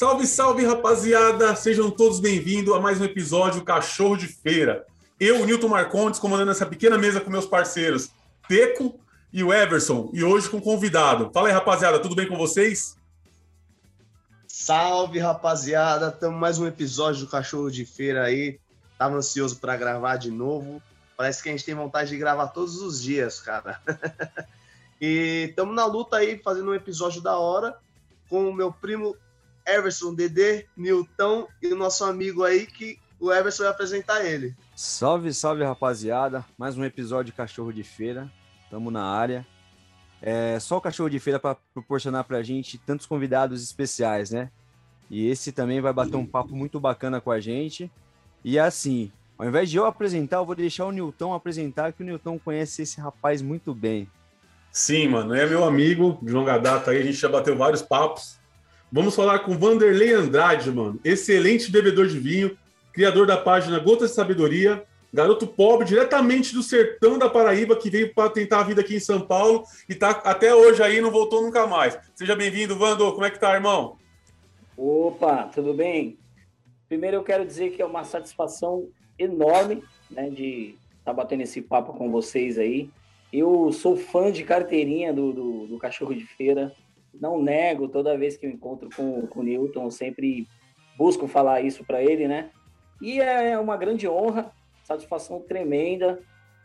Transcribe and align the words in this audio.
Salve, 0.00 0.26
salve, 0.26 0.64
rapaziada! 0.64 1.54
Sejam 1.54 1.90
todos 1.90 2.20
bem-vindos 2.20 2.74
a 2.74 2.80
mais 2.80 2.98
um 2.98 3.04
episódio 3.04 3.62
Cachorro 3.62 4.16
de 4.16 4.28
Feira. 4.28 4.86
Eu, 5.20 5.44
Nilton 5.44 5.68
Marcondes, 5.68 6.18
comandando 6.18 6.52
essa 6.52 6.64
pequena 6.64 6.96
mesa 6.96 7.20
com 7.20 7.28
meus 7.28 7.44
parceiros 7.44 8.08
Teco 8.48 8.98
e 9.30 9.44
o 9.44 9.52
Everson, 9.52 10.08
e 10.14 10.24
hoje 10.24 10.48
com 10.48 10.56
um 10.56 10.60
convidado. 10.62 11.30
Fala 11.34 11.48
aí, 11.48 11.52
rapaziada, 11.52 12.00
tudo 12.00 12.14
bem 12.14 12.26
com 12.26 12.38
vocês? 12.38 12.96
Salve, 14.48 15.18
rapaziada! 15.18 16.08
Estamos 16.08 16.40
mais 16.40 16.58
um 16.58 16.66
episódio 16.66 17.26
do 17.26 17.30
Cachorro 17.30 17.70
de 17.70 17.84
Feira 17.84 18.24
aí. 18.24 18.58
Tava 18.96 19.16
ansioso 19.16 19.56
para 19.56 19.76
gravar 19.76 20.16
de 20.16 20.30
novo. 20.30 20.82
Parece 21.14 21.42
que 21.42 21.50
a 21.50 21.52
gente 21.52 21.66
tem 21.66 21.74
vontade 21.74 22.08
de 22.08 22.16
gravar 22.16 22.46
todos 22.46 22.80
os 22.80 23.02
dias, 23.02 23.38
cara. 23.38 23.78
e 24.98 25.48
estamos 25.50 25.74
na 25.74 25.84
luta 25.84 26.16
aí, 26.16 26.38
fazendo 26.38 26.70
um 26.70 26.74
episódio 26.74 27.20
da 27.20 27.36
hora 27.36 27.76
com 28.30 28.48
o 28.48 28.54
meu 28.54 28.72
primo 28.72 29.14
Everson, 29.74 30.14
Dedê, 30.14 30.66
Nilton 30.76 31.46
e 31.62 31.68
o 31.68 31.76
nosso 31.76 32.04
amigo 32.04 32.44
aí 32.44 32.66
que 32.66 32.98
o 33.18 33.32
Everson 33.32 33.64
vai 33.64 33.72
apresentar 33.72 34.24
ele. 34.24 34.54
Salve, 34.74 35.32
salve 35.32 35.62
rapaziada, 35.62 36.44
mais 36.58 36.76
um 36.76 36.84
episódio 36.84 37.26
de 37.26 37.36
Cachorro 37.36 37.72
de 37.72 37.84
Feira, 37.84 38.30
estamos 38.64 38.92
na 38.92 39.04
área. 39.04 39.46
É 40.22 40.58
só 40.58 40.78
o 40.78 40.80
Cachorro 40.80 41.08
de 41.08 41.18
Feira 41.18 41.38
para 41.38 41.56
proporcionar 41.72 42.24
para 42.24 42.38
a 42.38 42.42
gente 42.42 42.78
tantos 42.78 43.06
convidados 43.06 43.62
especiais, 43.62 44.30
né? 44.30 44.50
E 45.08 45.28
esse 45.28 45.52
também 45.52 45.80
vai 45.80 45.92
bater 45.92 46.16
um 46.16 46.26
papo 46.26 46.54
muito 46.54 46.78
bacana 46.78 47.20
com 47.20 47.30
a 47.30 47.40
gente. 47.40 47.90
E 48.44 48.58
assim, 48.58 49.10
ao 49.38 49.46
invés 49.46 49.70
de 49.70 49.76
eu 49.76 49.86
apresentar, 49.86 50.38
eu 50.38 50.46
vou 50.46 50.54
deixar 50.54 50.86
o 50.86 50.92
Nilton 50.92 51.34
apresentar, 51.34 51.92
que 51.92 52.02
o 52.02 52.06
Nilton 52.06 52.38
conhece 52.38 52.82
esse 52.82 53.00
rapaz 53.00 53.42
muito 53.42 53.74
bem. 53.74 54.08
Sim, 54.70 55.08
mano, 55.08 55.34
é 55.34 55.46
meu 55.46 55.64
amigo 55.64 56.18
de 56.22 56.32
longa 56.32 56.58
data 56.58 56.90
aí, 56.90 56.98
a 56.98 57.02
gente 57.02 57.16
já 57.16 57.28
bateu 57.28 57.56
vários 57.56 57.82
papos. 57.82 58.39
Vamos 58.92 59.14
falar 59.14 59.38
com 59.40 59.56
Vanderlei 59.56 60.12
Andrade, 60.12 60.68
mano. 60.68 60.98
Excelente 61.04 61.70
bebedor 61.70 62.08
de 62.08 62.18
vinho, 62.18 62.58
criador 62.92 63.24
da 63.24 63.36
página 63.36 63.78
Gotas 63.78 64.10
de 64.10 64.16
Sabedoria, 64.16 64.84
garoto 65.14 65.46
pobre 65.46 65.86
diretamente 65.86 66.52
do 66.52 66.60
sertão 66.60 67.16
da 67.16 67.30
Paraíba 67.30 67.76
que 67.76 67.88
veio 67.88 68.12
para 68.12 68.28
tentar 68.30 68.60
a 68.60 68.64
vida 68.64 68.80
aqui 68.80 68.96
em 68.96 69.00
São 69.00 69.20
Paulo 69.20 69.62
e 69.88 69.94
tá 69.94 70.10
até 70.10 70.52
hoje 70.52 70.82
aí 70.82 71.00
não 71.00 71.12
voltou 71.12 71.40
nunca 71.40 71.68
mais. 71.68 71.96
Seja 72.16 72.34
bem-vindo, 72.34 72.76
Vando. 72.76 73.12
Como 73.12 73.24
é 73.24 73.30
que 73.30 73.38
tá, 73.38 73.54
irmão? 73.54 73.96
Opa, 74.76 75.44
tudo 75.54 75.72
bem? 75.72 76.18
Primeiro 76.88 77.18
eu 77.18 77.22
quero 77.22 77.46
dizer 77.46 77.70
que 77.70 77.80
é 77.80 77.86
uma 77.86 78.02
satisfação 78.02 78.88
enorme, 79.16 79.84
né, 80.10 80.30
de 80.30 80.74
estar 80.98 81.04
tá 81.04 81.12
batendo 81.12 81.42
esse 81.42 81.62
papo 81.62 81.92
com 81.92 82.10
vocês 82.10 82.58
aí. 82.58 82.90
Eu 83.32 83.70
sou 83.70 83.96
fã 83.96 84.32
de 84.32 84.42
carteirinha 84.42 85.12
do, 85.12 85.32
do, 85.32 85.66
do 85.68 85.78
Cachorro 85.78 86.12
de 86.12 86.26
Feira, 86.26 86.74
não 87.18 87.40
nego, 87.40 87.88
toda 87.88 88.16
vez 88.16 88.36
que 88.36 88.46
eu 88.46 88.50
encontro 88.50 88.88
com, 88.94 89.26
com 89.26 89.40
o 89.40 89.42
Newton, 89.42 89.84
eu 89.84 89.90
sempre 89.90 90.46
busco 90.96 91.26
falar 91.26 91.62
isso 91.62 91.84
para 91.84 92.02
ele, 92.02 92.28
né? 92.28 92.50
E 93.00 93.20
é 93.20 93.58
uma 93.58 93.76
grande 93.76 94.06
honra, 94.06 94.52
satisfação 94.84 95.40
tremenda. 95.40 96.20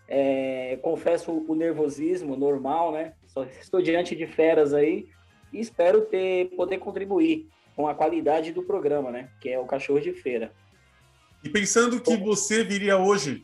É, 0.07 0.77
confesso 0.81 1.31
o 1.31 1.55
nervosismo 1.55 2.35
normal, 2.35 2.91
né? 2.91 3.13
Só 3.27 3.43
estou 3.61 3.81
diante 3.81 4.15
de 4.15 4.27
feras 4.27 4.73
aí 4.73 5.07
e 5.53 5.59
espero 5.59 6.01
ter 6.01 6.49
poder 6.55 6.77
contribuir 6.79 7.47
com 7.75 7.87
a 7.87 7.95
qualidade 7.95 8.51
do 8.51 8.63
programa, 8.63 9.11
né? 9.11 9.29
Que 9.39 9.49
é 9.49 9.59
o 9.59 9.65
Cachorro 9.65 10.01
de 10.01 10.13
Feira. 10.13 10.51
E 11.43 11.49
pensando 11.49 12.01
que 12.01 12.17
você 12.17 12.63
viria 12.63 12.97
hoje 12.97 13.43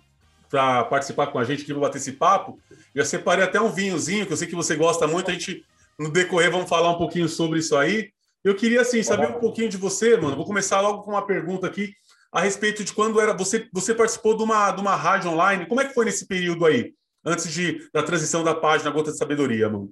para 0.50 0.84
participar 0.86 1.28
com 1.28 1.40
a 1.40 1.44
gente 1.44 1.64
aqui 1.64 1.74
no 1.74 1.80
Bater 1.80 1.98
esse 1.98 2.14
Papo, 2.14 2.60
eu 2.94 3.06
separei 3.06 3.44
até 3.44 3.62
um 3.62 3.70
vinhozinho, 3.70 4.26
que 4.26 4.34
eu 4.34 4.38
sei 4.38 4.48
que 4.48 4.56
você 4.56 4.76
gosta 4.76 5.08
muito, 5.08 5.30
a 5.30 5.34
gente 5.34 5.64
no 6.02 6.12
decorrer 6.12 6.52
vamos 6.52 6.68
falar 6.68 6.90
um 6.90 6.98
pouquinho 6.98 7.30
sobre 7.30 7.60
isso 7.60 7.76
aí. 7.78 8.10
Eu 8.44 8.56
queria 8.56 8.82
assim 8.82 9.04
saber 9.04 9.28
um 9.28 9.40
pouquinho 9.40 9.70
de 9.70 9.78
você, 9.78 10.18
mano. 10.18 10.36
Vou 10.36 10.46
começar 10.46 10.82
logo 10.82 11.04
com 11.04 11.12
uma 11.12 11.26
pergunta 11.26 11.68
aqui 11.68 11.94
a 12.32 12.42
respeito 12.42 12.84
de 12.84 12.92
quando 12.94 13.22
era 13.22 13.34
você 13.38 13.68
você 13.72 13.94
participou 13.94 14.36
de 14.36 14.44
uma 14.44 14.72
de 14.72 14.82
uma 14.82 14.96
rádio 14.96 15.30
online. 15.30 15.68
Como 15.68 15.80
é 15.80 15.88
que 15.88 15.94
foi 15.94 16.06
nesse 16.06 16.28
período 16.28 16.66
aí, 16.66 16.94
antes 17.24 17.52
de 17.54 17.88
da 17.94 18.02
transição 18.02 18.44
da 18.44 18.56
página 18.56 18.90
Gota 18.90 19.12
de 19.12 19.18
Sabedoria, 19.18 19.70
mano? 19.70 19.92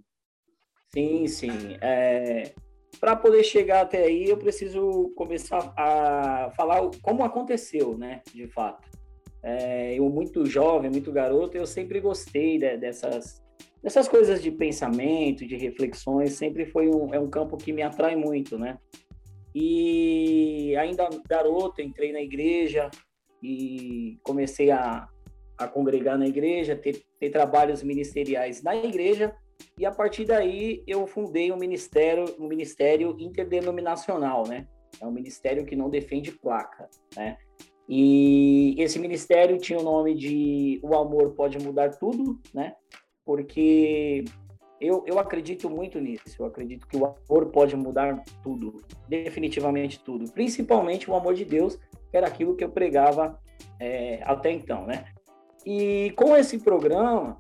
Sim, 0.92 1.28
sim. 1.28 1.78
É... 1.80 2.54
Para 3.00 3.16
poder 3.16 3.44
chegar 3.44 3.82
até 3.82 4.04
aí, 4.04 4.28
eu 4.28 4.38
preciso 4.38 5.14
começar 5.16 5.72
a 5.78 6.52
falar 6.58 6.82
como 7.04 7.24
aconteceu, 7.24 7.96
né? 7.96 8.22
De 8.34 8.48
fato. 8.48 8.90
É... 9.44 9.94
eu 9.94 10.10
muito 10.10 10.44
jovem, 10.48 10.90
muito 10.90 11.12
garoto, 11.12 11.56
eu 11.56 11.68
sempre 11.68 12.00
gostei 12.00 12.58
de, 12.58 12.78
dessas 12.78 13.44
essas 13.84 14.08
coisas 14.08 14.42
de 14.42 14.52
pensamento, 14.52 15.48
de 15.48 15.56
reflexões, 15.56 16.34
sempre 16.34 16.66
foi 16.66 16.90
um, 16.90 17.14
é 17.14 17.20
um 17.20 17.30
campo 17.30 17.58
que 17.58 17.72
me 17.72 17.82
atrai 17.82 18.16
muito, 18.16 18.58
né? 18.58 18.78
E 19.56 20.76
ainda 20.78 21.10
garoto, 21.28 21.82
entrei 21.82 22.12
na 22.12 22.22
igreja 22.22 22.90
e 23.42 24.20
comecei 24.24 24.70
a, 24.70 25.08
a 25.58 25.68
congregar 25.68 26.18
na 26.18 26.28
igreja, 26.28 26.76
ter, 26.76 27.02
ter 27.20 27.30
trabalhos 27.30 27.82
ministeriais 27.82 28.62
na 28.62 28.76
igreja, 28.76 29.34
e 29.78 29.86
a 29.86 29.92
partir 29.92 30.26
daí 30.26 30.84
eu 30.88 31.06
fundei 31.08 31.52
um 31.52 31.58
ministério, 31.58 32.26
um 32.38 32.48
ministério 32.48 33.16
interdenominacional, 33.20 34.48
né? 34.48 34.68
É 35.02 35.06
um 35.06 35.12
ministério 35.12 35.66
que 35.66 35.76
não 35.76 35.90
defende 35.90 36.32
placa, 36.32 36.90
né? 37.16 37.38
E 37.88 38.76
esse 38.78 39.00
ministério 39.00 39.58
tinha 39.58 39.80
o 39.80 39.84
nome 39.84 40.14
de 40.14 40.80
O 40.84 40.96
Amor 40.96 41.34
Pode 41.34 41.58
Mudar 41.58 41.98
Tudo, 41.98 42.40
né? 42.54 42.74
Porque 43.30 44.26
eu, 44.82 45.04
eu 45.06 45.20
acredito 45.20 45.70
muito 45.70 46.00
nisso. 46.00 46.24
Eu 46.40 46.48
acredito 46.48 46.88
que 46.88 46.98
o 46.98 47.06
amor 47.06 47.52
pode 47.52 47.76
mudar 47.76 48.24
tudo, 48.42 48.84
definitivamente 49.08 50.00
tudo, 50.00 50.32
principalmente 50.32 51.12
o 51.12 51.14
amor 51.14 51.36
de 51.36 51.46
Deus, 51.46 51.76
que 52.10 52.18
era 52.18 52.26
aquilo 52.26 52.56
que 52.56 52.64
eu 52.64 52.72
pregava 52.72 53.40
é, 53.80 54.20
até 54.24 54.52
então, 54.52 54.88
né? 54.88 55.06
E 55.64 56.12
com 56.16 56.36
esse 56.36 56.58
programa, 56.58 57.40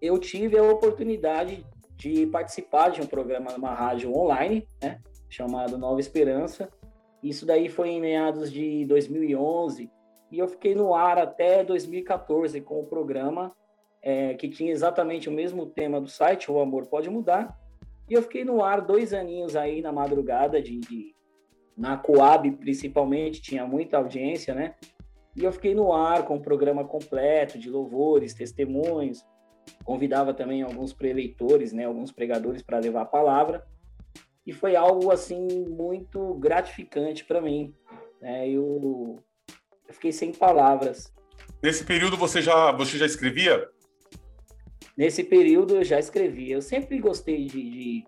eu 0.00 0.20
tive 0.20 0.56
a 0.56 0.62
oportunidade 0.62 1.66
de 1.96 2.24
participar 2.28 2.90
de 2.90 3.00
um 3.00 3.06
programa 3.06 3.50
numa 3.50 3.74
rádio 3.74 4.16
online, 4.16 4.68
né? 4.80 5.00
Chamado 5.28 5.76
Nova 5.76 5.98
Esperança. 5.98 6.70
Isso 7.24 7.44
daí 7.44 7.68
foi 7.68 7.88
em 7.88 8.00
meados 8.00 8.52
de 8.52 8.86
2011 8.86 9.90
e 10.30 10.38
eu 10.38 10.46
fiquei 10.46 10.76
no 10.76 10.94
ar 10.94 11.18
até 11.18 11.64
2014 11.64 12.60
com 12.60 12.78
o 12.78 12.86
programa 12.86 13.52
é, 14.02 14.34
que 14.34 14.48
tinha 14.48 14.72
exatamente 14.72 15.28
o 15.28 15.32
mesmo 15.32 15.66
tema 15.66 16.00
do 16.00 16.08
site, 16.08 16.50
O 16.50 16.60
Amor 16.60 16.86
Pode 16.86 17.10
Mudar. 17.10 17.58
E 18.08 18.14
eu 18.14 18.22
fiquei 18.22 18.44
no 18.44 18.62
ar 18.62 18.80
dois 18.80 19.12
aninhos 19.12 19.54
aí 19.54 19.82
na 19.82 19.92
madrugada, 19.92 20.62
de, 20.62 20.78
de 20.78 21.14
na 21.76 21.96
Coab 21.96 22.50
principalmente, 22.52 23.40
tinha 23.40 23.66
muita 23.66 23.98
audiência, 23.98 24.54
né? 24.54 24.74
E 25.36 25.44
eu 25.44 25.52
fiquei 25.52 25.74
no 25.74 25.92
ar 25.92 26.24
com 26.24 26.36
o 26.36 26.42
programa 26.42 26.84
completo 26.84 27.58
de 27.58 27.70
louvores, 27.70 28.34
testemunhos. 28.34 29.24
Convidava 29.84 30.34
também 30.34 30.62
alguns 30.62 30.92
preleitores, 30.92 31.72
né, 31.72 31.84
alguns 31.84 32.10
pregadores 32.10 32.62
para 32.62 32.80
levar 32.80 33.02
a 33.02 33.06
palavra. 33.06 33.64
E 34.44 34.52
foi 34.52 34.74
algo 34.74 35.12
assim 35.12 35.46
muito 35.68 36.34
gratificante 36.34 37.24
para 37.24 37.40
mim. 37.40 37.72
Né? 38.20 38.48
Eu, 38.48 39.22
eu 39.86 39.94
fiquei 39.94 40.10
sem 40.10 40.32
palavras. 40.32 41.14
Nesse 41.62 41.84
período 41.84 42.16
você 42.16 42.42
já 42.42 42.72
você 42.72 42.98
já 42.98 43.06
escrevia? 43.06 43.68
Nesse 44.98 45.22
período 45.22 45.76
eu 45.76 45.84
já 45.84 46.00
escrevi. 46.00 46.50
Eu 46.50 46.60
sempre 46.60 46.98
gostei 46.98 47.46
de, 47.46 47.70
de, 47.70 48.06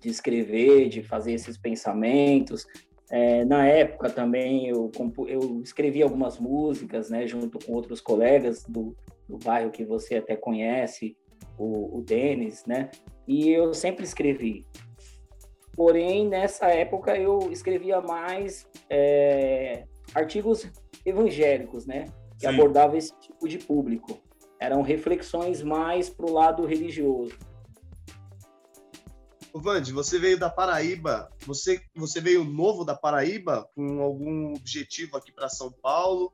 de 0.00 0.08
escrever, 0.08 0.88
de 0.88 1.02
fazer 1.02 1.34
esses 1.34 1.58
pensamentos. 1.58 2.66
É, 3.10 3.44
na 3.44 3.66
época 3.66 4.08
também 4.08 4.66
eu, 4.66 4.90
eu 5.28 5.60
escrevi 5.62 6.02
algumas 6.02 6.38
músicas, 6.38 7.10
né, 7.10 7.26
junto 7.26 7.58
com 7.58 7.74
outros 7.74 8.00
colegas 8.00 8.64
do, 8.64 8.96
do 9.28 9.36
bairro 9.36 9.70
que 9.70 9.84
você 9.84 10.16
até 10.16 10.34
conhece, 10.34 11.14
o, 11.58 11.98
o 11.98 12.02
Denis, 12.02 12.64
né, 12.66 12.90
e 13.28 13.50
eu 13.50 13.74
sempre 13.74 14.04
escrevi. 14.04 14.64
Porém, 15.76 16.26
nessa 16.26 16.68
época 16.68 17.14
eu 17.16 17.52
escrevia 17.52 18.00
mais 18.00 18.66
é, 18.88 19.84
artigos 20.14 20.72
evangélicos, 21.04 21.84
né, 21.84 22.06
que 22.38 22.46
Sim. 22.46 22.54
abordavam 22.54 22.96
esse 22.96 23.12
tipo 23.20 23.46
de 23.46 23.58
público 23.58 24.23
eram 24.64 24.82
reflexões 24.82 25.62
mais 25.62 26.08
para 26.08 26.26
o 26.26 26.32
lado 26.32 26.64
religioso. 26.64 27.36
O 29.52 29.60
Vande, 29.60 29.92
você 29.92 30.18
veio 30.18 30.38
da 30.38 30.50
Paraíba, 30.50 31.30
você, 31.46 31.80
você 31.94 32.20
veio 32.20 32.42
novo 32.42 32.84
da 32.84 32.94
Paraíba 32.94 33.68
com 33.74 34.00
algum 34.02 34.54
objetivo 34.54 35.16
aqui 35.16 35.30
para 35.30 35.48
São 35.48 35.70
Paulo? 35.70 36.32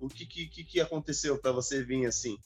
O 0.00 0.08
que, 0.08 0.26
que, 0.26 0.64
que 0.64 0.80
aconteceu 0.80 1.40
para 1.40 1.52
você 1.52 1.84
vir 1.84 2.06
assim? 2.06 2.36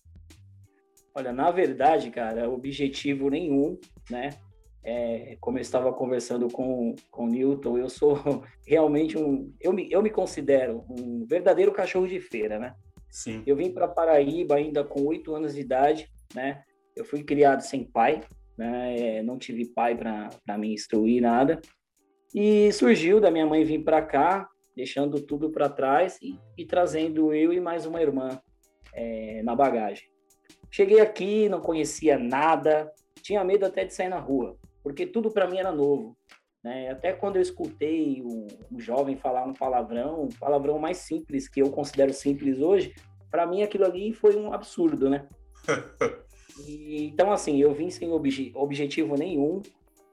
Olha, 1.14 1.32
na 1.32 1.50
verdade, 1.50 2.10
cara, 2.10 2.50
objetivo 2.50 3.30
nenhum, 3.30 3.78
né? 4.10 4.36
É, 4.84 5.36
como 5.40 5.56
eu 5.56 5.62
estava 5.62 5.90
conversando 5.92 6.48
com, 6.48 6.94
com 7.10 7.24
o 7.24 7.28
Newton, 7.28 7.78
eu 7.78 7.88
sou 7.88 8.20
realmente 8.66 9.16
um. 9.16 9.50
Eu 9.58 9.72
me, 9.72 9.90
eu 9.90 10.02
me 10.02 10.10
considero 10.10 10.84
um 10.90 11.24
verdadeiro 11.24 11.72
cachorro 11.72 12.06
de 12.06 12.20
feira, 12.20 12.58
né? 12.58 12.76
Sim. 13.16 13.42
Eu 13.46 13.56
vim 13.56 13.72
para 13.72 13.88
Paraíba 13.88 14.56
ainda 14.56 14.84
com 14.84 15.00
oito 15.06 15.34
anos 15.34 15.54
de 15.54 15.62
idade, 15.62 16.06
né? 16.34 16.62
Eu 16.94 17.02
fui 17.02 17.24
criado 17.24 17.62
sem 17.62 17.82
pai, 17.82 18.20
né? 18.58 18.94
É, 18.98 19.22
não 19.22 19.38
tive 19.38 19.64
pai 19.64 19.96
para 19.96 20.58
me 20.58 20.74
instruir 20.74 21.22
nada. 21.22 21.58
E 22.34 22.70
surgiu 22.72 23.18
da 23.18 23.30
minha 23.30 23.46
mãe 23.46 23.64
vir 23.64 23.82
para 23.82 24.02
cá, 24.02 24.46
deixando 24.76 25.18
tudo 25.18 25.50
para 25.50 25.70
trás 25.70 26.18
e, 26.20 26.38
e, 26.58 26.66
trazendo 26.66 27.32
eu 27.32 27.54
e 27.54 27.58
mais 27.58 27.86
uma 27.86 28.02
irmã 28.02 28.38
é, 28.92 29.42
na 29.42 29.56
bagagem. 29.56 30.06
Cheguei 30.70 31.00
aqui, 31.00 31.48
não 31.48 31.62
conhecia 31.62 32.18
nada, 32.18 32.92
tinha 33.22 33.42
medo 33.42 33.64
até 33.64 33.86
de 33.86 33.94
sair 33.94 34.10
na 34.10 34.18
rua, 34.18 34.58
porque 34.82 35.06
tudo 35.06 35.30
para 35.30 35.48
mim 35.48 35.56
era 35.56 35.72
novo. 35.72 36.14
Né? 36.66 36.90
Até 36.90 37.12
quando 37.12 37.36
eu 37.36 37.42
escutei 37.42 38.20
um, 38.24 38.48
um, 38.72 38.80
jovem 38.80 39.16
falar 39.16 39.46
um 39.46 39.52
palavrão, 39.52 40.24
um 40.24 40.28
palavrão 40.28 40.80
mais 40.80 40.96
simples, 40.96 41.48
que 41.48 41.62
eu 41.62 41.70
considero 41.70 42.12
simples 42.12 42.58
hoje, 42.58 42.92
para 43.31 43.46
mim 43.46 43.62
aquilo 43.62 43.84
ali 43.84 44.12
foi 44.12 44.37
um 44.37 44.52
absurdo, 44.52 45.08
né? 45.08 45.26
e, 46.67 47.06
então, 47.06 47.32
assim, 47.32 47.61
eu 47.61 47.73
vim 47.73 47.90
sem 47.90 48.11
obje, 48.11 48.52
objetivo 48.55 49.17
nenhum, 49.17 49.62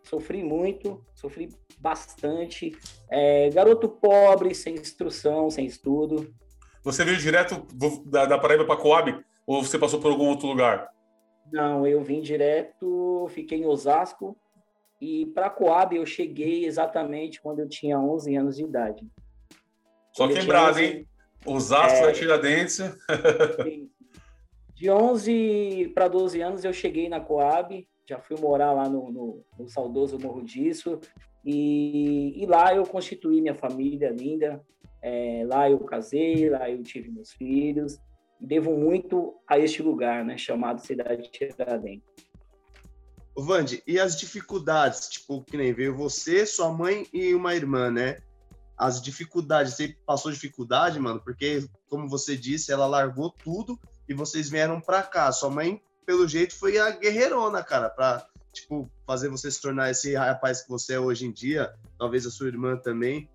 sofri 0.04 0.44
muito, 0.44 1.04
sofri 1.13 1.50
bastante. 1.80 2.75
É, 3.10 3.50
garoto 3.50 3.88
pobre, 3.89 4.54
sem 4.54 4.75
instrução, 4.75 5.50
sem 5.50 5.65
estudo. 5.65 6.33
Você 6.83 7.06
veio 7.06 7.18
direto 7.18 7.65
da, 8.06 8.25
da 8.25 8.38
Paraíba 8.38 8.65
para 8.65 8.75
Coab 8.75 9.24
ou 9.45 9.63
você 9.63 9.80
passou 9.80 10.00
por 10.00 10.12
algum 10.12 10.27
outro 10.27 10.48
lugar? 10.48 10.89
Não, 11.51 11.86
eu 11.86 12.01
vim 12.01 12.21
direto, 12.21 13.27
fiquei 13.30 13.60
em 13.60 13.65
Osasco 13.65 14.38
e 15.00 15.25
para 15.27 15.50
Coab 15.50 15.95
eu 15.95 16.06
cheguei 16.06 16.65
exatamente 16.65 17.42
quando 17.42 17.60
eu 17.60 17.68
tinha 17.68 18.00
11 18.00 18.36
anos 18.36 18.56
de 18.56 18.63
idade. 18.63 19.07
Só 20.13 20.27
que 20.27 20.39
em 20.39 20.45
Brasa, 20.45 20.83
hein? 20.83 21.07
Osasco, 21.45 22.05
é, 22.05 22.11
Tiradentes. 22.11 22.79
De 24.75 24.89
11 24.89 25.91
para 25.93 26.07
12 26.07 26.41
anos 26.41 26.65
eu 26.65 26.73
cheguei 26.73 27.07
na 27.07 27.19
Coab, 27.19 27.87
já 28.07 28.19
fui 28.19 28.37
morar 28.39 28.73
lá 28.73 28.89
no, 28.89 29.11
no, 29.11 29.45
no 29.57 29.69
saudoso 29.69 30.19
Morro 30.19 30.43
Disso, 30.43 30.99
e, 31.45 32.41
e, 32.41 32.45
lá 32.45 32.75
eu 32.75 32.83
constituí 32.83 33.41
minha 33.41 33.55
família 33.55 34.09
linda, 34.09 34.61
é, 35.01 35.43
lá 35.45 35.69
eu 35.69 35.79
casei, 35.79 36.49
lá 36.49 36.69
eu 36.69 36.81
tive 36.83 37.09
meus 37.09 37.31
filhos, 37.31 37.97
devo 38.39 38.75
muito 38.75 39.35
a 39.47 39.57
este 39.57 39.81
lugar, 39.81 40.25
né, 40.25 40.37
chamado 40.37 40.85
Cidade 40.85 41.29
Tiradentes. 41.31 42.13
Vande, 43.35 43.81
e 43.87 43.99
as 43.99 44.17
dificuldades, 44.17 45.09
tipo, 45.09 45.43
que 45.43 45.57
nem 45.57 45.73
veio 45.73 45.95
você, 45.95 46.45
sua 46.45 46.71
mãe 46.71 47.07
e 47.11 47.33
uma 47.33 47.55
irmã, 47.55 47.89
né? 47.89 48.19
As 48.83 49.01
dificuldades, 49.01 49.75
você 49.75 49.95
passou 50.06 50.30
dificuldade, 50.30 51.00
mano? 51.00 51.21
Porque, 51.24 51.65
como 51.89 52.09
você 52.09 52.35
disse, 52.35 52.69
ela 52.69 52.85
largou 52.85 53.30
tudo 53.30 53.80
e 54.09 54.13
vocês 54.13 54.50
vieram 54.50 54.81
pra 54.81 55.01
cá. 55.01 55.31
Sua 55.31 55.50
mãe, 55.50 55.81
pelo 56.06 56.27
jeito, 56.27 56.53
foi 56.53 56.77
a 56.77 56.91
guerreirona, 56.91 57.63
cara, 57.63 57.89
pra, 57.89 58.27
tipo, 58.51 58.91
fazer 59.07 59.30
você 59.30 59.50
se 59.50 59.62
tornar 59.62 59.89
esse 59.89 60.15
rapaz 60.15 60.63
que 60.63 60.69
você 60.69 60.95
é 60.95 61.00
hoje 61.00 61.25
em 61.25 61.31
dia. 61.31 61.74
Talvez 61.97 62.25
a 62.25 62.30
sua 62.30 62.47
irmã 62.47 62.75
também. 62.75 63.30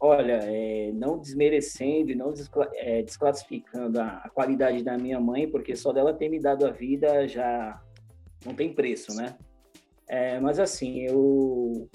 Olha, 0.00 0.40
é, 0.42 0.90
não 0.94 1.18
desmerecendo 1.18 2.10
e 2.10 2.14
não 2.14 2.32
é, 2.76 3.02
desclassificando 3.02 4.00
a, 4.00 4.22
a, 4.24 4.30
qualidade 4.30 4.82
da 4.82 4.96
minha 4.96 5.20
mãe, 5.20 5.50
porque 5.50 5.76
só 5.76 5.92
dela 5.92 6.14
ter 6.14 6.30
me 6.30 6.40
dado 6.40 6.66
a 6.66 6.70
vida 6.70 7.28
já 7.28 7.78
não 8.46 8.54
tem 8.54 8.72
preço, 8.72 9.14
né? 9.14 9.36
É, 10.08 10.40
mas 10.40 10.58
assim, 10.58 11.00
eu. 11.00 11.90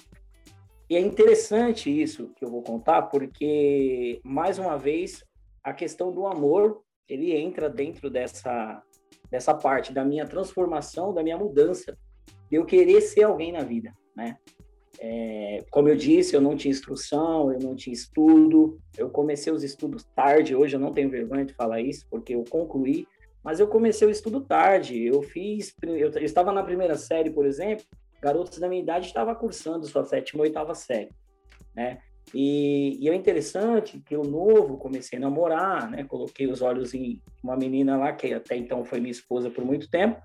E 0.90 0.96
é 0.96 1.00
interessante 1.00 1.90
isso 1.90 2.32
que 2.36 2.46
eu 2.46 2.50
vou 2.50 2.62
contar, 2.62 3.04
porque, 3.04 4.20
mais 4.24 4.60
uma 4.60 4.78
vez, 4.78 5.24
a 5.64 5.74
questão 5.74 6.12
do 6.12 6.28
amor, 6.28 6.82
ele 7.10 7.36
entra 7.36 7.70
dentro 7.70 8.10
dessa, 8.10 8.84
dessa 9.30 9.54
parte 9.54 9.92
da 9.92 10.06
minha 10.06 10.28
transformação, 10.28 11.14
da 11.14 11.24
minha 11.24 11.38
mudança, 11.38 11.98
de 12.50 12.58
eu 12.58 12.66
querer 12.66 13.02
ser 13.02 13.24
alguém 13.24 13.52
na 13.52 13.64
vida, 13.64 13.92
né? 14.16 14.38
É, 15.00 15.64
como 15.72 15.90
eu 15.90 15.96
disse, 15.96 16.36
eu 16.36 16.42
não 16.42 16.56
tinha 16.56 16.72
instrução, 16.72 17.52
eu 17.52 17.60
não 17.60 17.76
tinha 17.76 17.94
estudo, 17.94 18.80
eu 18.98 19.10
comecei 19.10 19.52
os 19.52 19.64
estudos 19.64 20.06
tarde, 20.16 20.56
hoje 20.56 20.76
eu 20.76 20.80
não 20.80 20.94
tenho 20.94 21.10
vergonha 21.10 21.44
de 21.44 21.54
falar 21.54 21.82
isso, 21.82 22.06
porque 22.10 22.34
eu 22.34 22.46
concluí, 22.50 23.06
mas 23.44 23.60
eu 23.60 23.68
comecei 23.68 24.08
o 24.08 24.12
estudo 24.12 24.42
tarde, 24.42 25.04
eu 25.04 25.22
fiz, 25.22 25.76
eu, 25.84 26.10
estava 26.24 26.52
na 26.54 26.64
primeira 26.64 26.96
série, 26.96 27.30
por 27.30 27.46
exemplo, 27.46 27.86
garotos 28.26 28.58
da 28.58 28.68
minha 28.68 28.82
idade 28.82 29.06
estavam 29.06 29.36
cursando 29.36 29.86
sua 29.86 30.04
sétima 30.04 30.42
ou 30.42 30.48
oitava 30.48 30.74
série, 30.74 31.12
né? 31.76 32.00
E, 32.34 32.98
e 33.00 33.08
é 33.08 33.14
interessante 33.14 34.00
que 34.00 34.16
eu 34.16 34.24
novo 34.24 34.78
comecei 34.78 35.20
a 35.20 35.22
namorar, 35.22 35.92
né? 35.92 36.04
Coloquei 36.06 36.48
os 36.48 36.60
olhos 36.60 36.96
em 36.96 37.22
uma 37.44 37.56
menina 37.56 37.96
lá 37.98 38.12
que 38.14 38.34
até 38.34 38.58
então 38.58 38.84
foi 38.84 39.00
minha 39.00 39.12
esposa 39.12 39.52
por 39.52 39.64
muito 39.64 39.88
tempo. 39.88 40.20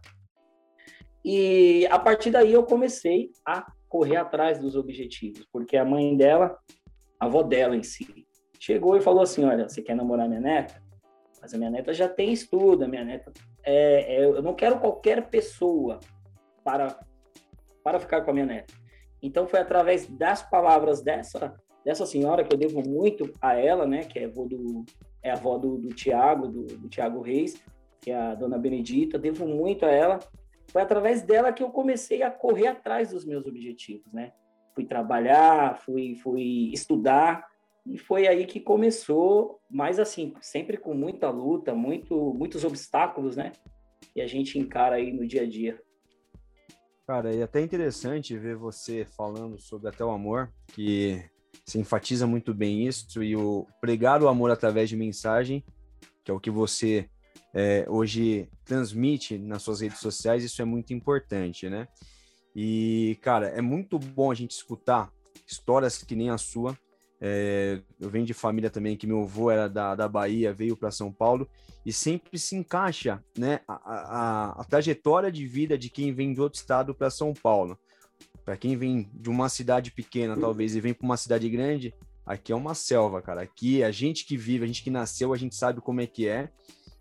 E 1.22 1.86
a 1.90 1.98
partir 1.98 2.30
daí 2.30 2.50
eu 2.54 2.64
comecei 2.64 3.30
a 3.44 3.70
correr 3.86 4.16
atrás 4.16 4.58
dos 4.58 4.76
objetivos, 4.76 5.46
porque 5.52 5.76
a 5.76 5.84
mãe 5.84 6.16
dela, 6.16 6.56
a 7.20 7.26
avó 7.26 7.42
dela 7.42 7.76
em 7.76 7.82
si, 7.82 8.26
chegou 8.58 8.96
e 8.96 9.02
falou 9.02 9.22
assim: 9.22 9.44
Olha, 9.44 9.68
você 9.68 9.82
quer 9.82 9.94
namorar 9.94 10.26
minha 10.26 10.40
neta? 10.40 10.82
Mas 11.42 11.52
a 11.52 11.58
minha 11.58 11.70
neta 11.70 11.92
já 11.92 12.08
tem 12.08 12.32
estudo, 12.32 12.84
a 12.84 12.88
minha 12.88 13.04
neta. 13.04 13.30
É, 13.62 14.16
é, 14.16 14.24
eu 14.24 14.42
não 14.42 14.54
quero 14.54 14.80
qualquer 14.80 15.28
pessoa 15.28 16.00
para, 16.64 16.98
para 17.82 18.00
ficar 18.00 18.22
com 18.22 18.30
a 18.30 18.34
minha 18.34 18.46
neta. 18.46 18.74
Então 19.22 19.46
foi 19.46 19.60
através 19.60 20.06
das 20.06 20.42
palavras 20.42 21.02
dessa 21.02 21.54
dessa 21.82 22.04
senhora 22.04 22.44
que 22.44 22.52
eu 22.54 22.58
devo 22.58 22.86
muito 22.86 23.32
a 23.40 23.54
ela, 23.54 23.86
né, 23.86 24.04
que 24.04 24.18
é 24.18 24.26
avó 24.26 24.44
do 24.44 24.84
é 25.22 25.30
avó 25.30 25.56
do, 25.56 25.78
do 25.78 25.88
Tiago, 25.88 26.46
do, 26.46 26.64
do 26.64 26.88
Tiago 26.88 27.22
Reis, 27.22 27.62
que 28.02 28.10
é 28.10 28.16
a 28.16 28.34
dona 28.34 28.58
Benedita, 28.58 29.18
devo 29.18 29.46
muito 29.46 29.86
a 29.86 29.90
ela 29.90 30.18
foi 30.70 30.82
através 30.82 31.22
dela 31.22 31.52
que 31.52 31.62
eu 31.62 31.70
comecei 31.70 32.22
a 32.22 32.30
correr 32.30 32.68
atrás 32.68 33.10
dos 33.10 33.24
meus 33.24 33.44
objetivos, 33.46 34.12
né? 34.12 34.32
Fui 34.74 34.84
trabalhar, 34.84 35.78
fui, 35.80 36.14
fui 36.22 36.70
estudar, 36.72 37.44
e 37.84 37.98
foi 37.98 38.28
aí 38.28 38.46
que 38.46 38.60
começou, 38.60 39.60
mas 39.68 39.98
assim, 39.98 40.32
sempre 40.40 40.76
com 40.76 40.94
muita 40.94 41.28
luta, 41.28 41.74
muito, 41.74 42.32
muitos 42.34 42.64
obstáculos, 42.64 43.36
né? 43.36 43.52
E 44.14 44.22
a 44.22 44.26
gente 44.26 44.58
encara 44.58 44.96
aí 44.96 45.12
no 45.12 45.26
dia 45.26 45.42
a 45.42 45.46
dia. 45.48 45.80
Cara, 47.10 47.34
é 47.34 47.42
até 47.42 47.60
interessante 47.60 48.38
ver 48.38 48.54
você 48.54 49.04
falando 49.04 49.60
sobre 49.60 49.88
até 49.88 50.04
o 50.04 50.10
amor, 50.10 50.48
que 50.68 51.20
se 51.66 51.76
enfatiza 51.76 52.24
muito 52.24 52.54
bem 52.54 52.86
isso, 52.86 53.20
e 53.20 53.34
o 53.34 53.66
pregar 53.80 54.22
o 54.22 54.28
amor 54.28 54.48
através 54.52 54.88
de 54.88 54.96
mensagem, 54.96 55.64
que 56.24 56.30
é 56.30 56.34
o 56.34 56.38
que 56.38 56.52
você 56.52 57.10
é, 57.52 57.84
hoje 57.88 58.48
transmite 58.64 59.36
nas 59.38 59.60
suas 59.62 59.80
redes 59.80 59.98
sociais, 59.98 60.44
isso 60.44 60.62
é 60.62 60.64
muito 60.64 60.94
importante, 60.94 61.68
né? 61.68 61.88
E, 62.54 63.18
cara, 63.20 63.48
é 63.48 63.60
muito 63.60 63.98
bom 63.98 64.30
a 64.30 64.34
gente 64.36 64.52
escutar 64.52 65.12
histórias 65.44 66.00
que 66.04 66.14
nem 66.14 66.30
a 66.30 66.38
sua. 66.38 66.78
É, 67.20 67.80
eu 68.00 68.08
venho 68.08 68.24
de 68.24 68.32
família 68.32 68.70
também 68.70 68.96
que 68.96 69.06
meu 69.06 69.22
avô 69.22 69.50
era 69.50 69.68
da, 69.68 69.94
da 69.94 70.08
Bahia, 70.08 70.54
veio 70.54 70.76
para 70.76 70.90
São 70.90 71.12
Paulo 71.12 71.46
e 71.84 71.92
sempre 71.92 72.38
se 72.38 72.56
encaixa 72.56 73.22
né, 73.36 73.60
a, 73.68 73.74
a, 73.74 74.60
a 74.60 74.64
trajetória 74.64 75.30
de 75.30 75.46
vida 75.46 75.76
de 75.76 75.90
quem 75.90 76.12
vem 76.12 76.32
de 76.32 76.40
outro 76.40 76.58
estado 76.58 76.94
para 76.94 77.10
São 77.10 77.34
Paulo. 77.34 77.78
Para 78.44 78.56
quem 78.56 78.76
vem 78.76 79.08
de 79.12 79.28
uma 79.28 79.48
cidade 79.48 79.90
pequena, 79.90 80.36
talvez, 80.36 80.74
e 80.74 80.80
vem 80.80 80.94
para 80.94 81.04
uma 81.04 81.16
cidade 81.16 81.48
grande, 81.48 81.94
aqui 82.24 82.52
é 82.52 82.56
uma 82.56 82.74
selva, 82.74 83.20
cara. 83.22 83.42
Aqui 83.42 83.82
a 83.82 83.90
gente 83.90 84.24
que 84.24 84.36
vive, 84.36 84.64
a 84.64 84.66
gente 84.66 84.82
que 84.82 84.90
nasceu, 84.90 85.32
a 85.32 85.36
gente 85.36 85.54
sabe 85.54 85.80
como 85.80 86.00
é 86.00 86.06
que 86.06 86.26
é. 86.26 86.50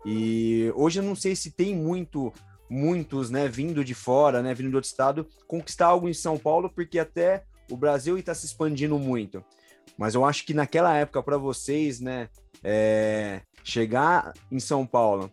E 0.04 0.72
hoje 0.76 1.00
eu 1.00 1.02
não 1.02 1.14
sei 1.14 1.34
se 1.34 1.50
tem 1.50 1.74
muito 1.74 2.32
muitos, 2.70 3.30
né, 3.30 3.48
vindo 3.48 3.84
de 3.84 3.94
fora, 3.94 4.40
né, 4.40 4.54
vindo 4.54 4.70
de 4.70 4.76
outro 4.76 4.88
estado, 4.88 5.26
conquistar 5.48 5.86
algo 5.86 6.08
em 6.08 6.14
São 6.14 6.38
Paulo, 6.38 6.70
porque 6.70 7.00
até 7.00 7.42
o 7.68 7.76
Brasil 7.76 8.16
está 8.16 8.32
se 8.32 8.46
expandindo 8.46 8.96
muito. 8.96 9.44
Mas 10.00 10.14
eu 10.14 10.24
acho 10.24 10.46
que 10.46 10.54
naquela 10.54 10.96
época, 10.96 11.22
para 11.22 11.36
vocês, 11.36 12.00
né, 12.00 12.30
é, 12.64 13.42
chegar 13.62 14.32
em 14.50 14.58
São 14.58 14.86
Paulo, 14.86 15.30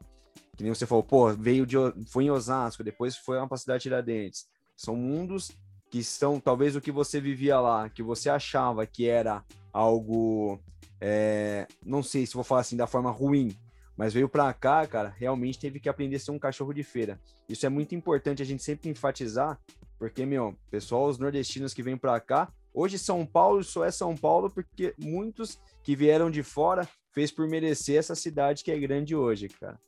que 0.57 0.61
nem 0.61 0.73
você 0.73 0.85
falou, 0.85 1.05
pô, 1.05 1.33
veio 1.33 1.65
de, 1.65 1.77
foi 2.09 2.25
em 2.25 2.31
Osasco, 2.31 2.83
depois 2.83 3.15
foi 3.15 3.39
uma 3.39 3.55
cidade 3.55 3.79
de 3.79 3.83
Tiradentes. 3.83 4.45
São 4.75 4.93
mundos 4.93 5.53
que 5.89 6.03
são 6.03 6.37
talvez 6.37 6.75
o 6.75 6.81
que 6.81 6.91
você 6.91 7.21
vivia 7.21 7.57
lá, 7.61 7.87
que 7.87 8.03
você 8.03 8.29
achava 8.29 8.85
que 8.85 9.07
era 9.07 9.41
algo, 9.71 10.59
é, 10.99 11.65
não 11.81 12.03
sei 12.03 12.25
se 12.25 12.33
vou 12.33 12.43
falar 12.43 12.59
assim 12.59 12.75
da 12.75 12.87
forma 12.87 13.09
ruim, 13.09 13.55
mas 13.95 14.13
veio 14.13 14.27
para 14.27 14.51
cá, 14.53 14.85
cara, 14.85 15.15
realmente 15.17 15.59
teve 15.59 15.79
que 15.79 15.87
aprender 15.87 16.17
a 16.17 16.19
ser 16.19 16.31
um 16.31 16.39
cachorro 16.39 16.73
de 16.73 16.83
feira. 16.83 17.17
Isso 17.47 17.65
é 17.65 17.69
muito 17.69 17.95
importante 17.95 18.41
a 18.41 18.45
gente 18.45 18.61
sempre 18.61 18.89
enfatizar, 18.89 19.57
porque, 19.97 20.25
meu, 20.25 20.57
pessoal, 20.69 21.05
os 21.07 21.17
nordestinos 21.17 21.73
que 21.73 21.81
vêm 21.81 21.95
para 21.95 22.19
cá, 22.19 22.51
hoje 22.77 22.99
São 22.99 23.25
Paulo 23.25 23.63
só 23.63 23.83
é 23.83 23.91
São 23.91 24.15
Paulo 24.15 24.49
porque 24.51 24.93
muitos 24.97 25.59
que 25.83 25.95
vieram 25.95 26.29
de 26.29 26.43
fora 26.43 26.87
fez 27.11 27.31
por 27.31 27.47
merecer 27.47 27.97
essa 27.97 28.13
cidade 28.13 28.63
que 28.63 28.71
é 28.71 28.79
grande 28.79 29.15
hoje, 29.15 29.49
cara. 29.49 29.79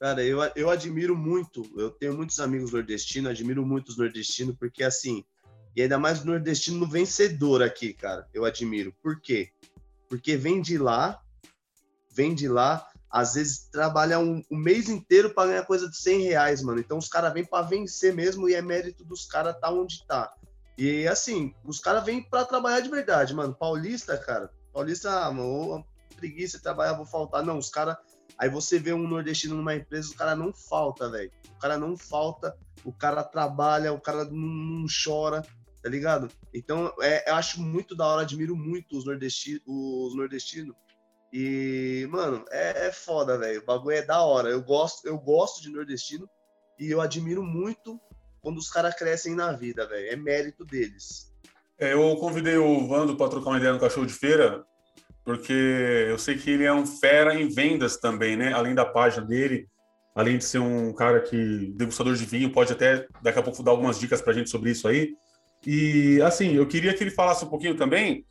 Cara, 0.00 0.24
eu, 0.24 0.38
eu 0.54 0.70
admiro 0.70 1.16
muito, 1.16 1.62
eu 1.76 1.90
tenho 1.90 2.14
muitos 2.14 2.38
amigos 2.38 2.72
nordestinos, 2.72 3.30
admiro 3.30 3.64
muito 3.64 3.88
os 3.88 3.96
nordestinos, 3.96 4.56
porque 4.58 4.84
assim, 4.84 5.24
e 5.74 5.82
ainda 5.82 5.98
mais 5.98 6.22
o 6.22 6.26
nordestino 6.26 6.88
vencedor 6.88 7.62
aqui, 7.62 7.92
cara, 7.92 8.28
eu 8.32 8.44
admiro. 8.44 8.94
Por 9.02 9.20
quê? 9.20 9.50
Porque 10.08 10.36
vem 10.36 10.60
de 10.60 10.78
lá, 10.78 11.20
vem 12.10 12.34
de 12.34 12.48
lá, 12.48 12.86
às 13.10 13.34
vezes 13.34 13.68
trabalha 13.70 14.18
um, 14.18 14.42
um 14.50 14.56
mês 14.56 14.88
inteiro 14.88 15.32
para 15.32 15.48
ganhar 15.48 15.66
coisa 15.66 15.88
de 15.88 15.96
100 15.96 16.22
reais, 16.22 16.62
mano. 16.62 16.80
Então 16.80 16.98
os 16.98 17.08
caras 17.08 17.32
vêm 17.32 17.44
para 17.44 17.66
vencer 17.66 18.14
mesmo 18.14 18.48
e 18.48 18.54
é 18.54 18.62
mérito 18.62 19.04
dos 19.04 19.26
caras 19.26 19.58
tá 19.58 19.70
onde 19.70 20.06
tá. 20.06 20.32
E 20.78 21.08
assim, 21.08 21.52
os 21.64 21.80
caras 21.80 22.04
vêm 22.04 22.22
para 22.22 22.44
trabalhar 22.44 22.80
de 22.80 22.88
verdade, 22.88 23.34
mano. 23.34 23.52
Paulista, 23.52 24.16
cara, 24.16 24.50
Paulista, 24.72 25.10
ah, 25.10 25.32
mano, 25.32 25.84
preguiça 26.14 26.62
trabalhar, 26.62 26.92
vou 26.92 27.04
faltar. 27.04 27.42
Não, 27.42 27.58
os 27.58 27.68
caras. 27.68 27.96
Aí 28.38 28.48
você 28.48 28.78
vê 28.78 28.92
um 28.92 29.08
nordestino 29.08 29.56
numa 29.56 29.74
empresa, 29.74 30.12
o 30.12 30.16
cara 30.16 30.36
não 30.36 30.52
falta, 30.52 31.10
velho. 31.10 31.32
O 31.56 31.58
cara 31.58 31.76
não 31.76 31.96
falta, 31.96 32.56
o 32.84 32.92
cara 32.92 33.24
trabalha, 33.24 33.92
o 33.92 34.00
cara 34.00 34.24
não, 34.24 34.32
não 34.32 34.86
chora, 34.86 35.42
tá 35.82 35.88
ligado? 35.88 36.28
Então, 36.54 36.94
é, 37.00 37.28
eu 37.28 37.34
acho 37.34 37.60
muito 37.60 37.96
da 37.96 38.06
hora, 38.06 38.22
admiro 38.22 38.54
muito 38.54 38.96
os 38.96 39.04
nordestinos, 39.04 39.62
os 39.66 40.16
nordestinos 40.16 40.76
e, 41.32 42.06
mano, 42.10 42.44
é, 42.50 42.86
é 42.86 42.92
foda, 42.92 43.36
velho. 43.36 43.60
O 43.60 43.64
bagulho 43.64 43.96
é 43.96 44.02
da 44.02 44.22
hora. 44.22 44.48
Eu 44.48 44.62
gosto, 44.62 45.06
eu 45.06 45.18
gosto 45.18 45.60
de 45.60 45.70
nordestino 45.70 46.28
e 46.78 46.90
eu 46.90 47.00
admiro 47.00 47.42
muito 47.42 48.00
quando 48.40 48.58
os 48.58 48.68
caras 48.68 48.94
crescem 48.94 49.34
na 49.34 49.52
vida, 49.52 49.86
velho. 49.86 50.08
É 50.08 50.16
mérito 50.16 50.64
deles. 50.64 51.32
É, 51.78 51.92
eu 51.92 52.16
convidei 52.16 52.56
o 52.56 52.86
Vando 52.88 53.16
para 53.16 53.30
trocar 53.30 53.50
uma 53.50 53.58
ideia 53.58 53.72
no 53.72 53.80
cachorro 53.80 54.06
de 54.06 54.12
feira, 54.12 54.64
porque 55.24 55.52
eu 55.52 56.18
sei 56.18 56.36
que 56.36 56.50
ele 56.50 56.64
é 56.64 56.72
um 56.72 56.86
fera 56.86 57.34
em 57.34 57.48
vendas 57.48 57.96
também, 57.96 58.36
né? 58.36 58.52
Além 58.52 58.74
da 58.74 58.84
página 58.84 59.24
dele, 59.24 59.68
além 60.14 60.38
de 60.38 60.44
ser 60.44 60.58
um 60.58 60.92
cara 60.92 61.20
que 61.20 61.72
degustador 61.76 62.14
de 62.14 62.24
vinho, 62.24 62.52
pode 62.52 62.72
até 62.72 63.06
daqui 63.22 63.38
a 63.38 63.42
pouco 63.42 63.62
dar 63.62 63.70
algumas 63.70 63.98
dicas 63.98 64.20
para 64.20 64.32
a 64.32 64.34
gente 64.34 64.50
sobre 64.50 64.70
isso 64.70 64.88
aí. 64.88 65.14
E 65.66 66.20
assim, 66.22 66.54
eu 66.54 66.66
queria 66.66 66.94
que 66.94 67.04
ele 67.04 67.10
falasse 67.10 67.44
um 67.44 67.48
pouquinho 67.48 67.76
também 67.76 68.24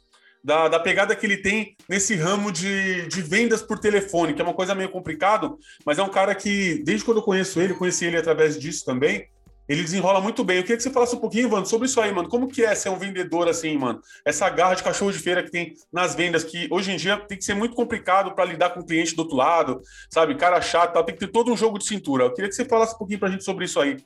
da, 0.44 0.68
da 0.68 0.80
pegada 0.80 1.16
que 1.16 1.26
ele 1.26 1.38
tem 1.38 1.76
nesse 1.90 2.16
ramo 2.16 2.52
de, 2.52 3.08
de 3.08 3.22
vendas 3.22 3.62
por 3.62 3.80
telefone, 3.80 4.34
que 4.34 4.42
é 4.42 4.44
uma 4.44 4.54
coisa 4.54 4.76
meio 4.76 4.90
complicado, 4.90 5.58
mas 5.86 6.00
é 6.00 6.04
um 6.04 6.10
cara 6.10 6.34
que, 6.36 6.82
desde 6.84 7.06
quando 7.06 7.18
eu 7.18 7.24
conheço 7.24 7.60
ele, 7.60 7.74
conheci 7.74 8.06
ele 8.06 8.18
através 8.18 8.58
disso 8.60 8.86
também, 8.86 9.28
ele 9.67 9.83
desenrola 9.83 10.21
muito 10.21 10.43
bem. 10.43 10.57
Eu 10.57 10.63
queria 10.63 10.77
que 10.77 10.83
você 10.83 10.91
falasse 10.91 11.15
um 11.15 11.19
pouquinho, 11.19 11.50
mano, 11.50 11.65
sobre 11.65 11.88
isso 11.88 12.00
aí, 12.00 12.12
mano. 12.12 12.29
Como 12.29 12.47
que 12.47 12.63
é 12.63 12.74
ser 12.74 12.89
um 12.89 12.97
vendedor 12.97 13.47
assim, 13.50 13.77
mano? 13.77 14.00
Essa 14.24 14.50
garra 14.50 14.75
de 14.75 14.83
cachorro 14.83 15.12
de 15.12 15.19
feira 15.19 15.43
que 15.43 15.51
tem 15.51 15.74
nas 15.91 16.15
vendas, 16.15 16.43
que 16.43 16.67
hoje 16.71 16.91
em 16.91 16.95
dia 16.95 17.17
tem 17.17 17.38
que 17.38 17.43
ser 17.43 17.53
muito 17.53 17.75
complicado 17.75 18.33
para 18.33 18.45
lidar 18.45 18.69
com 18.69 18.79
o 18.79 18.86
cliente 18.86 19.15
do 19.15 19.24
outro 19.24 19.36
lado, 19.36 19.81
sabe? 20.09 20.36
Cara 20.36 20.62
chato, 20.62 20.93
tal, 20.93 21.03
tem 21.03 21.15
que 21.15 21.25
ter 21.25 21.31
todo 21.31 21.51
um 21.51 21.57
jogo 21.57 21.77
de 21.77 21.86
cintura. 21.86 22.25
Eu 22.25 22.33
queria 22.33 22.50
que 22.50 22.55
você 22.55 22.65
falasse 22.65 22.95
um 22.95 22.97
pouquinho 22.97 23.19
pra 23.19 23.29
gente 23.29 23.43
sobre 23.43 23.65
isso 23.65 23.79
aí. 23.79 23.97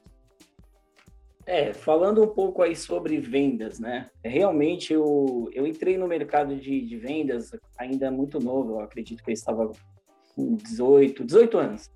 É, 1.46 1.74
falando 1.74 2.24
um 2.24 2.28
pouco 2.28 2.62
aí 2.62 2.76
sobre 2.76 3.20
vendas, 3.20 3.80
né? 3.80 4.10
Realmente 4.24 4.94
eu, 4.94 5.50
eu 5.54 5.66
entrei 5.66 5.98
no 5.98 6.08
mercado 6.08 6.56
de, 6.56 6.82
de 6.82 6.98
vendas 6.98 7.52
ainda 7.78 8.12
muito 8.12 8.40
novo, 8.40 8.74
eu 8.74 8.80
acredito 8.80 9.24
que 9.24 9.32
eu 9.32 9.34
estava 9.34 9.72
com 10.36 10.56
18, 10.56 11.26
18 11.26 11.58
anos, 11.58 11.92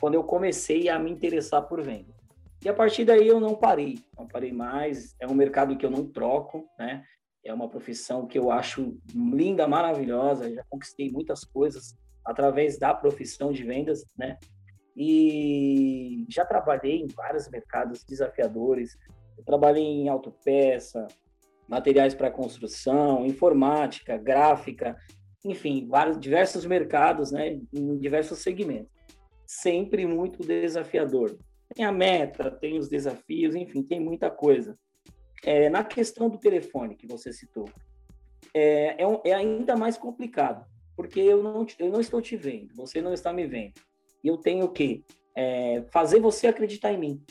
quando 0.00 0.14
eu 0.14 0.24
comecei 0.24 0.88
a 0.88 0.98
me 0.98 1.10
interessar 1.10 1.62
por 1.62 1.82
venda. 1.82 2.15
E 2.64 2.68
a 2.68 2.74
partir 2.74 3.04
daí 3.04 3.28
eu 3.28 3.40
não 3.40 3.54
parei, 3.54 3.98
não 4.16 4.26
parei 4.26 4.52
mais. 4.52 5.14
É 5.20 5.26
um 5.26 5.34
mercado 5.34 5.76
que 5.76 5.84
eu 5.84 5.90
não 5.90 6.06
troco, 6.06 6.64
né? 6.78 7.04
É 7.44 7.54
uma 7.54 7.68
profissão 7.68 8.26
que 8.26 8.38
eu 8.38 8.50
acho 8.50 8.98
linda, 9.14 9.68
maravilhosa. 9.68 10.52
Já 10.52 10.64
conquistei 10.68 11.10
muitas 11.10 11.44
coisas 11.44 11.94
através 12.24 12.78
da 12.78 12.92
profissão 12.92 13.52
de 13.52 13.62
vendas, 13.62 14.04
né? 14.18 14.36
e 14.96 16.24
já 16.28 16.44
trabalhei 16.44 17.02
em 17.02 17.06
vários 17.06 17.48
mercados 17.50 18.02
desafiadores. 18.02 18.96
Eu 19.36 19.44
trabalhei 19.44 19.84
em 19.84 20.08
autopeça, 20.08 21.06
materiais 21.68 22.14
para 22.14 22.30
construção, 22.30 23.26
informática, 23.26 24.16
gráfica, 24.16 24.96
enfim, 25.44 25.86
vários 25.86 26.18
diversos 26.18 26.64
mercados, 26.64 27.30
né, 27.30 27.60
em 27.72 27.98
diversos 27.98 28.38
segmentos. 28.38 28.90
Sempre 29.46 30.06
muito 30.06 30.42
desafiador. 30.42 31.36
Tem 31.74 31.84
a 31.84 31.92
meta, 31.92 32.50
tem 32.50 32.78
os 32.78 32.88
desafios, 32.88 33.54
enfim, 33.54 33.82
tem 33.82 34.00
muita 34.00 34.30
coisa. 34.30 34.78
É, 35.44 35.68
na 35.68 35.84
questão 35.84 36.28
do 36.28 36.38
telefone 36.38 36.96
que 36.96 37.06
você 37.06 37.32
citou, 37.32 37.68
é, 38.54 39.02
é, 39.02 39.06
um, 39.06 39.20
é 39.24 39.32
ainda 39.32 39.76
mais 39.76 39.98
complicado, 39.98 40.64
porque 40.96 41.20
eu 41.20 41.42
não, 41.42 41.66
eu 41.78 41.90
não 41.90 42.00
estou 42.00 42.22
te 42.22 42.36
vendo, 42.36 42.74
você 42.74 43.02
não 43.02 43.12
está 43.12 43.32
me 43.32 43.46
vendo 43.46 43.74
eu 44.28 44.36
tenho 44.36 44.68
que 44.68 45.04
é, 45.34 45.82
fazer 45.90 46.20
você 46.20 46.46
acreditar 46.46 46.92
em 46.92 46.98
mim, 46.98 47.22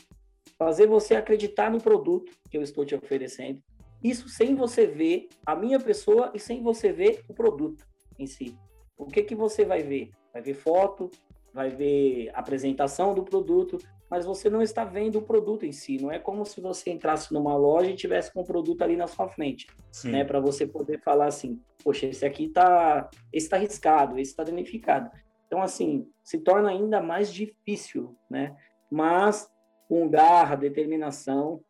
fazer 0.58 0.86
você 0.86 1.14
acreditar 1.14 1.70
no 1.70 1.80
produto 1.80 2.32
que 2.50 2.56
eu 2.56 2.62
estou 2.62 2.84
te 2.84 2.94
oferecendo. 2.94 3.60
Isso 4.02 4.28
sem 4.28 4.54
você 4.54 4.86
ver 4.86 5.28
a 5.44 5.54
minha 5.54 5.80
pessoa 5.80 6.32
e 6.34 6.38
sem 6.38 6.62
você 6.62 6.92
ver 6.92 7.24
o 7.28 7.34
produto 7.34 7.86
em 8.18 8.26
si. 8.26 8.56
O 8.96 9.06
que 9.06 9.22
que 9.22 9.34
você 9.34 9.64
vai 9.64 9.82
ver? 9.82 10.10
Vai 10.32 10.42
ver 10.42 10.54
foto, 10.54 11.10
vai 11.52 11.70
ver 11.70 12.30
apresentação 12.34 13.14
do 13.14 13.24
produto, 13.24 13.78
mas 14.10 14.24
você 14.24 14.48
não 14.48 14.62
está 14.62 14.84
vendo 14.84 15.18
o 15.18 15.22
produto 15.22 15.66
em 15.66 15.72
si. 15.72 15.98
Não 16.00 16.10
é 16.10 16.18
como 16.18 16.44
se 16.44 16.60
você 16.60 16.90
entrasse 16.90 17.32
numa 17.32 17.56
loja 17.56 17.90
e 17.90 17.96
tivesse 17.96 18.32
com 18.32 18.40
o 18.40 18.46
produto 18.46 18.82
ali 18.82 18.96
na 18.96 19.06
sua 19.06 19.28
frente, 19.28 19.66
Sim. 19.90 20.12
né? 20.12 20.24
Para 20.24 20.40
você 20.40 20.66
poder 20.66 21.00
falar 21.00 21.26
assim, 21.26 21.60
poxa, 21.82 22.06
esse 22.06 22.24
aqui 22.24 22.44
está, 22.44 23.08
esse 23.32 23.46
está 23.46 23.56
arriscado, 23.56 24.18
esse 24.18 24.30
está 24.30 24.44
danificado. 24.44 25.10
Então, 25.46 25.62
assim, 25.62 26.08
se 26.22 26.38
torna 26.38 26.70
ainda 26.70 27.00
mais 27.00 27.32
difícil, 27.32 28.16
né? 28.28 28.56
Mas 28.90 29.50
com 29.88 30.08
garra, 30.08 30.56
determinação, 30.56 31.60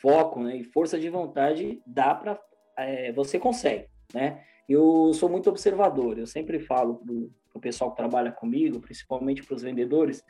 foco 0.00 0.40
né? 0.42 0.56
e 0.56 0.64
força 0.64 0.98
de 0.98 1.08
vontade, 1.08 1.82
dá 1.86 2.14
para. 2.14 2.40
É, 2.76 3.12
você 3.12 3.38
consegue, 3.38 3.88
né? 4.14 4.44
Eu 4.68 5.12
sou 5.12 5.28
muito 5.28 5.50
observador, 5.50 6.16
eu 6.16 6.26
sempre 6.26 6.60
falo 6.60 7.02
para 7.04 7.12
o 7.54 7.60
pessoal 7.60 7.90
que 7.90 7.96
trabalha 7.96 8.30
comigo, 8.30 8.80
principalmente 8.80 9.42
para 9.42 9.56
os 9.56 9.62
vendedores, 9.62 10.24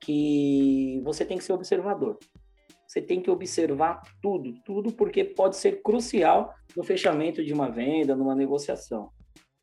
que 0.00 1.00
você 1.04 1.24
tem 1.24 1.38
que 1.38 1.44
ser 1.44 1.52
observador. 1.52 2.18
Você 2.86 3.02
tem 3.02 3.20
que 3.20 3.30
observar 3.30 4.00
tudo, 4.22 4.54
tudo, 4.64 4.92
porque 4.92 5.24
pode 5.24 5.56
ser 5.56 5.82
crucial 5.82 6.54
no 6.76 6.84
fechamento 6.84 7.44
de 7.44 7.52
uma 7.52 7.70
venda, 7.70 8.14
numa 8.14 8.34
negociação. 8.34 9.10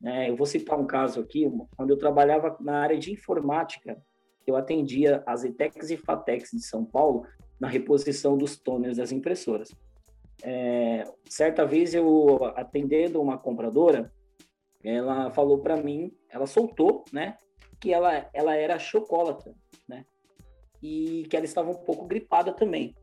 É, 0.04 0.30
eu 0.30 0.36
vou 0.36 0.46
citar 0.46 0.78
um 0.78 0.86
caso 0.86 1.22
aqui, 1.22 1.50
quando 1.78 1.92
eu 1.92 1.98
trabalhava 1.98 2.58
na 2.60 2.80
área 2.80 2.98
de 2.98 3.12
informática, 3.12 3.98
eu 4.46 4.58
atendia 4.58 5.24
as 5.26 5.46
ETECs 5.46 5.90
e 5.90 5.98
FATECs 5.98 6.52
de 6.52 6.62
São 6.62 6.84
Paulo 6.84 7.26
na 7.60 7.70
reposição 7.70 8.38
dos 8.38 8.58
toners 8.58 8.98
das 8.98 9.14
impressoras. 9.14 9.70
É, 10.44 11.06
certa 11.30 11.66
vez 11.66 11.94
eu 11.94 12.44
atendendo 12.58 13.22
uma 13.22 13.38
compradora, 13.38 14.12
ela 14.84 15.32
falou 15.32 15.60
para 15.60 15.78
mim, 15.78 16.12
ela 16.30 16.46
soltou, 16.46 17.06
né, 17.14 17.38
que 17.80 17.94
ela, 17.94 18.30
ela 18.34 18.56
era 18.56 18.78
chocolatra, 18.78 19.54
e 20.84 21.26
que 21.30 21.36
ela 21.38 21.46
estava 21.46 21.72
um 21.72 21.76
pouco 21.76 22.06
gripada 22.06 22.52
também. 22.52 22.94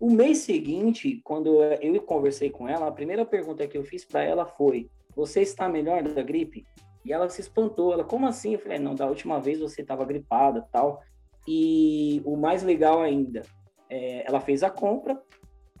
O 0.00 0.10
mês 0.10 0.38
seguinte, 0.38 1.20
quando 1.22 1.62
eu 1.62 2.00
conversei 2.02 2.48
com 2.48 2.66
ela, 2.66 2.86
a 2.88 2.92
primeira 2.92 3.26
pergunta 3.26 3.68
que 3.68 3.76
eu 3.76 3.84
fiz 3.84 4.02
para 4.02 4.24
ela 4.24 4.46
foi: 4.46 4.88
você 5.14 5.42
está 5.42 5.68
melhor 5.68 6.02
da 6.02 6.22
gripe? 6.22 6.66
E 7.04 7.12
ela 7.12 7.28
se 7.28 7.42
espantou, 7.42 7.92
ela, 7.92 8.04
como 8.04 8.26
assim? 8.26 8.54
Eu 8.54 8.58
falei, 8.58 8.78
não, 8.78 8.94
da 8.94 9.06
última 9.06 9.38
vez 9.38 9.60
você 9.60 9.82
estava 9.82 10.04
gripada 10.04 10.66
tal. 10.72 11.02
E 11.46 12.22
o 12.24 12.36
mais 12.36 12.62
legal 12.62 13.02
ainda, 13.02 13.42
é, 13.88 14.26
ela 14.26 14.40
fez 14.40 14.62
a 14.62 14.70
compra 14.70 15.20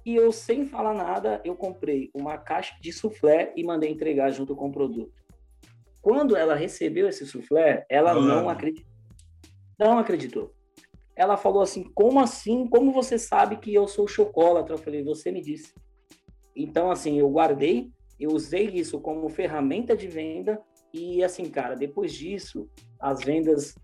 e 0.04 0.16
eu, 0.16 0.32
sem 0.32 0.64
falar 0.64 0.94
nada, 0.94 1.40
eu 1.44 1.54
comprei 1.54 2.10
uma 2.14 2.38
caixa 2.38 2.74
de 2.80 2.92
soufflé 2.92 3.52
e 3.54 3.62
mandei 3.62 3.90
entregar 3.90 4.30
junto 4.30 4.56
com 4.56 4.68
o 4.68 4.72
produto. 4.72 5.12
Quando 6.00 6.34
ela 6.34 6.54
recebeu 6.54 7.06
esse 7.06 7.26
soufflé, 7.26 7.84
ela 7.88 8.14
não 8.14 8.48
acreditou. 8.48 8.90
Não 9.78 9.98
acreditou. 9.98 10.54
Ela 11.16 11.36
falou 11.36 11.62
assim, 11.62 11.84
como 11.94 12.20
assim? 12.20 12.66
Como 12.66 12.92
você 12.92 13.18
sabe 13.18 13.56
que 13.56 13.74
eu 13.74 13.86
sou 13.86 14.08
chocolate? 14.08 14.70
Eu 14.70 14.78
falei, 14.78 15.02
você 15.02 15.30
me 15.30 15.42
disse. 15.42 15.74
Então, 16.56 16.90
assim, 16.90 17.18
eu 17.18 17.30
guardei 17.30 17.90
eu 18.20 18.30
usei 18.32 18.66
isso 18.68 19.00
como 19.00 19.30
ferramenta 19.30 19.96
de 19.96 20.06
venda 20.06 20.60
e, 20.92 21.24
assim, 21.24 21.48
cara, 21.48 21.74
depois 21.74 22.12
disso, 22.12 22.68
as 23.00 23.20
vendas, 23.20 23.74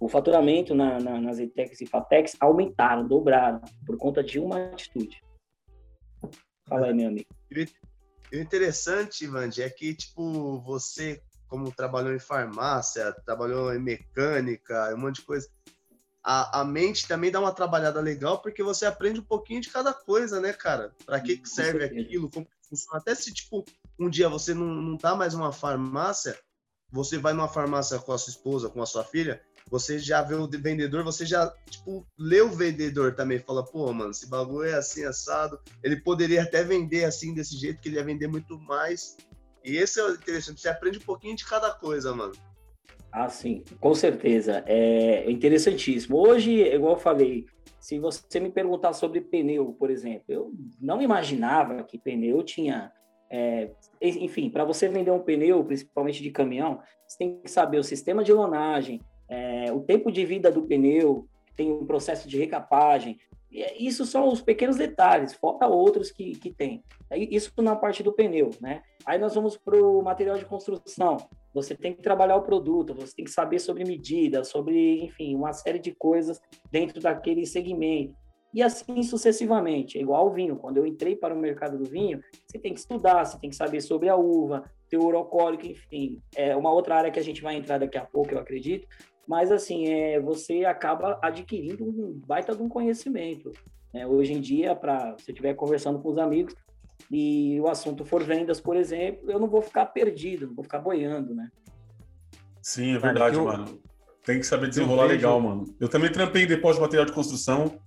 o 0.00 0.08
faturamento 0.08 0.74
na, 0.74 0.98
na, 0.98 1.20
nas 1.20 1.38
ETECs 1.38 1.82
e 1.82 1.86
FATECs 1.86 2.36
aumentaram, 2.40 3.06
dobraram, 3.06 3.60
por 3.84 3.98
conta 3.98 4.24
de 4.24 4.40
uma 4.40 4.68
atitude. 4.68 5.22
Fala 6.66 6.86
aí, 6.86 6.94
meu 6.94 7.08
amigo. 7.08 7.28
O 8.32 8.36
interessante, 8.36 9.24
Ivandi, 9.24 9.62
é 9.62 9.68
que, 9.68 9.94
tipo, 9.94 10.58
você, 10.60 11.20
como 11.46 11.70
trabalhou 11.70 12.14
em 12.14 12.18
farmácia, 12.18 13.12
trabalhou 13.26 13.74
em 13.74 13.78
mecânica, 13.78 14.94
um 14.94 14.98
monte 14.98 15.16
de 15.16 15.26
coisa, 15.26 15.48
a, 16.28 16.62
a 16.62 16.64
mente 16.64 17.06
também 17.06 17.30
dá 17.30 17.38
uma 17.38 17.52
trabalhada 17.52 18.00
legal, 18.00 18.42
porque 18.42 18.60
você 18.60 18.84
aprende 18.84 19.20
um 19.20 19.24
pouquinho 19.24 19.60
de 19.60 19.70
cada 19.70 19.94
coisa, 19.94 20.40
né, 20.40 20.52
cara? 20.52 20.92
Para 21.04 21.20
que, 21.20 21.36
que 21.36 21.48
serve 21.48 21.84
aquilo, 21.84 22.28
como 22.28 22.48
funciona. 22.68 22.98
Até 22.98 23.14
se, 23.14 23.32
tipo, 23.32 23.64
um 23.96 24.10
dia 24.10 24.28
você 24.28 24.52
não, 24.52 24.66
não 24.66 24.98
tá 24.98 25.14
mais 25.14 25.34
numa 25.34 25.52
farmácia, 25.52 26.36
você 26.90 27.16
vai 27.16 27.32
numa 27.32 27.46
farmácia 27.46 28.00
com 28.00 28.12
a 28.12 28.18
sua 28.18 28.32
esposa, 28.32 28.68
com 28.68 28.82
a 28.82 28.86
sua 28.86 29.04
filha, 29.04 29.40
você 29.70 30.00
já 30.00 30.20
vê 30.20 30.34
o 30.34 30.48
vendedor, 30.48 31.04
você 31.04 31.24
já, 31.24 31.48
tipo, 31.70 32.04
lê 32.18 32.40
o 32.40 32.50
vendedor 32.50 33.14
também, 33.14 33.38
fala, 33.38 33.64
pô, 33.64 33.92
mano, 33.92 34.10
esse 34.10 34.26
bagulho 34.26 34.68
é 34.68 34.74
assim, 34.74 35.04
assado, 35.04 35.60
ele 35.80 35.94
poderia 35.94 36.42
até 36.42 36.64
vender 36.64 37.04
assim, 37.04 37.34
desse 37.34 37.56
jeito, 37.56 37.80
que 37.80 37.88
ele 37.88 37.96
ia 37.96 38.04
vender 38.04 38.26
muito 38.26 38.58
mais. 38.58 39.16
E 39.64 39.76
esse 39.76 40.00
é 40.00 40.04
o 40.04 40.14
interessante, 40.14 40.60
você 40.60 40.68
aprende 40.68 40.98
um 40.98 41.02
pouquinho 41.02 41.36
de 41.36 41.44
cada 41.44 41.70
coisa, 41.70 42.12
mano. 42.12 42.32
Ah, 43.18 43.30
sim, 43.30 43.64
com 43.80 43.94
certeza. 43.94 44.62
É 44.66 45.30
interessantíssimo. 45.30 46.18
Hoje, 46.18 46.60
igual 46.60 46.92
eu 46.92 46.98
falei, 46.98 47.46
se 47.80 47.98
você 47.98 48.38
me 48.38 48.50
perguntar 48.50 48.92
sobre 48.92 49.22
pneu, 49.22 49.74
por 49.78 49.88
exemplo, 49.88 50.24
eu 50.28 50.52
não 50.78 51.00
imaginava 51.00 51.82
que 51.82 51.96
pneu 51.96 52.42
tinha. 52.42 52.92
É, 53.30 53.70
enfim, 54.02 54.50
para 54.50 54.66
você 54.66 54.86
vender 54.86 55.10
um 55.12 55.22
pneu, 55.22 55.64
principalmente 55.64 56.22
de 56.22 56.30
caminhão, 56.30 56.78
você 57.08 57.16
tem 57.16 57.40
que 57.40 57.50
saber 57.50 57.78
o 57.78 57.82
sistema 57.82 58.22
de 58.22 58.34
lonagem, 58.34 59.00
é, 59.30 59.72
o 59.72 59.80
tempo 59.80 60.12
de 60.12 60.22
vida 60.26 60.52
do 60.52 60.64
pneu, 60.64 61.26
tem 61.56 61.72
um 61.72 61.86
processo 61.86 62.28
de 62.28 62.36
recapagem. 62.36 63.18
Isso 63.50 64.04
são 64.04 64.28
os 64.28 64.42
pequenos 64.42 64.76
detalhes, 64.76 65.34
falta 65.34 65.66
outros 65.66 66.10
que, 66.10 66.32
que 66.32 66.52
tem. 66.52 66.82
Isso 67.14 67.52
na 67.58 67.76
parte 67.76 68.02
do 68.02 68.12
pneu, 68.12 68.50
né? 68.60 68.82
Aí 69.04 69.18
nós 69.18 69.34
vamos 69.34 69.56
para 69.56 69.76
o 69.76 70.02
material 70.02 70.36
de 70.36 70.44
construção. 70.44 71.16
Você 71.54 71.74
tem 71.74 71.94
que 71.94 72.02
trabalhar 72.02 72.36
o 72.36 72.42
produto, 72.42 72.94
você 72.94 73.14
tem 73.14 73.24
que 73.24 73.30
saber 73.30 73.58
sobre 73.60 73.84
medida, 73.84 74.44
sobre, 74.44 75.04
enfim, 75.04 75.34
uma 75.34 75.52
série 75.52 75.78
de 75.78 75.94
coisas 75.94 76.40
dentro 76.70 77.00
daquele 77.00 77.46
segmento. 77.46 78.14
E 78.52 78.62
assim 78.62 79.02
sucessivamente, 79.02 79.98
é 79.98 80.00
igual 80.00 80.22
ao 80.22 80.32
vinho. 80.32 80.56
Quando 80.56 80.78
eu 80.78 80.86
entrei 80.86 81.14
para 81.14 81.34
o 81.34 81.38
mercado 81.38 81.78
do 81.78 81.84
vinho, 81.84 82.20
você 82.46 82.58
tem 82.58 82.72
que 82.72 82.80
estudar, 82.80 83.24
você 83.24 83.38
tem 83.38 83.50
que 83.50 83.56
saber 83.56 83.80
sobre 83.80 84.08
a 84.08 84.16
uva, 84.16 84.64
teor 84.88 85.14
alcoólico, 85.14 85.66
enfim. 85.66 86.20
É 86.34 86.56
uma 86.56 86.72
outra 86.72 86.96
área 86.96 87.10
que 87.10 87.18
a 87.18 87.24
gente 87.24 87.42
vai 87.42 87.54
entrar 87.54 87.78
daqui 87.78 87.98
a 87.98 88.04
pouco, 88.04 88.32
eu 88.32 88.38
acredito, 88.38 88.86
mas, 89.26 89.50
assim, 89.50 89.86
é, 89.88 90.20
você 90.20 90.64
acaba 90.64 91.18
adquirindo 91.22 91.84
um 91.84 92.20
baita 92.26 92.54
de 92.54 92.62
um 92.62 92.68
conhecimento. 92.68 93.52
Né? 93.92 94.06
Hoje 94.06 94.32
em 94.32 94.40
dia, 94.40 94.74
para 94.74 95.16
se 95.18 95.30
eu 95.30 95.32
estiver 95.32 95.54
conversando 95.54 95.98
com 95.98 96.10
os 96.10 96.18
amigos 96.18 96.54
e 97.10 97.60
o 97.60 97.68
assunto 97.68 98.04
for 98.04 98.22
vendas, 98.22 98.60
por 98.60 98.76
exemplo, 98.76 99.30
eu 99.30 99.38
não 99.38 99.48
vou 99.48 99.62
ficar 99.62 99.86
perdido, 99.86 100.46
não 100.46 100.54
vou 100.54 100.64
ficar 100.64 100.78
boiando, 100.78 101.34
né? 101.34 101.48
Sim, 102.62 102.94
é 102.94 102.98
verdade, 102.98 103.36
eu... 103.36 103.44
mano. 103.44 103.80
Tem 104.24 104.40
que 104.40 104.46
saber 104.46 104.68
desenrolar 104.68 105.04
legal, 105.04 105.40
mano. 105.40 105.72
Eu 105.78 105.88
também 105.88 106.10
trampei 106.10 106.46
depósito 106.46 106.80
de 106.80 106.86
material 106.86 107.06
de 107.06 107.12
construção. 107.12 107.78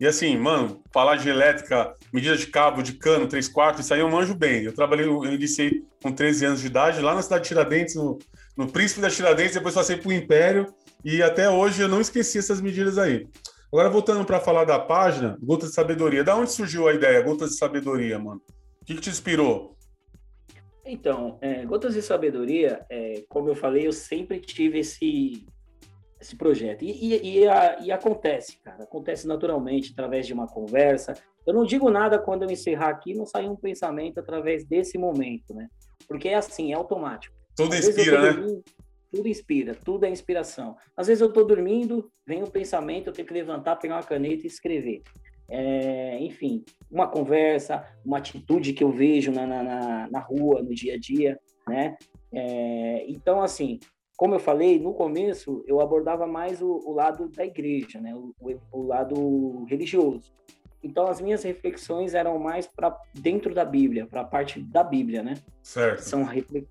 E 0.00 0.06
assim, 0.06 0.36
mano, 0.36 0.82
falar 0.92 1.16
de 1.16 1.28
elétrica, 1.28 1.94
medida 2.12 2.36
de 2.36 2.48
cabo, 2.48 2.82
de 2.82 2.94
cano, 2.94 3.28
3 3.28 3.46
quartos, 3.48 3.84
isso 3.84 3.94
aí 3.94 4.00
eu 4.00 4.10
manjo 4.10 4.34
bem. 4.34 4.64
Eu 4.64 4.74
trabalhei, 4.74 5.06
eu 5.06 5.24
iniciei 5.26 5.84
com 6.02 6.10
13 6.10 6.46
anos 6.46 6.60
de 6.60 6.66
idade, 6.66 7.00
lá 7.00 7.14
na 7.14 7.22
cidade 7.22 7.44
de 7.44 7.48
Tiradentes, 7.48 7.94
no, 7.94 8.18
no 8.56 8.66
Príncipe 8.66 9.00
da 9.00 9.08
Tiradentes, 9.08 9.54
depois 9.54 9.72
passei 9.72 9.96
para 9.96 10.08
o 10.08 10.12
Império, 10.12 10.74
e 11.04 11.22
até 11.22 11.50
hoje 11.50 11.82
eu 11.82 11.88
não 11.88 12.00
esqueci 12.00 12.38
essas 12.38 12.60
medidas 12.60 12.96
aí. 12.96 13.28
Agora, 13.74 13.90
voltando 13.90 14.24
para 14.24 14.40
falar 14.40 14.64
da 14.64 14.78
página, 14.78 15.36
Gotas 15.42 15.70
de 15.70 15.74
Sabedoria. 15.74 16.22
Da 16.22 16.36
onde 16.36 16.52
surgiu 16.52 16.86
a 16.86 16.94
ideia, 16.94 17.20
Gotas 17.20 17.50
de 17.50 17.58
Sabedoria, 17.58 18.18
mano? 18.18 18.40
O 18.80 18.84
que, 18.84 18.94
que 18.94 19.00
te 19.00 19.10
inspirou? 19.10 19.76
Então, 20.86 21.38
é, 21.40 21.64
Gotas 21.66 21.94
de 21.94 22.00
Sabedoria, 22.00 22.86
é, 22.88 23.24
como 23.28 23.48
eu 23.48 23.54
falei, 23.56 23.86
eu 23.86 23.92
sempre 23.92 24.38
tive 24.38 24.78
esse, 24.78 25.44
esse 26.20 26.36
projeto. 26.36 26.84
E, 26.84 26.90
e, 26.90 27.40
e, 27.40 27.48
a, 27.48 27.78
e, 27.80 27.90
acontece, 27.90 28.58
cara, 28.62 28.84
acontece 28.84 29.26
naturalmente 29.26 29.92
através 29.92 30.26
de 30.26 30.32
uma 30.32 30.46
conversa. 30.46 31.14
Eu 31.46 31.52
não 31.52 31.64
digo 31.64 31.90
nada 31.90 32.18
quando 32.18 32.44
eu 32.44 32.50
encerrar 32.50 32.90
aqui, 32.90 33.12
não 33.12 33.26
sair 33.26 33.48
um 33.48 33.56
pensamento 33.56 34.20
através 34.20 34.64
desse 34.64 34.96
momento, 34.96 35.52
né? 35.52 35.68
Porque 36.06 36.28
é 36.28 36.36
assim, 36.36 36.72
é 36.72 36.76
automático. 36.76 37.34
Tudo 37.56 37.74
inspira, 37.74 38.34
né? 38.34 38.62
Tudo 39.14 39.28
inspira, 39.28 39.74
tudo 39.74 40.04
é 40.04 40.10
inspiração. 40.10 40.76
Às 40.96 41.06
vezes 41.06 41.20
eu 41.20 41.28
estou 41.28 41.46
dormindo, 41.46 42.10
vem 42.26 42.42
um 42.42 42.48
pensamento, 42.48 43.06
eu 43.08 43.12
tenho 43.12 43.28
que 43.28 43.34
levantar, 43.34 43.76
pegar 43.76 43.96
uma 43.96 44.02
caneta 44.02 44.44
e 44.44 44.48
escrever. 44.48 45.02
É, 45.48 46.18
enfim, 46.20 46.64
uma 46.90 47.06
conversa, 47.06 47.86
uma 48.04 48.18
atitude 48.18 48.72
que 48.72 48.82
eu 48.82 48.90
vejo 48.90 49.30
na, 49.30 49.46
na, 49.46 50.08
na 50.10 50.18
rua, 50.18 50.62
no 50.62 50.74
dia 50.74 50.94
a 50.94 50.98
dia, 50.98 51.38
né? 51.68 51.96
É, 52.32 53.04
então, 53.08 53.40
assim, 53.40 53.78
como 54.16 54.34
eu 54.34 54.40
falei, 54.40 54.80
no 54.80 54.94
começo 54.94 55.62
eu 55.68 55.80
abordava 55.80 56.26
mais 56.26 56.60
o, 56.60 56.82
o 56.84 56.92
lado 56.92 57.28
da 57.28 57.44
igreja, 57.44 58.00
né? 58.00 58.14
O, 58.14 58.34
o, 58.40 58.58
o 58.72 58.82
lado 58.82 59.64
religioso. 59.66 60.32
Então, 60.84 61.06
as 61.06 61.18
minhas 61.18 61.42
reflexões 61.42 62.14
eram 62.14 62.38
mais 62.38 62.66
para 62.66 62.94
dentro 63.14 63.54
da 63.54 63.64
Bíblia, 63.64 64.06
para 64.06 64.20
a 64.20 64.24
parte 64.24 64.60
da 64.60 64.84
Bíblia, 64.84 65.22
né? 65.22 65.34
Certo. 65.62 66.00
São, 66.00 66.26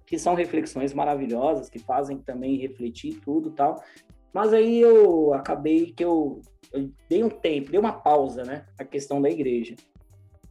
que 0.06 0.20
são 0.20 0.36
reflexões 0.36 0.94
maravilhosas, 0.94 1.68
que 1.68 1.80
fazem 1.80 2.20
também 2.20 2.58
refletir 2.58 3.20
tudo 3.22 3.50
tal. 3.50 3.84
Mas 4.32 4.54
aí 4.54 4.80
eu 4.80 5.34
acabei 5.34 5.92
que 5.92 6.06
eu, 6.06 6.42
eu 6.72 6.92
dei 7.10 7.24
um 7.24 7.30
tempo, 7.30 7.72
dei 7.72 7.80
uma 7.80 7.94
pausa, 7.94 8.44
né? 8.44 8.66
A 8.78 8.86
questão 8.86 9.20
da 9.20 9.32
igreja. 9.32 9.76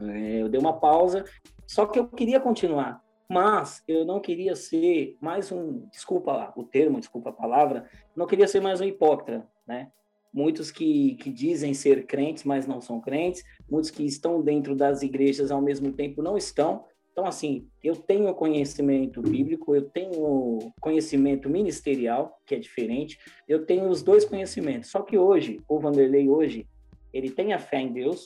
É, 0.01 0.43
eu 0.43 0.49
dei 0.49 0.59
uma 0.59 0.81
pausa, 0.81 1.25
só 1.65 1.87
que 1.87 2.01
eu 2.01 2.09
queria 2.09 2.41
continuar. 2.41 3.01
Mas 3.29 3.83
eu 3.87 4.05
não 4.05 4.19
queria 4.19 4.57
ser 4.57 5.17
mais 5.21 5.53
um, 5.53 5.87
desculpa 5.89 6.53
o 6.57 6.65
termo, 6.65 6.99
desculpa 6.99 7.31
a 7.31 7.33
palavra, 7.33 7.89
não 8.15 8.27
queria 8.27 8.49
ser 8.49 8.61
mais 8.61 8.81
um 8.81 8.85
hipócrita, 8.85 9.47
né? 9.67 9.91
Muitos 10.33 10.71
que, 10.71 11.15
que 11.17 11.31
dizem 11.31 11.75
ser 11.75 12.07
crentes, 12.07 12.45
mas 12.45 12.67
não 12.67 12.81
são 12.81 13.01
crentes, 13.01 13.45
muitos 13.71 13.91
que 13.91 14.05
estão 14.05 14.41
dentro 14.41 14.75
das 14.75 15.03
igrejas 15.03 15.51
ao 15.51 15.61
mesmo 15.61 15.93
tempo 15.93 16.23
não 16.23 16.37
estão. 16.37 16.85
Então, 17.13 17.27
assim, 17.27 17.69
eu 17.85 17.95
tenho 17.95 18.35
conhecimento 18.35 19.21
bíblico, 19.21 19.75
eu 19.77 19.83
tenho 19.83 20.73
conhecimento 20.81 21.49
ministerial, 21.51 22.41
que 22.47 22.55
é 22.55 22.59
diferente, 22.59 23.19
eu 23.47 23.67
tenho 23.67 23.89
os 23.89 24.03
dois 24.03 24.25
conhecimentos. 24.25 24.91
Só 24.91 25.03
que 25.03 25.19
hoje, 25.19 25.61
o 25.69 25.79
Vanderlei 25.79 26.29
hoje, 26.29 26.67
ele 27.13 27.31
tem 27.31 27.53
a 27.53 27.59
fé 27.59 27.81
em 27.81 27.93
Deus, 27.93 28.25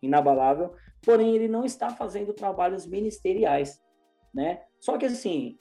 inabalável, 0.00 0.72
porém 1.02 1.34
ele 1.34 1.48
não 1.48 1.64
está 1.64 1.90
fazendo 1.90 2.32
trabalhos 2.32 2.86
ministeriais, 2.86 3.82
né? 4.32 4.62
Só 4.78 4.96
que 4.96 5.06
assim, 5.06 5.58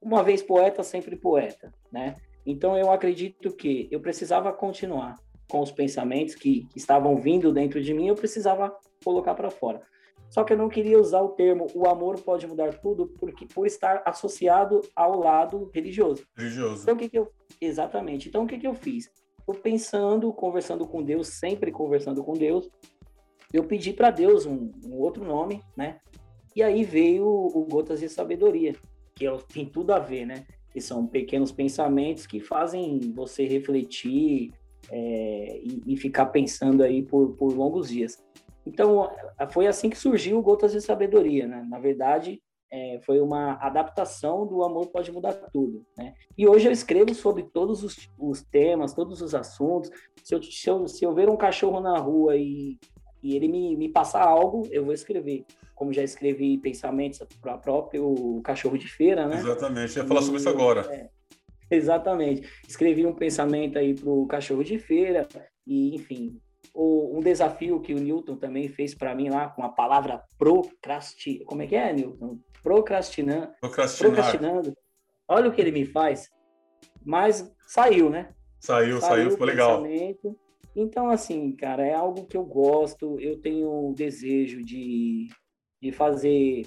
uma 0.00 0.24
vez 0.24 0.42
poeta, 0.42 0.82
sempre 0.82 1.14
poeta, 1.14 1.72
né? 1.90 2.16
Então, 2.44 2.76
eu 2.76 2.90
acredito 2.90 3.52
que 3.52 3.88
eu 3.90 4.00
precisava 4.00 4.52
continuar 4.52 5.16
com 5.48 5.60
os 5.60 5.70
pensamentos 5.70 6.34
que, 6.34 6.66
estavam 6.74 7.16
vindo 7.16 7.52
dentro 7.52 7.82
de 7.82 7.92
mim, 7.92 8.08
eu 8.08 8.14
precisava 8.14 8.74
colocar 9.04 9.34
para 9.34 9.50
fora. 9.50 9.82
Só 10.30 10.44
que 10.44 10.54
eu 10.54 10.56
não 10.56 10.70
queria 10.70 10.98
usar 10.98 11.20
o 11.20 11.28
termo 11.28 11.66
o 11.74 11.86
amor 11.86 12.18
pode 12.18 12.46
mudar 12.46 12.72
tudo 12.80 13.06
porque 13.20 13.46
por 13.46 13.66
estar 13.66 14.02
associado 14.06 14.80
ao 14.96 15.18
lado 15.18 15.70
religioso. 15.74 16.26
Religioso. 16.34 16.82
Então 16.82 16.94
o 16.94 16.96
que, 16.96 17.10
que 17.10 17.18
eu 17.18 17.30
exatamente? 17.60 18.30
Então 18.30 18.44
o 18.44 18.46
que 18.46 18.58
que 18.58 18.66
eu 18.66 18.74
fiz? 18.74 19.10
Eu 19.46 19.52
pensando, 19.52 20.32
conversando 20.32 20.86
com 20.86 21.02
Deus, 21.02 21.28
sempre 21.28 21.70
conversando 21.70 22.24
com 22.24 22.32
Deus, 22.32 22.70
eu 23.52 23.64
pedi 23.64 23.92
para 23.92 24.10
Deus 24.10 24.46
um, 24.46 24.72
um, 24.82 24.94
outro 24.94 25.22
nome, 25.22 25.62
né? 25.76 25.98
E 26.56 26.62
aí 26.62 26.82
veio 26.82 27.26
o 27.26 27.66
Gotas 27.68 28.00
de 28.00 28.08
Sabedoria, 28.08 28.74
que 29.14 29.26
é, 29.26 29.36
tem 29.52 29.66
tudo 29.66 29.92
a 29.92 29.98
ver, 29.98 30.24
né? 30.24 30.46
Que 30.72 30.80
são 30.80 31.06
pequenos 31.06 31.52
pensamentos 31.52 32.26
que 32.26 32.40
fazem 32.40 32.98
você 33.14 33.46
refletir 33.46 34.52
é, 34.90 35.60
e, 35.62 35.82
e, 35.86 35.96
ficar 35.96 36.26
pensando 36.26 36.82
aí 36.82 37.02
por, 37.02 37.36
por 37.36 37.54
longos 37.54 37.88
dias. 37.88 38.22
Então, 38.66 39.10
foi 39.50 39.66
assim 39.66 39.90
que 39.90 39.98
surgiu 39.98 40.40
Gotas 40.40 40.72
de 40.72 40.80
Sabedoria, 40.80 41.46
né? 41.46 41.64
Na 41.68 41.78
verdade, 41.78 42.40
é, 42.70 43.00
foi 43.04 43.20
uma 43.20 43.54
adaptação 43.54 44.46
do 44.46 44.62
Amor 44.62 44.86
Pode 44.86 45.12
Mudar 45.12 45.34
Tudo, 45.52 45.84
né? 45.96 46.14
E 46.38 46.48
hoje 46.48 46.68
eu 46.68 46.72
escrevo 46.72 47.14
sobre 47.14 47.42
todos 47.42 47.84
os, 47.84 48.08
os 48.18 48.42
temas, 48.42 48.94
todos 48.94 49.20
os 49.20 49.34
assuntos. 49.34 49.90
Se 50.24 50.34
eu, 50.34 50.42
se, 50.42 50.70
eu, 50.70 50.88
se 50.88 51.04
eu 51.04 51.14
ver 51.14 51.28
um 51.28 51.36
cachorro 51.36 51.80
na 51.80 51.98
rua 51.98 52.36
e, 52.36 52.78
e 53.22 53.36
ele 53.36 53.48
me, 53.48 53.76
me 53.76 53.88
passar 53.88 54.22
algo, 54.22 54.66
eu 54.70 54.84
vou 54.84 54.94
escrever 54.94 55.44
como 55.74 55.92
já 55.92 56.02
escrevi 56.02 56.58
pensamentos 56.58 57.20
para 57.40 57.54
o 57.54 57.58
próprio 57.58 58.40
cachorro 58.44 58.78
de 58.78 58.88
feira, 58.88 59.26
né? 59.26 59.38
Exatamente, 59.38 59.96
ia 59.96 60.04
falar 60.04 60.20
e, 60.20 60.24
sobre 60.24 60.40
isso 60.40 60.48
agora. 60.48 60.80
É, 60.92 61.08
exatamente. 61.70 62.48
Escrevi 62.68 63.06
um 63.06 63.14
pensamento 63.14 63.78
aí 63.78 63.94
para 63.94 64.08
o 64.08 64.26
cachorro 64.26 64.62
de 64.62 64.78
feira 64.78 65.26
e, 65.66 65.94
enfim, 65.94 66.40
o, 66.74 67.18
um 67.18 67.20
desafio 67.20 67.80
que 67.80 67.94
o 67.94 67.98
Newton 67.98 68.36
também 68.36 68.68
fez 68.68 68.94
para 68.94 69.14
mim 69.14 69.28
lá 69.28 69.48
com 69.48 69.62
a 69.62 69.68
palavra 69.68 70.22
procrastinar. 70.38 71.44
Como 71.46 71.62
é 71.62 71.66
que 71.66 71.76
é, 71.76 71.92
Newton? 71.92 72.38
Procrastinando. 72.62 73.52
Procrastinando. 73.60 74.72
Olha 75.28 75.48
o 75.48 75.52
que 75.52 75.60
ele 75.60 75.72
me 75.72 75.84
faz. 75.84 76.30
Mas 77.04 77.52
saiu, 77.66 78.08
né? 78.08 78.34
Saiu, 78.60 79.00
saiu, 79.00 79.00
saiu 79.00 79.30
ficou 79.32 79.46
legal. 79.46 79.82
Então, 80.74 81.10
assim, 81.10 81.52
cara, 81.52 81.84
é 81.84 81.92
algo 81.92 82.24
que 82.26 82.36
eu 82.36 82.44
gosto, 82.44 83.20
eu 83.20 83.40
tenho 83.40 83.90
o 83.90 83.94
desejo 83.94 84.64
de 84.64 85.28
de 85.82 85.90
fazer 85.90 86.64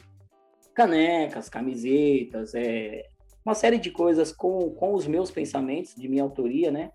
canecas, 0.73 1.47
camisetas, 1.47 2.53
é, 2.53 3.07
uma 3.45 3.55
série 3.55 3.77
de 3.77 3.89
coisas 3.89 4.33
com, 4.33 4.71
com 4.71 4.93
os 4.93 5.07
meus 5.07 5.31
pensamentos, 5.31 5.95
de 5.95 6.09
minha 6.09 6.23
autoria, 6.23 6.69
né? 6.69 6.91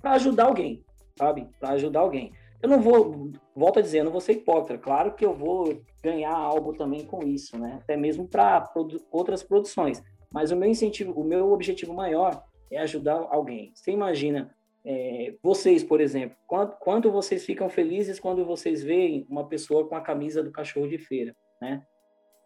Para 0.00 0.12
ajudar 0.12 0.44
alguém, 0.44 0.84
sabe? 1.18 1.48
Para 1.58 1.70
ajudar 1.70 2.00
alguém. 2.00 2.32
Eu 2.62 2.68
não 2.68 2.80
vou, 2.80 3.32
volto 3.56 3.78
a 3.78 3.82
dizer, 3.82 4.00
eu 4.00 4.04
não 4.04 4.12
vou 4.12 4.20
ser 4.20 4.32
hipócrita. 4.32 4.80
Claro 4.80 5.14
que 5.14 5.24
eu 5.24 5.34
vou 5.34 5.82
ganhar 6.02 6.34
algo 6.34 6.74
também 6.74 7.04
com 7.04 7.26
isso, 7.26 7.58
né? 7.58 7.78
Até 7.82 7.96
mesmo 7.96 8.28
para 8.28 8.60
produ 8.60 9.00
outras 9.10 9.42
produções. 9.42 10.02
Mas 10.30 10.52
o 10.52 10.56
meu 10.56 10.68
incentivo, 10.68 11.12
o 11.18 11.24
meu 11.24 11.50
objetivo 11.50 11.92
maior 11.92 12.44
é 12.70 12.78
ajudar 12.78 13.26
alguém. 13.30 13.72
Você 13.74 13.90
imagina, 13.90 14.54
é, 14.84 15.34
vocês, 15.42 15.84
por 15.84 16.00
exemplo, 16.00 16.36
quanto, 16.46 16.76
quanto 16.78 17.10
vocês 17.10 17.44
ficam 17.44 17.68
felizes 17.68 18.18
quando 18.18 18.44
vocês 18.44 18.82
veem 18.82 19.26
uma 19.28 19.46
pessoa 19.46 19.86
com 19.86 19.94
a 19.94 20.00
camisa 20.00 20.42
do 20.42 20.50
cachorro 20.50 20.88
de 20.88 20.98
feira, 20.98 21.34
né? 21.60 21.82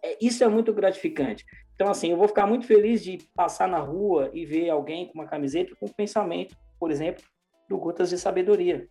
É, 0.04 0.18
isso 0.20 0.44
é 0.44 0.48
muito 0.48 0.72
gratificante. 0.72 1.44
Então, 1.74 1.88
assim, 1.88 2.10
eu 2.10 2.16
vou 2.16 2.28
ficar 2.28 2.46
muito 2.46 2.66
feliz 2.66 3.02
de 3.02 3.18
passar 3.34 3.68
na 3.68 3.78
rua 3.78 4.30
e 4.34 4.44
ver 4.44 4.68
alguém 4.68 5.06
com 5.06 5.14
uma 5.14 5.26
camiseta 5.26 5.74
com 5.76 5.86
um 5.86 5.92
pensamento, 5.92 6.56
por 6.78 6.90
exemplo, 6.90 7.24
do 7.68 7.78
Gotas 7.78 8.10
de 8.10 8.18
Sabedoria. 8.18 8.88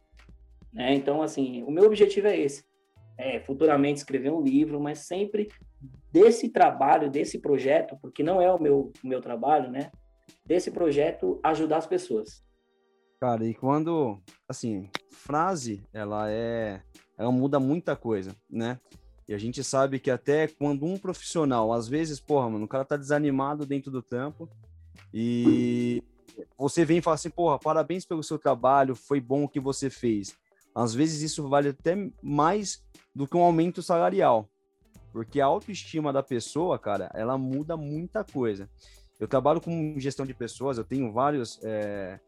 Né? 0.71 0.95
Então, 0.95 1.21
assim, 1.21 1.63
o 1.63 1.71
meu 1.71 1.85
objetivo 1.85 2.27
é 2.27 2.37
esse. 2.37 2.65
É, 3.15 3.39
futuramente 3.39 3.99
escrever 3.99 4.31
um 4.31 4.41
livro, 4.41 4.79
mas 4.81 4.99
sempre 4.99 5.47
desse 6.11 6.49
trabalho, 6.49 7.11
desse 7.11 7.39
projeto, 7.39 7.95
porque 8.01 8.23
não 8.23 8.41
é 8.41 8.51
o 8.51 8.59
meu, 8.59 8.91
o 9.03 9.07
meu 9.07 9.21
trabalho, 9.21 9.69
né? 9.69 9.91
Desse 10.43 10.71
projeto, 10.71 11.39
ajudar 11.43 11.77
as 11.77 11.85
pessoas. 11.85 12.43
Cara, 13.23 13.45
e 13.45 13.53
quando, 13.53 14.19
assim, 14.49 14.89
frase, 15.09 15.81
ela 15.93 16.29
é, 16.29 16.81
ela 17.17 17.31
muda 17.31 17.57
muita 17.57 17.95
coisa, 17.95 18.35
né? 18.49 18.77
E 19.25 19.33
a 19.33 19.37
gente 19.37 19.63
sabe 19.63 19.97
que 19.97 20.11
até 20.11 20.45
quando 20.49 20.85
um 20.85 20.97
profissional, 20.97 21.71
às 21.71 21.87
vezes, 21.87 22.19
porra, 22.19 22.49
mano, 22.49 22.65
o 22.65 22.67
cara 22.67 22.83
tá 22.83 22.97
desanimado 22.97 23.65
dentro 23.65 23.89
do 23.89 24.01
trampo 24.01 24.49
e 25.13 26.03
você 26.57 26.83
vem 26.83 26.97
e 26.97 27.01
fala 27.01 27.15
assim, 27.15 27.29
porra, 27.29 27.57
parabéns 27.57 28.05
pelo 28.05 28.21
seu 28.21 28.37
trabalho, 28.37 28.93
foi 28.93 29.21
bom 29.21 29.45
o 29.45 29.47
que 29.47 29.57
você 29.57 29.89
fez. 29.89 30.35
Às 30.75 30.93
vezes 30.93 31.21
isso 31.21 31.47
vale 31.47 31.69
até 31.69 31.95
mais 32.21 32.83
do 33.15 33.25
que 33.25 33.37
um 33.37 33.43
aumento 33.43 33.81
salarial, 33.81 34.49
porque 35.13 35.39
a 35.39 35.45
autoestima 35.45 36.11
da 36.11 36.21
pessoa, 36.21 36.77
cara, 36.77 37.09
ela 37.13 37.37
muda 37.37 37.77
muita 37.77 38.21
coisa. 38.21 38.69
Eu 39.17 39.29
trabalho 39.29 39.61
com 39.61 39.97
gestão 39.97 40.25
de 40.25 40.33
pessoas, 40.33 40.77
eu 40.77 40.83
tenho 40.83 41.13
vários 41.13 41.57
é, 41.63 42.19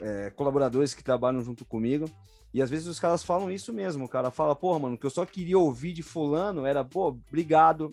é, 0.00 0.30
colaboradores 0.30 0.94
que 0.94 1.04
trabalham 1.04 1.42
junto 1.42 1.64
comigo, 1.64 2.10
e 2.52 2.62
às 2.62 2.70
vezes 2.70 2.86
os 2.86 3.00
caras 3.00 3.24
falam 3.24 3.50
isso 3.50 3.72
mesmo. 3.72 4.04
O 4.04 4.08
cara 4.08 4.30
fala, 4.30 4.54
porra, 4.54 4.78
mano, 4.78 4.96
que 4.96 5.04
eu 5.04 5.10
só 5.10 5.26
queria 5.26 5.58
ouvir 5.58 5.92
de 5.92 6.02
fulano 6.02 6.64
era, 6.64 6.84
pô, 6.84 7.08
obrigado 7.08 7.92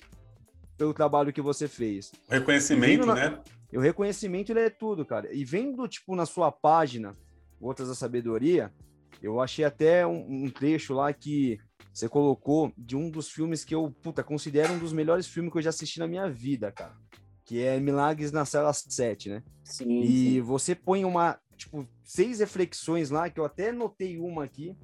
pelo 0.78 0.94
trabalho 0.94 1.34
que 1.34 1.42
você 1.42 1.68
fez. 1.68 2.12
Reconhecimento, 2.30 3.06
na... 3.06 3.16
né? 3.16 3.40
E 3.72 3.78
o 3.78 3.82
reconhecimento, 3.82 4.52
ele 4.52 4.60
é 4.60 4.70
tudo, 4.70 5.06
cara. 5.06 5.34
E 5.34 5.44
vendo, 5.46 5.88
tipo, 5.88 6.16
na 6.16 6.26
sua 6.26 6.52
página, 6.52 7.16
Outras 7.62 7.90
da 7.90 7.96
Sabedoria, 7.96 8.74
eu 9.22 9.40
achei 9.40 9.64
até 9.64 10.06
um, 10.06 10.46
um, 10.46 10.50
trecho 10.50 10.96
lá 10.96 11.14
que 11.14 11.60
você 11.94 12.10
colocou 12.10 12.74
de 12.76 12.96
um 12.96 13.10
dos 13.10 13.30
filmes 13.30 13.64
que 13.64 13.76
eu, 13.76 13.94
puta, 14.02 14.24
considero 14.24 14.74
um 14.74 14.80
dos 14.80 14.92
melhores 14.92 15.28
filmes 15.28 15.52
que 15.52 15.60
eu 15.60 15.62
já 15.62 15.70
assisti 15.70 16.00
na 16.00 16.08
minha 16.08 16.28
vida, 16.28 16.72
cara. 16.72 16.98
Que 17.46 17.62
é 17.62 17.80
Milagres 17.80 18.32
na 18.32 18.46
Cela 18.46 18.74
7, 18.74 19.30
né? 19.30 19.44
Sim. 19.64 20.02
E 20.02 20.08
sim. 20.08 20.42
você 20.42 20.74
põe 20.74 21.06
uma, 21.06 21.38
tipo, 21.62 21.88
seis 22.04 22.40
reflexões 22.40 23.10
lá, 23.10 23.30
que 23.30 23.40
eu 23.40 23.46
até 23.46 23.72
notei 23.72 24.18
uma 24.18 24.44
aqui, 24.44 24.76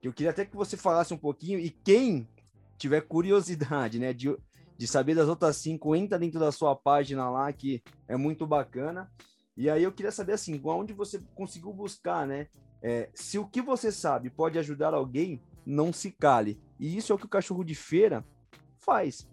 que 0.00 0.08
eu 0.08 0.12
queria 0.12 0.30
até 0.30 0.44
que 0.44 0.56
você 0.56 0.76
falasse 0.76 1.14
um 1.14 1.18
pouquinho, 1.18 1.58
e 1.58 1.70
quem 1.70 2.28
tiver 2.76 3.00
curiosidade, 3.02 3.98
né, 3.98 4.12
de, 4.12 4.36
de 4.76 4.86
saber 4.86 5.14
das 5.14 5.28
outras 5.28 5.56
cinco, 5.56 5.94
entra 5.94 6.18
dentro 6.18 6.40
da 6.40 6.52
sua 6.52 6.74
página 6.74 7.30
lá, 7.30 7.52
que 7.52 7.82
é 8.08 8.16
muito 8.16 8.46
bacana. 8.46 9.10
E 9.56 9.70
aí 9.70 9.82
eu 9.84 9.92
queria 9.92 10.10
saber, 10.10 10.32
assim, 10.32 10.60
onde 10.64 10.92
você 10.92 11.20
conseguiu 11.34 11.72
buscar, 11.72 12.26
né, 12.26 12.48
é, 12.82 13.08
se 13.14 13.38
o 13.38 13.46
que 13.46 13.62
você 13.62 13.90
sabe 13.92 14.28
pode 14.28 14.58
ajudar 14.58 14.92
alguém, 14.92 15.40
não 15.64 15.92
se 15.92 16.10
cale. 16.10 16.60
E 16.78 16.96
isso 16.96 17.12
é 17.12 17.14
o 17.14 17.18
que 17.18 17.26
o 17.26 17.28
Cachorro 17.28 17.64
de 17.64 17.74
Feira 17.74 18.24
faz. 18.78 19.26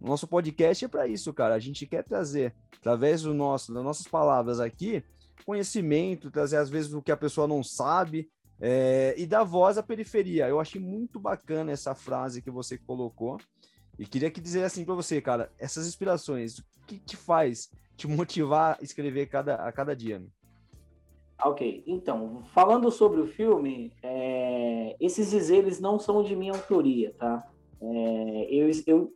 Nosso 0.00 0.26
podcast 0.26 0.84
é 0.84 0.88
para 0.88 1.06
isso, 1.06 1.32
cara. 1.34 1.54
A 1.54 1.58
gente 1.58 1.86
quer 1.86 2.02
trazer, 2.04 2.54
através 2.78 3.22
do 3.22 3.34
nosso, 3.34 3.74
das 3.74 3.82
nossas 3.82 4.06
palavras 4.06 4.60
aqui, 4.60 5.04
conhecimento, 5.44 6.30
trazer 6.30 6.56
às 6.56 6.70
vezes 6.70 6.92
o 6.92 7.02
que 7.02 7.12
a 7.12 7.16
pessoa 7.16 7.46
não 7.46 7.62
sabe 7.62 8.30
é, 8.60 9.14
e 9.16 9.26
dar 9.26 9.44
voz 9.44 9.78
à 9.78 9.82
periferia. 9.82 10.48
Eu 10.48 10.60
achei 10.60 10.80
muito 10.80 11.18
bacana 11.18 11.72
essa 11.72 11.94
frase 11.94 12.42
que 12.42 12.50
você 12.50 12.78
colocou 12.78 13.38
e 13.98 14.06
queria 14.06 14.30
que 14.30 14.40
dizer 14.40 14.64
assim 14.64 14.84
para 14.84 14.94
você, 14.94 15.20
cara, 15.20 15.52
essas 15.58 15.86
inspirações, 15.86 16.58
o 16.58 16.64
que 16.86 16.98
te 16.98 17.16
faz 17.16 17.70
te 17.96 18.08
motivar 18.08 18.76
a 18.80 18.84
escrever 18.84 19.26
cada, 19.26 19.54
a 19.56 19.72
cada 19.72 19.94
dia? 19.94 20.18
Né? 20.18 20.26
Ok, 21.42 21.82
então, 21.86 22.42
falando 22.52 22.90
sobre 22.90 23.20
o 23.20 23.26
filme, 23.26 23.92
é, 24.02 24.96
esses 25.00 25.30
dizeres 25.30 25.80
não 25.80 25.98
são 25.98 26.22
de 26.22 26.34
minha 26.34 26.52
autoria, 26.52 27.14
tá? 27.18 27.46
É, 27.80 28.48
eu, 28.50 28.70
eu 28.86 29.12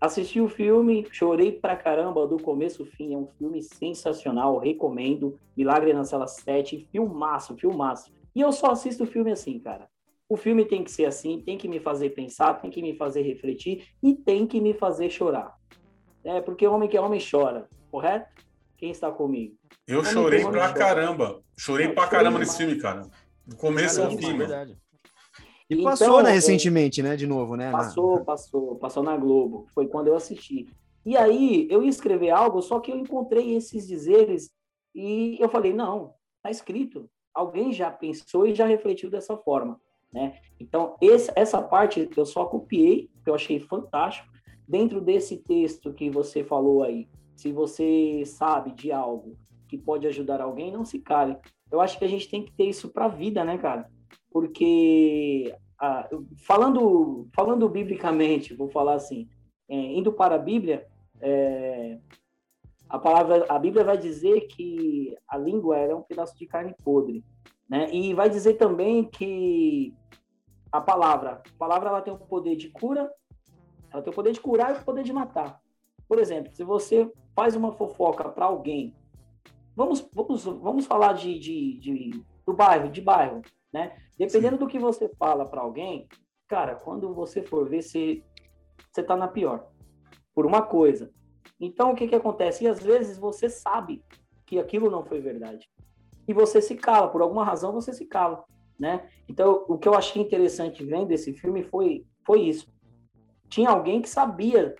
Assisti 0.00 0.40
o 0.40 0.48
filme, 0.48 1.06
chorei 1.10 1.52
pra 1.52 1.74
caramba 1.74 2.26
do 2.26 2.36
começo 2.38 2.82
ao 2.82 2.88
fim. 2.88 3.14
É 3.14 3.16
um 3.16 3.26
filme 3.38 3.62
sensacional, 3.62 4.58
recomendo. 4.58 5.38
Milagre 5.56 5.92
na 5.92 6.04
Sala 6.04 6.26
7, 6.26 6.86
filmaço, 6.92 7.56
filmaço. 7.56 8.12
E 8.34 8.40
eu 8.40 8.52
só 8.52 8.72
assisto 8.72 9.04
o 9.04 9.06
filme 9.06 9.32
assim, 9.32 9.58
cara. 9.58 9.88
O 10.28 10.36
filme 10.36 10.64
tem 10.64 10.84
que 10.84 10.90
ser 10.90 11.06
assim, 11.06 11.40
tem 11.40 11.56
que 11.56 11.68
me 11.68 11.80
fazer 11.80 12.10
pensar, 12.10 12.54
tem 12.60 12.70
que 12.70 12.82
me 12.82 12.94
fazer 12.94 13.22
refletir 13.22 13.86
e 14.02 14.14
tem 14.14 14.46
que 14.46 14.60
me 14.60 14.74
fazer 14.74 15.08
chorar. 15.08 15.56
É, 16.22 16.40
porque 16.40 16.66
homem 16.66 16.88
que 16.88 16.96
é 16.96 17.00
homem 17.00 17.20
chora, 17.20 17.68
correto? 17.90 18.28
Quem 18.76 18.90
está 18.90 19.10
comigo? 19.10 19.54
Eu 19.86 20.00
homem 20.00 20.12
chorei 20.12 20.40
pra 20.42 20.68
chora. 20.68 20.74
caramba. 20.74 21.40
Chorei 21.56 21.86
Não, 21.86 21.94
pra 21.94 22.08
caramba 22.08 22.38
nesse 22.38 22.58
filme, 22.58 22.76
cara. 22.76 23.02
Do 23.46 23.56
começo 23.56 24.02
ao 24.02 24.10
fim, 24.10 24.34
é 24.34 24.36
verdade. 24.36 24.76
E 25.68 25.74
então, 25.74 25.84
passou, 25.84 26.22
né, 26.22 26.30
recentemente, 26.30 27.02
né, 27.02 27.16
de 27.16 27.26
novo, 27.26 27.56
né? 27.56 27.70
Passou, 27.72 28.18
na... 28.18 28.24
passou, 28.24 28.76
passou 28.76 29.02
na 29.02 29.16
Globo. 29.16 29.66
Foi 29.74 29.88
quando 29.88 30.08
eu 30.08 30.14
assisti. 30.14 30.68
E 31.04 31.16
aí, 31.16 31.66
eu 31.70 31.82
ia 31.82 31.88
escrever 31.88 32.30
algo, 32.30 32.62
só 32.62 32.80
que 32.80 32.90
eu 32.90 32.96
encontrei 32.96 33.54
esses 33.54 33.86
dizeres 33.86 34.50
e 34.94 35.36
eu 35.40 35.48
falei, 35.48 35.72
não, 35.72 36.14
tá 36.42 36.50
escrito. 36.50 37.08
Alguém 37.34 37.72
já 37.72 37.90
pensou 37.90 38.46
e 38.46 38.54
já 38.54 38.66
refletiu 38.66 39.10
dessa 39.10 39.36
forma, 39.36 39.80
né? 40.12 40.38
Então, 40.58 40.96
esse, 41.00 41.30
essa 41.36 41.60
parte 41.60 42.08
eu 42.16 42.24
só 42.24 42.46
copiei, 42.46 43.10
que 43.22 43.28
eu 43.28 43.34
achei 43.34 43.60
fantástico. 43.60 44.28
Dentro 44.66 45.00
desse 45.00 45.36
texto 45.36 45.92
que 45.92 46.10
você 46.10 46.42
falou 46.42 46.82
aí, 46.82 47.08
se 47.36 47.52
você 47.52 48.24
sabe 48.24 48.72
de 48.72 48.90
algo 48.90 49.36
que 49.68 49.76
pode 49.76 50.06
ajudar 50.06 50.40
alguém, 50.40 50.72
não 50.72 50.84
se 50.84 50.98
cale. 50.98 51.36
Eu 51.70 51.80
acho 51.80 51.98
que 51.98 52.04
a 52.04 52.08
gente 52.08 52.28
tem 52.28 52.42
que 52.42 52.52
ter 52.52 52.64
isso 52.64 52.88
para 52.88 53.04
a 53.04 53.08
vida, 53.08 53.44
né, 53.44 53.58
cara? 53.58 53.88
Porque 54.36 55.56
ah, 55.80 56.06
falando 56.44 57.26
falando 57.34 57.66
biblicamente, 57.70 58.52
vou 58.52 58.68
falar 58.68 58.92
assim, 58.92 59.30
é, 59.66 59.74
indo 59.74 60.12
para 60.12 60.34
a 60.34 60.38
Bíblia, 60.38 60.86
é, 61.22 61.98
a 62.86 62.98
palavra 62.98 63.46
a 63.48 63.58
Bíblia 63.58 63.82
vai 63.82 63.96
dizer 63.96 64.42
que 64.42 65.16
a 65.26 65.38
língua 65.38 65.78
é 65.78 65.94
um 65.94 66.02
pedaço 66.02 66.36
de 66.36 66.44
carne 66.44 66.74
podre, 66.84 67.24
né? 67.66 67.88
E 67.90 68.12
vai 68.12 68.28
dizer 68.28 68.58
também 68.58 69.04
que 69.04 69.94
a 70.70 70.82
palavra, 70.82 71.40
a 71.54 71.58
palavra 71.58 71.88
ela 71.88 72.02
tem 72.02 72.12
o 72.12 72.18
poder 72.18 72.56
de 72.56 72.68
cura, 72.68 73.10
ela 73.90 74.02
tem 74.02 74.12
o 74.12 74.16
poder 74.16 74.32
de 74.32 74.40
curar 74.42 74.76
e 74.76 74.78
o 74.78 74.84
poder 74.84 75.02
de 75.02 75.14
matar. 75.14 75.62
Por 76.06 76.18
exemplo, 76.18 76.54
se 76.54 76.62
você 76.62 77.10
faz 77.34 77.56
uma 77.56 77.72
fofoca 77.72 78.28
para 78.28 78.44
alguém, 78.44 78.94
vamos, 79.74 80.06
vamos, 80.12 80.44
vamos 80.44 80.84
falar 80.84 81.14
de, 81.14 81.38
de, 81.38 81.78
de, 81.78 82.24
do 82.44 82.52
bairro, 82.52 82.90
de 82.90 83.00
bairro 83.00 83.40
né? 83.72 83.96
Dependendo 84.18 84.56
Sim. 84.56 84.64
do 84.64 84.68
que 84.68 84.78
você 84.78 85.08
fala 85.18 85.44
para 85.44 85.60
alguém, 85.60 86.08
cara, 86.48 86.74
quando 86.74 87.12
você 87.14 87.42
for 87.42 87.68
ver, 87.68 87.82
você, 87.82 88.22
você 88.90 89.02
tá 89.02 89.16
na 89.16 89.28
pior. 89.28 89.68
Por 90.34 90.46
uma 90.46 90.62
coisa. 90.62 91.10
Então, 91.60 91.92
o 91.92 91.94
que 91.94 92.08
que 92.08 92.14
acontece? 92.14 92.64
E 92.64 92.68
às 92.68 92.82
vezes 92.82 93.18
você 93.18 93.48
sabe 93.48 94.02
que 94.44 94.58
aquilo 94.58 94.90
não 94.90 95.04
foi 95.04 95.20
verdade. 95.20 95.68
E 96.28 96.32
você 96.32 96.60
se 96.60 96.74
cala, 96.74 97.08
por 97.08 97.22
alguma 97.22 97.44
razão 97.44 97.72
você 97.72 97.92
se 97.92 98.04
cala, 98.06 98.44
né? 98.78 99.08
Então, 99.28 99.64
o 99.68 99.78
que 99.78 99.88
eu 99.88 99.94
achei 99.94 100.20
interessante 100.20 100.84
vendo 100.84 101.12
esse 101.12 101.32
filme 101.32 101.62
foi, 101.62 102.04
foi 102.24 102.42
isso. 102.42 102.72
Tinha 103.48 103.70
alguém 103.70 104.02
que 104.02 104.08
sabia, 104.08 104.74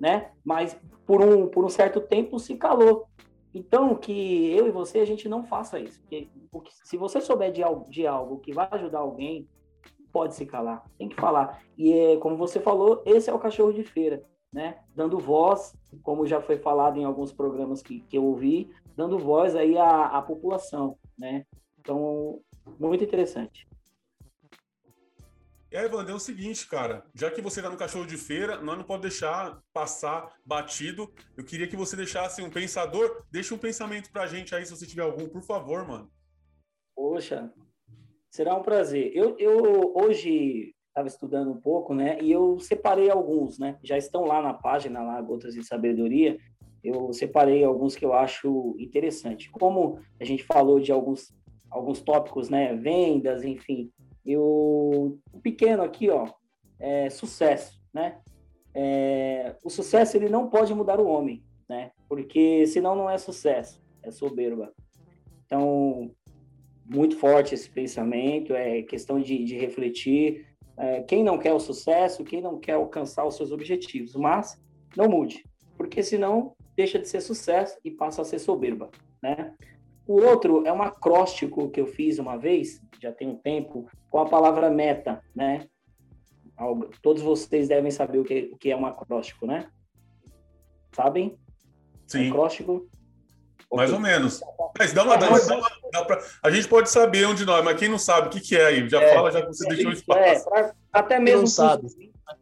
né? 0.00 0.32
Mas 0.44 0.78
por 1.06 1.22
um, 1.22 1.48
por 1.48 1.64
um 1.64 1.68
certo 1.68 2.00
tempo 2.00 2.38
se 2.38 2.56
calou. 2.56 3.08
Então, 3.56 3.94
que 3.94 4.52
eu 4.52 4.68
e 4.68 4.70
você, 4.70 4.98
a 4.98 5.06
gente 5.06 5.30
não 5.30 5.42
faça 5.42 5.80
isso. 5.80 5.98
Porque, 6.02 6.28
porque 6.52 6.70
se 6.84 6.94
você 6.98 7.22
souber 7.22 7.50
de 7.50 7.62
algo, 7.62 7.88
de 7.88 8.06
algo 8.06 8.38
que 8.38 8.52
vai 8.52 8.68
ajudar 8.70 8.98
alguém, 8.98 9.48
pode 10.12 10.34
se 10.34 10.44
calar, 10.44 10.84
tem 10.98 11.08
que 11.08 11.16
falar. 11.16 11.62
E 11.76 11.90
é, 11.90 12.16
como 12.18 12.36
você 12.36 12.60
falou, 12.60 13.02
esse 13.06 13.30
é 13.30 13.32
o 13.32 13.38
cachorro 13.38 13.72
de 13.72 13.82
feira, 13.82 14.22
né? 14.52 14.78
Dando 14.94 15.18
voz, 15.18 15.74
como 16.02 16.26
já 16.26 16.38
foi 16.38 16.58
falado 16.58 16.98
em 16.98 17.04
alguns 17.04 17.32
programas 17.32 17.80
que, 17.80 18.00
que 18.00 18.18
eu 18.18 18.24
ouvi, 18.24 18.70
dando 18.94 19.18
voz 19.18 19.56
aí 19.56 19.78
à, 19.78 20.04
à 20.04 20.20
população, 20.20 20.98
né? 21.18 21.46
Então, 21.80 22.40
muito 22.78 23.04
interessante. 23.04 23.66
Aí, 25.76 25.90
Wander, 25.92 26.14
é 26.14 26.16
o 26.16 26.18
seguinte, 26.18 26.66
cara, 26.66 27.04
já 27.14 27.30
que 27.30 27.42
você 27.42 27.60
tá 27.60 27.68
no 27.68 27.76
cachorro 27.76 28.06
de 28.06 28.16
feira, 28.16 28.62
nós 28.62 28.78
não 28.78 28.84
podemos 28.84 29.10
deixar 29.10 29.60
passar 29.74 30.34
batido. 30.42 31.12
Eu 31.36 31.44
queria 31.44 31.68
que 31.68 31.76
você 31.76 31.94
deixasse 31.94 32.40
um 32.40 32.48
pensador, 32.48 33.22
deixa 33.30 33.54
um 33.54 33.58
pensamento 33.58 34.10
pra 34.10 34.26
gente 34.26 34.54
aí, 34.54 34.64
se 34.64 34.74
você 34.74 34.86
tiver 34.86 35.02
algum, 35.02 35.28
por 35.28 35.42
favor, 35.42 35.86
mano. 35.86 36.10
Poxa, 36.94 37.52
será 38.30 38.56
um 38.56 38.62
prazer. 38.62 39.12
Eu, 39.14 39.36
eu 39.38 39.92
hoje 39.94 40.74
estava 40.88 41.08
estudando 41.08 41.50
um 41.50 41.60
pouco, 41.60 41.92
né, 41.92 42.18
e 42.22 42.32
eu 42.32 42.58
separei 42.58 43.10
alguns, 43.10 43.58
né, 43.58 43.78
já 43.84 43.98
estão 43.98 44.24
lá 44.24 44.40
na 44.40 44.54
página, 44.54 45.02
lá, 45.02 45.20
Gotas 45.20 45.52
de 45.52 45.62
Sabedoria, 45.62 46.38
eu 46.82 47.12
separei 47.12 47.62
alguns 47.62 47.94
que 47.94 48.04
eu 48.04 48.14
acho 48.14 48.74
interessante. 48.78 49.50
Como 49.50 50.00
a 50.18 50.24
gente 50.24 50.42
falou 50.42 50.80
de 50.80 50.90
alguns, 50.90 51.34
alguns 51.70 52.00
tópicos, 52.00 52.48
né, 52.48 52.74
vendas, 52.74 53.44
enfim, 53.44 53.92
o 54.34 55.18
pequeno 55.42 55.82
aqui, 55.82 56.08
ó, 56.08 56.26
é 56.78 57.10
sucesso, 57.10 57.78
né? 57.92 58.18
É, 58.74 59.56
o 59.62 59.70
sucesso 59.70 60.16
ele 60.16 60.28
não 60.28 60.48
pode 60.48 60.74
mudar 60.74 60.98
o 61.00 61.06
homem, 61.06 61.44
né? 61.68 61.90
Porque 62.08 62.66
senão 62.66 62.96
não 62.96 63.10
é 63.10 63.18
sucesso, 63.18 63.82
é 64.02 64.10
soberba. 64.10 64.72
Então, 65.44 66.10
muito 66.84 67.16
forte 67.18 67.54
esse 67.54 67.68
pensamento, 67.68 68.54
é 68.54 68.82
questão 68.82 69.20
de, 69.20 69.44
de 69.44 69.56
refletir. 69.56 70.46
É, 70.76 71.02
quem 71.02 71.22
não 71.22 71.38
quer 71.38 71.52
o 71.52 71.60
sucesso, 71.60 72.24
quem 72.24 72.40
não 72.40 72.58
quer 72.58 72.72
alcançar 72.72 73.24
os 73.26 73.36
seus 73.36 73.52
objetivos, 73.52 74.14
mas 74.14 74.60
não 74.96 75.08
mude, 75.08 75.44
porque 75.76 76.02
senão 76.02 76.54
deixa 76.76 76.98
de 76.98 77.08
ser 77.08 77.20
sucesso 77.20 77.78
e 77.84 77.90
passa 77.90 78.22
a 78.22 78.24
ser 78.24 78.38
soberba, 78.38 78.90
né? 79.22 79.54
O 80.06 80.22
outro 80.22 80.66
é 80.66 80.72
um 80.72 80.82
acróstico 80.82 81.68
que 81.70 81.80
eu 81.80 81.86
fiz 81.86 82.18
uma 82.18 82.36
vez, 82.36 82.80
já 83.00 83.12
tem 83.12 83.28
um 83.28 83.36
tempo, 83.36 83.88
com 84.08 84.18
a 84.18 84.28
palavra 84.28 84.70
meta, 84.70 85.20
né? 85.34 85.66
Todos 87.02 87.22
vocês 87.22 87.68
devem 87.68 87.90
saber 87.90 88.18
o 88.18 88.24
que, 88.24 88.50
o 88.52 88.56
que 88.56 88.70
é 88.70 88.76
um 88.76 88.86
acróstico, 88.86 89.46
né? 89.46 89.68
Sabem? 90.92 91.36
Sim. 92.06 92.28
Acróstico? 92.28 92.88
Mais 93.72 93.92
okay. 93.92 93.94
ou 93.94 94.00
menos. 94.00 94.40
Mas 94.78 94.92
dá 94.92 95.02
uma, 95.02 95.16
dá 95.16 95.28
uma, 95.28 95.40
dá 95.40 95.58
uma 95.58 95.70
dá 95.92 96.04
pra, 96.04 96.22
a 96.42 96.50
gente 96.50 96.68
pode 96.68 96.88
saber 96.88 97.26
onde 97.26 97.44
nós, 97.44 97.64
mas 97.64 97.78
quem 97.78 97.88
não 97.88 97.98
sabe, 97.98 98.28
o 98.28 98.30
que, 98.30 98.40
que 98.40 98.56
é 98.56 98.66
aí? 98.66 98.88
Já 98.88 99.02
é, 99.02 99.14
fala, 99.14 99.30
já 99.32 99.44
você 99.44 99.66
é, 99.66 99.74
deixou 99.74 99.92
espaço. 99.92 100.20
É, 100.20 100.40
pra, 100.44 100.74
até 101.00 101.18
mesmo. 101.18 101.46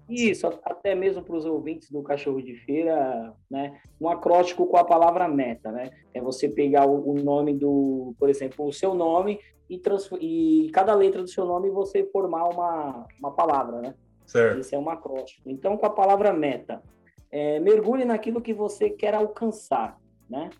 Isso, 0.08 0.46
até 0.64 0.94
mesmo 0.94 1.22
para 1.22 1.36
os 1.36 1.44
ouvintes 1.44 1.90
do 1.90 2.02
Cachorro 2.02 2.42
de 2.42 2.54
Feira, 2.56 3.32
né? 3.50 3.80
Um 4.00 4.08
acróstico 4.08 4.66
com 4.66 4.76
a 4.76 4.84
palavra 4.84 5.28
meta, 5.28 5.70
né? 5.70 5.90
É 6.12 6.20
você 6.20 6.48
pegar 6.48 6.86
o, 6.86 7.10
o 7.10 7.14
nome 7.14 7.54
do, 7.54 8.14
por 8.18 8.28
exemplo, 8.28 8.66
o 8.66 8.72
seu 8.72 8.94
nome 8.94 9.38
e, 9.68 9.80
e 10.20 10.70
cada 10.72 10.94
letra 10.94 11.22
do 11.22 11.28
seu 11.28 11.44
nome 11.44 11.70
você 11.70 12.04
formar 12.04 12.48
uma, 12.48 13.06
uma 13.18 13.30
palavra, 13.32 13.80
né? 13.80 13.94
Certo. 14.26 14.60
Esse 14.60 14.74
é 14.74 14.78
um 14.78 14.88
acróstico. 14.88 15.50
Então, 15.50 15.76
com 15.76 15.86
a 15.86 15.90
palavra 15.90 16.32
meta, 16.32 16.82
é, 17.30 17.58
mergulhe 17.60 18.04
naquilo 18.04 18.40
que 18.40 18.54
você 18.54 18.88
quer 18.88 19.14
alcançar, 19.14 20.00
né? 20.28 20.50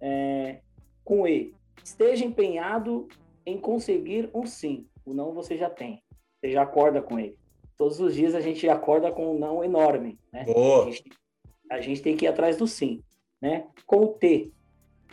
É, 0.00 0.60
com 1.04 1.26
E, 1.26 1.54
esteja 1.82 2.24
empenhado 2.24 3.08
em 3.46 3.58
conseguir 3.58 4.30
um 4.34 4.46
sim. 4.46 4.86
O 5.04 5.14
não 5.14 5.32
você 5.32 5.56
já 5.56 5.68
tem. 5.68 6.02
Você 6.44 6.50
já 6.50 6.62
acorda 6.62 7.00
com 7.00 7.18
ele. 7.18 7.38
Todos 7.74 7.98
os 8.00 8.14
dias 8.14 8.34
a 8.34 8.40
gente 8.42 8.68
acorda 8.68 9.10
com 9.10 9.34
um 9.34 9.38
não 9.38 9.64
enorme, 9.64 10.18
né? 10.30 10.44
A 10.82 10.90
gente, 10.90 11.10
a 11.70 11.80
gente 11.80 12.02
tem 12.02 12.14
que 12.14 12.26
ir 12.26 12.28
atrás 12.28 12.58
do 12.58 12.66
sim, 12.66 13.02
né? 13.40 13.66
Com 13.86 14.00
o 14.00 14.08
T, 14.08 14.52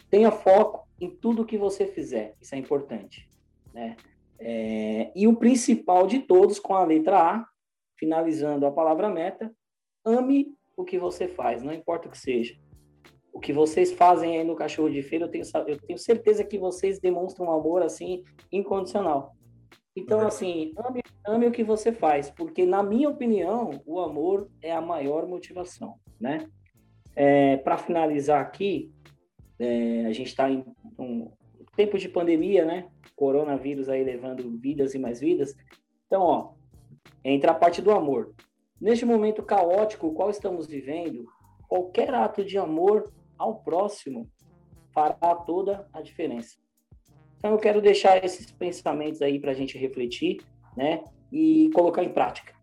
tenha 0.10 0.30
foco 0.30 0.86
em 1.00 1.10
tudo 1.10 1.46
que 1.46 1.58
você 1.58 1.88
fizer. 1.88 2.36
Isso 2.42 2.54
é 2.54 2.58
importante, 2.58 3.30
né? 3.74 3.96
É, 4.40 5.10
e 5.16 5.26
o 5.26 5.38
principal 5.38 6.06
de 6.06 6.20
todos, 6.20 6.60
com 6.60 6.76
a 6.76 6.84
letra 6.84 7.18
A, 7.18 7.48
finalizando 7.98 8.66
a 8.66 8.72
palavra 8.72 9.08
meta, 9.08 9.56
ame 10.04 10.54
o 10.76 10.84
que 10.84 11.00
você 11.00 11.30
faz, 11.30 11.64
não 11.64 11.72
importa 11.72 12.10
o 12.10 12.12
que 12.12 12.18
seja. 12.18 12.60
O 13.32 13.40
que 13.40 13.54
vocês 13.54 13.94
fazem 13.94 14.38
aí 14.38 14.44
no 14.44 14.58
Cachorro 14.58 14.90
de 14.90 15.02
Feira, 15.02 15.28
eu 15.28 15.32
tenho, 15.32 15.46
eu 15.66 15.80
tenho 15.80 15.98
certeza 15.98 16.44
que 16.44 16.58
vocês 16.58 17.00
demonstram 17.00 17.46
um 17.46 17.54
amor, 17.54 17.84
assim, 17.84 18.22
incondicional. 18.52 19.34
Então, 19.96 20.22
assim, 20.22 20.74
ame, 20.78 21.02
ame 21.26 21.48
o 21.48 21.52
que 21.52 21.64
você 21.64 21.92
faz, 21.92 22.30
porque, 22.30 22.66
na 22.66 22.82
minha 22.82 23.10
opinião, 23.10 23.82
o 23.86 24.00
amor 24.00 24.50
é 24.62 24.72
a 24.72 24.82
maior 24.82 25.28
motivação, 25.28 25.96
né? 26.20 26.50
É, 27.14 27.58
Para 27.58 27.78
finalizar 27.78 28.40
aqui, 28.40 28.92
é, 29.60 30.06
a 30.06 30.14
gente 30.14 30.28
está 30.28 30.50
em 30.50 30.64
um 30.98 31.30
tempo 31.76 31.98
de 31.98 32.08
pandemia, 32.08 32.64
né? 32.64 32.90
Coronavírus 33.16 33.90
aí 33.90 34.04
levando 34.04 34.58
vidas 34.58 34.94
e 34.94 35.00
mais 35.00 35.20
vidas. 35.20 35.54
Então, 36.08 36.22
ó, 36.22 36.54
entra 37.24 37.52
a 37.52 37.56
parte 37.56 37.82
do 37.82 37.92
amor. 37.92 38.34
Neste 38.80 39.06
momento 39.06 39.44
caótico, 39.44 40.14
qual 40.14 40.30
estamos 40.30 40.68
vivendo, 40.68 41.26
qualquer 41.68 42.14
ato 42.14 42.46
de 42.46 42.58
amor 42.58 43.12
ao 43.38 43.62
próximo 43.62 44.30
fará 44.94 45.36
toda 45.36 45.88
a 45.92 46.02
diferença. 46.02 46.61
Então, 47.42 47.54
eu 47.54 47.58
quero 47.58 47.82
deixar 47.82 48.24
esses 48.24 48.52
pensamentos 48.52 49.20
aí 49.20 49.40
para 49.40 49.50
a 49.50 49.56
gente 49.56 49.76
refletir, 49.76 50.42
né? 50.78 51.04
E 51.32 51.72
colocar 51.74 52.04
em 52.04 52.14
prática. 52.14 52.54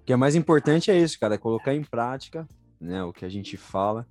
O 0.00 0.04
que 0.06 0.12
é 0.14 0.16
mais 0.16 0.34
importante 0.34 0.90
é 0.90 0.98
isso, 0.98 1.20
cara, 1.20 1.34
é 1.34 1.38
colocar 1.38 1.74
em 1.74 1.84
prática, 1.84 2.48
né? 2.80 3.04
O 3.04 3.12
que 3.12 3.26
a 3.26 3.28
gente 3.28 3.58
fala. 3.58 4.08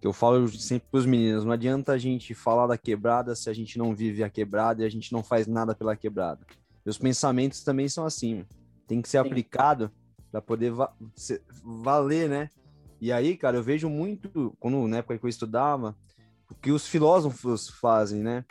Eu 0.00 0.12
falo 0.12 0.46
sempre 0.46 0.86
para 0.88 0.98
os 0.98 1.04
meninos, 1.06 1.44
não 1.44 1.50
adianta 1.50 1.90
a 1.90 1.98
gente 1.98 2.32
falar 2.32 2.68
da 2.68 2.78
quebrada 2.78 3.34
se 3.34 3.50
a 3.50 3.52
gente 3.52 3.76
não 3.76 3.92
vive 3.92 4.22
a 4.22 4.30
quebrada 4.30 4.82
e 4.82 4.86
a 4.86 4.88
gente 4.88 5.12
não 5.12 5.20
faz 5.20 5.48
nada 5.48 5.74
pela 5.74 5.96
quebrada. 5.96 6.46
Os 6.84 6.96
pensamentos 6.96 7.64
também 7.64 7.88
são 7.88 8.06
assim, 8.06 8.44
tem 8.86 9.02
que 9.02 9.08
ser 9.08 9.20
Sim. 9.20 9.26
aplicado 9.26 9.90
para 10.30 10.40
poder 10.40 10.70
va 10.70 10.94
valer, 11.64 12.28
né? 12.28 12.50
E 13.00 13.10
aí, 13.10 13.36
cara, 13.36 13.56
eu 13.56 13.64
vejo 13.64 13.88
muito, 13.88 14.56
quando 14.60 14.86
na 14.86 14.98
época 14.98 15.18
que 15.18 15.24
eu 15.24 15.28
estudava, 15.28 15.96
o 16.48 16.54
que 16.54 16.70
os 16.70 16.86
filósofos 16.86 17.68
fazem, 17.68 18.22
né? 18.22 18.44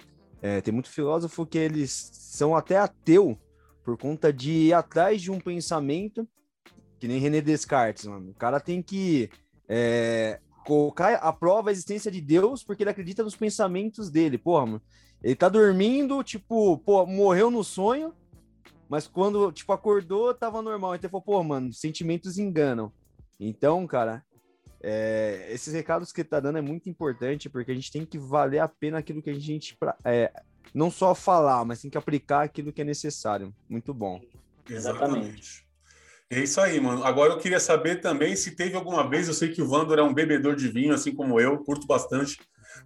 É, 0.46 0.62
tem 0.62 0.72
muito 0.72 0.92
filósofo 0.92 1.44
que 1.44 1.58
eles 1.58 1.90
são 2.14 2.56
até 2.56 2.78
ateu 2.78 3.36
por 3.84 3.98
conta 3.98 4.32
de 4.32 4.52
ir 4.52 4.74
atrás 4.74 5.20
de 5.20 5.32
um 5.32 5.40
pensamento 5.40 6.28
que 7.00 7.08
nem 7.08 7.20
René 7.20 7.42
Descartes, 7.42 8.06
mano. 8.06 8.30
O 8.30 8.36
cara 8.36 8.60
tem 8.60 8.80
que 8.80 9.28
é, 9.68 10.40
colocar 10.64 11.16
à 11.16 11.34
prova 11.34 11.70
a 11.70 11.72
existência 11.72 12.12
de 12.12 12.22
Deus 12.22 12.64
porque 12.64 12.84
ele 12.84 12.92
acredita 12.92 13.24
nos 13.24 13.36
pensamentos 13.36 14.12
dele. 14.12 14.38
Porra, 14.38 14.68
mano. 14.68 14.82
Ele 15.24 15.36
tá 15.36 15.50
dormindo, 15.50 16.24
tipo, 16.24 16.78
pô, 16.78 17.08
morreu 17.08 17.50
no 17.50 17.64
sonho, 17.64 18.14
mas 18.88 19.08
quando, 19.08 19.52
tipo, 19.52 19.74
acordou, 19.74 20.32
tava 20.32 20.62
normal. 20.62 20.94
Então 20.94 21.08
ele 21.08 21.12
falou, 21.12 21.24
pô, 21.24 21.44
mano, 21.44 21.74
sentimentos 21.74 22.38
enganam. 22.38 22.94
Então, 23.40 23.88
cara, 23.88 24.24
é, 24.88 25.48
esses 25.50 25.74
recados 25.74 26.12
que 26.12 26.24
tá 26.24 26.40
dando 26.40 26.60
é 26.60 26.62
muito 26.62 26.88
importante, 26.88 27.50
porque 27.50 27.72
a 27.72 27.76
gente 27.76 27.92
tem 27.92 28.06
que 28.06 28.20
valer 28.20 28.60
a 28.60 28.68
pena 28.68 29.00
aquilo 29.00 29.20
que 29.20 29.32
a 29.32 29.34
gente. 29.34 29.76
É, 30.04 30.32
não 30.76 30.92
só 30.92 31.16
falar, 31.16 31.66
mas 31.66 31.82
tem 31.82 31.90
que 31.90 31.98
aplicar 31.98 32.44
aquilo 32.44 32.72
que 32.72 32.82
é 32.82 32.86
necessário. 32.86 33.52
Muito 33.68 33.96
bom. 33.96 34.22
Exatamente. 34.70 35.66
É 36.30 36.40
isso 36.40 36.62
aí, 36.62 36.80
mano. 36.80 37.04
Agora 37.04 37.34
eu 37.34 37.40
queria 37.40 37.60
saber 37.60 38.00
também 38.00 38.36
se 38.36 38.56
teve 38.56 38.76
alguma 38.76 39.10
vez, 39.10 39.28
eu 39.28 39.34
sei 39.34 39.52
que 39.52 39.62
o 39.62 39.68
Vandor 39.68 39.98
é 39.98 40.04
um 40.04 40.14
bebedor 40.14 40.56
de 40.56 40.68
vinho, 40.68 40.94
assim 40.94 41.16
como 41.16 41.40
eu, 41.40 41.58
curto 41.64 41.88
bastante. 41.88 42.38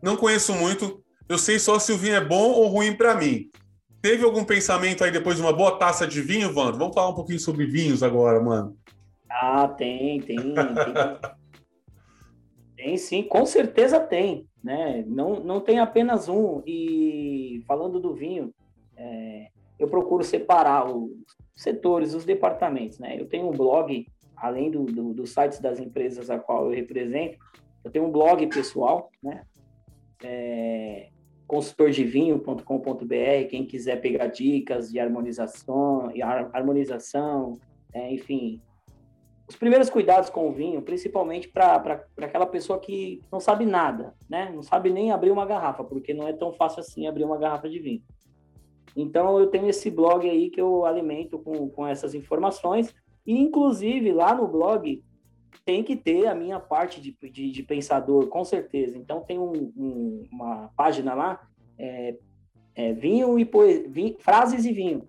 Não 0.02 0.16
conheço 0.16 0.54
muito, 0.54 1.04
eu 1.28 1.38
sei 1.38 1.60
só 1.60 1.80
se 1.80 1.92
o 1.92 1.98
vinho 1.98 2.16
é 2.16 2.24
bom 2.24 2.52
ou 2.52 2.68
ruim 2.68 2.96
para 2.96 3.14
mim. 3.16 3.50
Teve 4.02 4.24
algum 4.24 4.46
pensamento 4.46 5.04
aí 5.04 5.12
depois 5.12 5.36
de 5.36 5.42
uma 5.42 5.52
boa 5.52 5.78
taça 5.78 6.08
de 6.08 6.22
vinho, 6.22 6.54
Vandor? 6.54 6.78
Vamos 6.78 6.94
falar 6.94 7.10
um 7.10 7.16
pouquinho 7.16 7.40
sobre 7.40 7.66
vinhos 7.66 8.04
agora, 8.04 8.42
mano. 8.42 8.78
Ah, 9.30 9.68
tem, 9.68 10.22
tem. 10.22 10.38
tem. 10.38 10.56
Tem 12.80 12.96
sim, 12.96 13.24
com 13.24 13.46
certeza 13.46 14.00
tem, 14.00 14.48
né? 14.64 15.04
Não, 15.06 15.42
não 15.42 15.60
tem 15.60 15.80
apenas 15.80 16.30
um. 16.30 16.64
E 16.66 17.62
falando 17.68 18.00
do 18.00 18.14
vinho, 18.14 18.54
é, 18.96 19.50
eu 19.78 19.90
procuro 19.90 20.24
separar 20.24 20.90
os 20.90 21.12
setores, 21.54 22.14
os 22.14 22.24
departamentos, 22.24 22.98
né? 22.98 23.20
Eu 23.20 23.28
tenho 23.28 23.50
um 23.50 23.52
blog, 23.52 24.08
além 24.34 24.72
do, 24.72 24.86
do, 24.86 25.14
dos 25.14 25.32
sites 25.32 25.60
das 25.60 25.78
empresas 25.78 26.30
a 26.30 26.40
qual 26.40 26.68
eu 26.68 26.72
represento, 26.72 27.38
eu 27.84 27.92
tenho 27.92 28.06
um 28.06 28.12
blog 28.12 28.48
pessoal, 28.48 29.12
né? 29.22 29.44
É, 30.24 31.10
consultordevinho.com.br, 31.48 32.64
quem 33.50 33.66
quiser 33.66 34.00
pegar 34.00 34.28
dicas 34.28 34.90
de 34.90 35.02
harmonização, 35.02 36.14
harmonização, 36.54 37.56
é, 37.94 38.14
enfim, 38.14 38.62
os 39.50 39.56
primeiros 39.56 39.90
cuidados 39.90 40.30
com 40.30 40.48
o 40.48 40.54
vinho, 40.54 40.80
principalmente 40.80 41.48
para 41.50 42.06
aquela 42.22 42.46
pessoa 42.46 42.80
que 42.80 43.20
não 43.32 43.40
sabe 43.40 43.66
nada, 43.66 44.14
né? 44.30 44.52
Não 44.54 44.62
sabe 44.62 44.92
nem 44.92 45.12
abrir 45.12 45.32
uma 45.32 45.46
garrafa, 45.46 45.84
porque 45.84 46.14
não 46.14 46.28
é 46.28 46.34
tão 46.34 46.54
fácil 46.54 46.82
assim 46.82 47.08
abrir 47.08 47.24
uma 47.24 47.40
garrafa 47.40 47.68
de 47.68 47.80
vinho. 47.80 48.04
Então, 48.96 49.40
eu 49.40 49.48
tenho 49.48 49.68
esse 49.68 49.90
blog 49.90 50.30
aí 50.30 50.52
que 50.52 50.62
eu 50.62 50.86
alimento 50.86 51.40
com, 51.40 51.68
com 51.68 51.88
essas 51.88 52.14
informações, 52.14 52.94
e 53.26 53.40
inclusive 53.40 54.12
lá 54.12 54.36
no 54.36 54.48
blog 54.48 55.04
tem 55.66 55.84
que 55.84 55.96
ter 55.96 56.28
a 56.28 56.36
minha 56.36 56.60
parte 56.60 57.02
de, 57.02 57.18
de, 57.32 57.52
de 57.52 57.64
pensador, 57.64 58.28
com 58.28 58.46
certeza. 58.46 59.00
Então, 59.00 59.22
tem 59.22 59.40
um, 59.40 59.74
um, 59.76 60.28
uma 60.32 60.70
página 60.78 61.16
lá, 61.16 61.42
é, 61.76 62.16
é 62.76 62.94
vinho 62.94 63.40
e 63.40 63.46
poesia, 63.46 64.16
frases 64.20 64.64
e 64.64 64.72
vinho. 64.72 65.08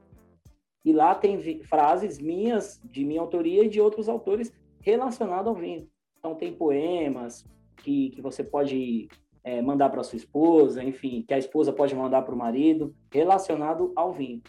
E 0.85 0.93
lá 0.93 1.15
tem 1.15 1.39
frases 1.63 2.19
minhas, 2.19 2.81
de 2.85 3.05
minha 3.05 3.21
autoria 3.21 3.65
e 3.65 3.69
de 3.69 3.81
outros 3.81 4.09
autores 4.09 4.53
relacionados 4.81 5.49
ao 5.49 5.55
vinho. 5.55 5.89
Então, 6.19 6.35
tem 6.35 6.53
poemas 6.53 7.45
que, 7.77 8.11
que 8.11 8.23
você 8.23 8.43
pode 8.43 9.09
é, 9.45 9.61
mandar 9.61 9.91
para 9.91 10.03
sua 10.03 10.17
esposa, 10.17 10.83
enfim, 10.83 11.25
que 11.27 11.35
a 11.35 11.39
esposa 11.39 11.73
pode 11.73 11.95
mandar 11.95 12.23
para 12.23 12.35
o 12.35 12.39
marido, 12.39 12.95
relacionado 13.11 13.93
ao 13.97 14.13
vinho. 14.13 14.43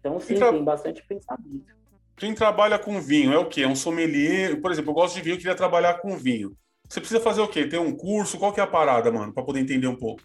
Então, 0.00 0.18
sim, 0.20 0.34
tra... 0.34 0.52
tem 0.52 0.62
bastante 0.62 1.04
pensamento. 1.06 1.74
Quem 2.16 2.34
trabalha 2.34 2.78
com 2.78 3.00
vinho 3.00 3.32
é 3.32 3.38
o 3.38 3.48
quê? 3.48 3.62
É 3.62 3.68
um 3.68 3.76
sommelier? 3.76 4.60
Por 4.60 4.70
exemplo, 4.70 4.90
eu 4.90 4.94
gosto 4.94 5.14
de 5.14 5.22
vinho, 5.22 5.34
eu 5.34 5.38
queria 5.38 5.54
trabalhar 5.54 5.94
com 5.94 6.16
vinho. 6.16 6.56
Você 6.88 7.00
precisa 7.00 7.20
fazer 7.20 7.40
o 7.40 7.48
quê? 7.48 7.66
Ter 7.66 7.78
um 7.78 7.94
curso? 7.94 8.38
Qual 8.38 8.52
que 8.52 8.60
é 8.60 8.62
a 8.62 8.66
parada, 8.66 9.10
mano, 9.10 9.32
para 9.32 9.42
poder 9.42 9.60
entender 9.60 9.88
um 9.88 9.96
pouco? 9.96 10.22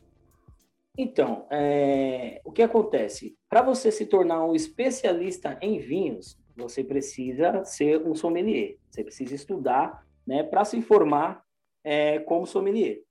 Então, 0.98 1.48
é, 1.50 2.42
o 2.44 2.52
que 2.52 2.62
acontece? 2.62 3.38
Para 3.50 3.62
você 3.62 3.92
se 3.92 4.06
tornar 4.06 4.46
um 4.46 4.54
especialista 4.54 5.58
em 5.62 5.80
vinhos, 5.80 6.38
você 6.56 6.84
precisa 6.84 7.64
ser 7.64 8.06
um 8.06 8.14
sommelier. 8.14 8.78
Você 8.90 9.04
precisa 9.04 9.34
estudar 9.34 10.06
né, 10.28 10.44
para 10.44 10.66
se 10.66 10.82
formar 10.82 11.44
é, 11.84 12.20
como 12.20 12.46
sommelier. 12.46 13.02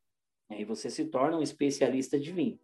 Aí 0.50 0.64
você 0.64 0.90
se 0.90 1.06
torna 1.06 1.38
um 1.38 1.42
especialista 1.42 2.18
de 2.18 2.30
vinho. 2.32 2.58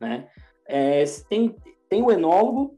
Né? 0.00 0.28
É, 0.66 1.04
tem, 1.28 1.54
tem 1.88 2.02
o 2.02 2.10
enólogo, 2.10 2.74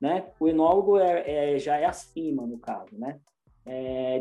né? 0.00 0.30
O 0.38 0.48
enólogo 0.48 0.98
é, 0.98 1.54
é 1.54 1.58
já 1.58 1.76
é 1.76 1.84
acima, 1.84 2.46
no 2.46 2.58
caso, 2.58 2.96
né? 2.96 3.20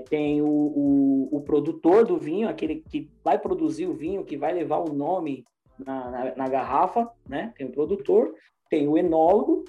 Tem 0.09 0.41
o, 0.41 0.47
o, 0.47 1.29
o, 1.37 1.41
produtor 1.41 2.05
do 2.05 2.17
vinho, 2.17 2.47
aquele 2.47 2.77
que 2.77 3.11
vai 3.21 3.37
produzir 3.37 3.85
o 3.85 3.93
vinho, 3.93 4.23
que 4.23 4.37
vai 4.37 4.53
levar 4.53 4.77
o 4.77 4.93
nome 4.93 5.43
na, 5.77 6.09
na, 6.09 6.35
na, 6.35 6.47
garrafa, 6.47 7.09
né? 7.27 7.53
Tem 7.57 7.67
o 7.67 7.71
produtor, 7.71 8.33
tem 8.69 8.87
o 8.87 8.97
enólogo, 8.97 9.65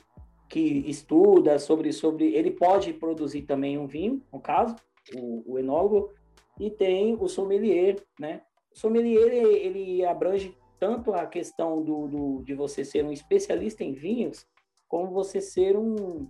que 0.48 0.84
estuda 0.88 1.58
sobre, 1.58 1.92
sobre. 1.92 2.34
Ele 2.34 2.50
pode 2.50 2.92
produzir 2.92 3.42
também 3.42 3.78
um 3.78 3.86
vinho, 3.86 4.22
no 4.32 4.40
caso, 4.40 4.76
o, 5.16 5.54
o 5.54 5.58
enólogo, 5.58 6.12
e 6.58 6.70
tem 6.70 7.16
o 7.18 7.28
sommelier, 7.28 7.96
né? 8.18 8.42
O 8.72 8.78
sommelier 8.78 9.32
ele, 9.32 9.56
ele 9.56 10.04
abrange 10.04 10.56
tanto 10.78 11.12
a 11.12 11.26
questão 11.26 11.82
do, 11.82 12.06
do, 12.06 12.42
de 12.44 12.54
você 12.54 12.84
ser 12.84 13.04
um 13.04 13.12
especialista 13.12 13.82
em 13.82 13.92
vinhos, 13.92 14.46
como 14.88 15.10
você 15.10 15.40
ser 15.40 15.76
um. 15.76 16.28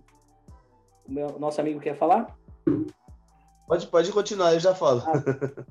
O 1.07 1.11
meu, 1.11 1.37
nosso 1.37 1.61
amigo 1.61 1.79
quer 1.79 1.95
falar? 1.95 2.35
Pode, 3.67 3.87
pode 3.87 4.11
continuar, 4.11 4.53
eu 4.53 4.59
já 4.59 4.73
falo. 4.73 5.01
Ah. 5.01 5.65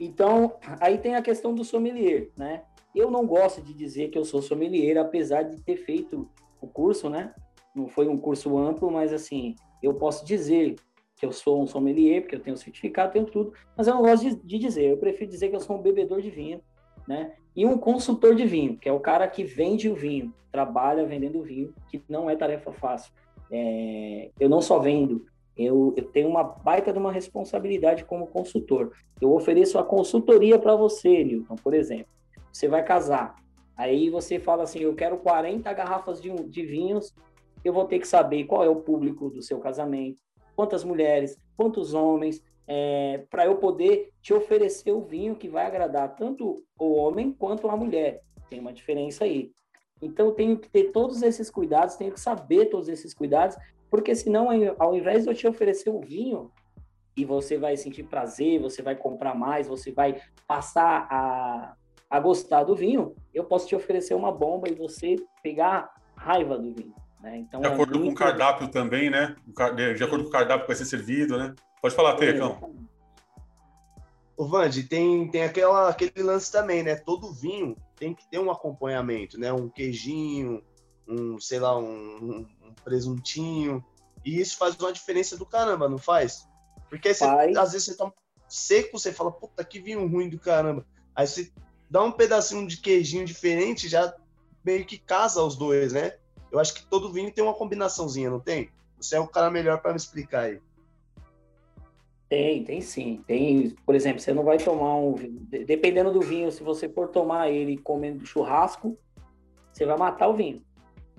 Então, 0.00 0.54
aí 0.80 0.98
tem 0.98 1.14
a 1.14 1.22
questão 1.22 1.54
do 1.54 1.64
sommelier, 1.64 2.30
né? 2.36 2.62
Eu 2.94 3.10
não 3.10 3.26
gosto 3.26 3.60
de 3.60 3.72
dizer 3.74 4.08
que 4.08 4.18
eu 4.18 4.24
sou 4.24 4.40
sommelier, 4.40 4.96
apesar 4.98 5.42
de 5.42 5.60
ter 5.62 5.76
feito 5.76 6.28
o 6.60 6.66
curso, 6.66 7.08
né? 7.08 7.34
Não 7.74 7.88
foi 7.88 8.08
um 8.08 8.16
curso 8.16 8.56
amplo, 8.56 8.90
mas 8.90 9.12
assim, 9.12 9.56
eu 9.82 9.94
posso 9.94 10.24
dizer 10.24 10.76
que 11.16 11.26
eu 11.26 11.32
sou 11.32 11.62
um 11.62 11.66
sommelier, 11.66 12.22
porque 12.22 12.36
eu 12.36 12.40
tenho 12.40 12.56
certificado, 12.56 13.12
tenho 13.12 13.26
tudo, 13.26 13.52
mas 13.76 13.86
eu 13.86 13.94
não 13.94 14.02
gosto 14.02 14.28
de, 14.28 14.36
de 14.36 14.58
dizer, 14.58 14.90
eu 14.90 14.96
prefiro 14.96 15.30
dizer 15.30 15.48
que 15.48 15.56
eu 15.56 15.60
sou 15.60 15.76
um 15.76 15.82
bebedor 15.82 16.20
de 16.20 16.30
vinho, 16.30 16.60
né? 17.06 17.34
E 17.54 17.64
um 17.64 17.78
consultor 17.78 18.34
de 18.34 18.44
vinho, 18.44 18.76
que 18.76 18.88
é 18.88 18.92
o 18.92 19.00
cara 19.00 19.26
que 19.28 19.44
vende 19.44 19.88
o 19.88 19.94
vinho, 19.94 20.34
trabalha 20.50 21.06
vendendo 21.06 21.42
vinho, 21.42 21.72
que 21.88 22.02
não 22.08 22.28
é 22.28 22.36
tarefa 22.36 22.72
fácil. 22.72 23.12
É, 23.50 24.30
eu 24.40 24.48
não 24.48 24.60
só 24.60 24.78
vendo, 24.78 25.24
eu, 25.56 25.94
eu, 25.96 26.04
tenho 26.04 26.28
uma 26.28 26.42
baita 26.42 26.92
de 26.92 26.98
uma 26.98 27.12
responsabilidade 27.12 28.04
como 28.04 28.26
consultor. 28.26 28.92
Eu 29.20 29.32
ofereço 29.32 29.78
a 29.78 29.84
consultoria 29.84 30.58
para 30.58 30.74
você, 30.74 31.22
Newton, 31.22 31.56
por 31.56 31.74
exemplo. 31.74 32.08
Você 32.52 32.68
vai 32.68 32.84
casar, 32.84 33.36
aí 33.76 34.10
você 34.10 34.38
fala 34.38 34.64
assim, 34.64 34.80
eu 34.80 34.94
quero 34.94 35.18
40 35.18 35.72
garrafas 35.72 36.20
de, 36.20 36.30
de 36.30 36.64
vinhos, 36.64 37.14
eu 37.64 37.72
vou 37.72 37.84
ter 37.84 37.98
que 37.98 38.06
saber 38.06 38.44
qual 38.44 38.64
é 38.64 38.68
o 38.68 38.76
público 38.76 39.30
do 39.30 39.42
seu 39.42 39.58
casamento, 39.58 40.18
quantas 40.54 40.84
mulheres, 40.84 41.38
quantos 41.56 41.94
homens, 41.94 42.42
é, 42.66 43.24
para 43.30 43.46
eu 43.46 43.56
poder 43.56 44.10
te 44.22 44.32
oferecer 44.32 44.92
o 44.92 45.02
vinho 45.02 45.34
que 45.34 45.48
vai 45.48 45.66
agradar 45.66 46.14
tanto 46.14 46.62
o 46.78 46.94
homem 46.94 47.32
quanto 47.32 47.68
a 47.68 47.76
mulher. 47.76 48.22
Tem 48.48 48.60
uma 48.60 48.72
diferença 48.72 49.24
aí. 49.24 49.50
Então, 50.00 50.26
eu 50.26 50.32
tenho 50.32 50.58
que 50.58 50.68
ter 50.68 50.90
todos 50.92 51.22
esses 51.22 51.50
cuidados, 51.50 51.96
tenho 51.96 52.12
que 52.12 52.20
saber 52.20 52.66
todos 52.66 52.88
esses 52.88 53.14
cuidados, 53.14 53.56
porque 53.94 54.12
senão, 54.16 54.48
ao 54.76 54.96
invés 54.96 55.22
de 55.22 55.30
eu 55.30 55.34
te 55.36 55.46
oferecer 55.46 55.88
o 55.88 56.00
vinho, 56.00 56.50
e 57.16 57.24
você 57.24 57.56
vai 57.56 57.76
sentir 57.76 58.02
prazer, 58.02 58.60
você 58.60 58.82
vai 58.82 58.96
comprar 58.96 59.36
mais, 59.36 59.68
você 59.68 59.92
vai 59.92 60.20
passar 60.48 61.06
a, 61.08 61.76
a 62.10 62.18
gostar 62.18 62.64
do 62.64 62.74
vinho, 62.74 63.14
eu 63.32 63.44
posso 63.44 63.68
te 63.68 63.76
oferecer 63.76 64.14
uma 64.14 64.32
bomba 64.32 64.68
e 64.68 64.74
você 64.74 65.14
pegar 65.44 65.94
raiva 66.16 66.58
do 66.58 66.74
vinho. 66.74 66.92
Né? 67.20 67.36
Então, 67.38 67.60
de 67.60 67.68
é 67.68 67.72
acordo 67.72 67.94
é 67.94 67.98
muito... 67.98 68.08
com 68.08 68.14
o 68.14 68.26
cardápio 68.26 68.66
também, 68.66 69.10
né? 69.10 69.36
De 69.96 70.02
acordo 70.02 70.24
com 70.24 70.30
o 70.30 70.32
cardápio 70.32 70.62
que 70.62 70.72
vai 70.72 70.76
ser 70.76 70.86
servido, 70.86 71.38
né? 71.38 71.54
Pode 71.80 71.94
falar, 71.94 72.16
Tecão. 72.16 72.74
O 74.36 74.44
Vande, 74.44 74.82
tem, 74.82 75.30
tem 75.30 75.44
aquela, 75.44 75.88
aquele 75.88 76.20
lance 76.20 76.50
também, 76.50 76.82
né? 76.82 76.96
Todo 76.96 77.32
vinho 77.32 77.76
tem 77.94 78.12
que 78.12 78.28
ter 78.28 78.40
um 78.40 78.50
acompanhamento, 78.50 79.38
né? 79.38 79.52
Um 79.52 79.68
queijinho, 79.68 80.64
um, 81.08 81.38
sei 81.40 81.58
lá, 81.58 81.78
um, 81.78 82.46
um 82.62 82.74
presuntinho. 82.84 83.84
E 84.24 84.40
isso 84.40 84.56
faz 84.56 84.76
uma 84.76 84.92
diferença 84.92 85.36
do 85.36 85.46
caramba, 85.46 85.88
não 85.88 85.98
faz? 85.98 86.48
Porque 86.88 87.12
você, 87.12 87.24
às 87.24 87.72
vezes 87.72 87.86
você 87.86 87.96
tá 87.96 88.12
seco, 88.48 88.98
você 88.98 89.12
fala, 89.12 89.32
puta, 89.32 89.64
que 89.64 89.80
vinho 89.80 90.06
ruim 90.06 90.28
do 90.28 90.38
caramba. 90.38 90.86
Aí 91.14 91.26
você 91.26 91.52
dá 91.90 92.02
um 92.02 92.12
pedacinho 92.12 92.66
de 92.66 92.78
queijinho 92.78 93.24
diferente, 93.24 93.88
já 93.88 94.14
meio 94.64 94.84
que 94.84 94.98
casa 94.98 95.42
os 95.42 95.56
dois, 95.56 95.92
né? 95.92 96.16
Eu 96.50 96.58
acho 96.58 96.74
que 96.74 96.86
todo 96.86 97.12
vinho 97.12 97.32
tem 97.32 97.42
uma 97.42 97.54
combinaçãozinha, 97.54 98.30
não 98.30 98.40
tem? 98.40 98.70
Você 98.96 99.16
é 99.16 99.20
o 99.20 99.28
cara 99.28 99.50
melhor 99.50 99.80
para 99.82 99.90
me 99.90 99.96
explicar 99.96 100.44
aí. 100.44 100.60
Tem, 102.28 102.64
tem 102.64 102.80
sim. 102.80 103.22
Tem, 103.26 103.70
por 103.84 103.94
exemplo, 103.94 104.20
você 104.20 104.32
não 104.32 104.44
vai 104.44 104.58
tomar 104.58 104.96
um 104.96 105.14
dependendo 105.66 106.12
do 106.12 106.20
vinho, 106.20 106.50
se 106.50 106.62
você 106.62 106.88
for 106.88 107.08
tomar 107.08 107.50
ele 107.50 107.76
comendo 107.76 108.24
churrasco, 108.24 108.98
você 109.72 109.84
vai 109.84 109.96
matar 109.96 110.28
o 110.28 110.34
vinho, 110.34 110.64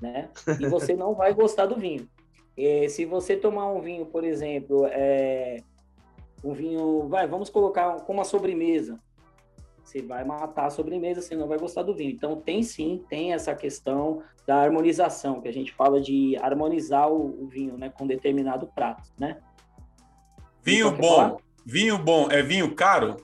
né? 0.02 0.30
E 0.60 0.68
você 0.68 0.96
não 0.96 1.14
vai 1.14 1.34
gostar 1.34 1.66
do 1.66 1.76
vinho. 1.76 2.08
E 2.58 2.88
se 2.90 3.06
você 3.06 3.36
tomar 3.36 3.72
um 3.72 3.82
vinho, 3.82 4.06
por 4.06 4.24
exemplo, 4.24 4.88
é, 4.88 5.62
um 6.44 6.54
vinho, 6.54 7.08
vai, 7.08 7.28
vamos 7.28 7.50
colocar 7.50 8.02
como 8.02 8.20
uma 8.20 8.26
sobremesa, 8.26 9.00
você 9.84 10.02
vai 10.02 10.24
matar 10.24 10.66
a 10.66 10.70
sobremesa, 10.70 11.22
você 11.22 11.36
não 11.36 11.48
vai 11.48 11.60
gostar 11.60 11.84
do 11.84 11.94
vinho. 11.94 12.12
Então 12.12 12.36
tem 12.36 12.64
sim, 12.64 13.04
tem 13.10 13.34
essa 13.34 13.54
questão 13.54 14.24
da 14.48 14.58
harmonização, 14.58 15.42
que 15.42 15.48
a 15.48 15.54
gente 15.54 15.74
fala 15.74 16.00
de 16.00 16.38
harmonizar 16.38 17.10
o, 17.10 17.44
o 17.44 17.48
vinho, 17.48 17.78
né, 17.78 17.90
com 17.90 18.08
determinado 18.08 18.68
prato, 18.68 19.12
né? 19.18 19.42
Vinho 20.64 20.88
então, 20.88 21.00
bom, 21.00 21.16
falar? 21.16 21.38
vinho 21.66 21.98
bom 21.98 22.28
é 22.32 22.42
vinho 22.42 22.74
caro? 22.74 23.18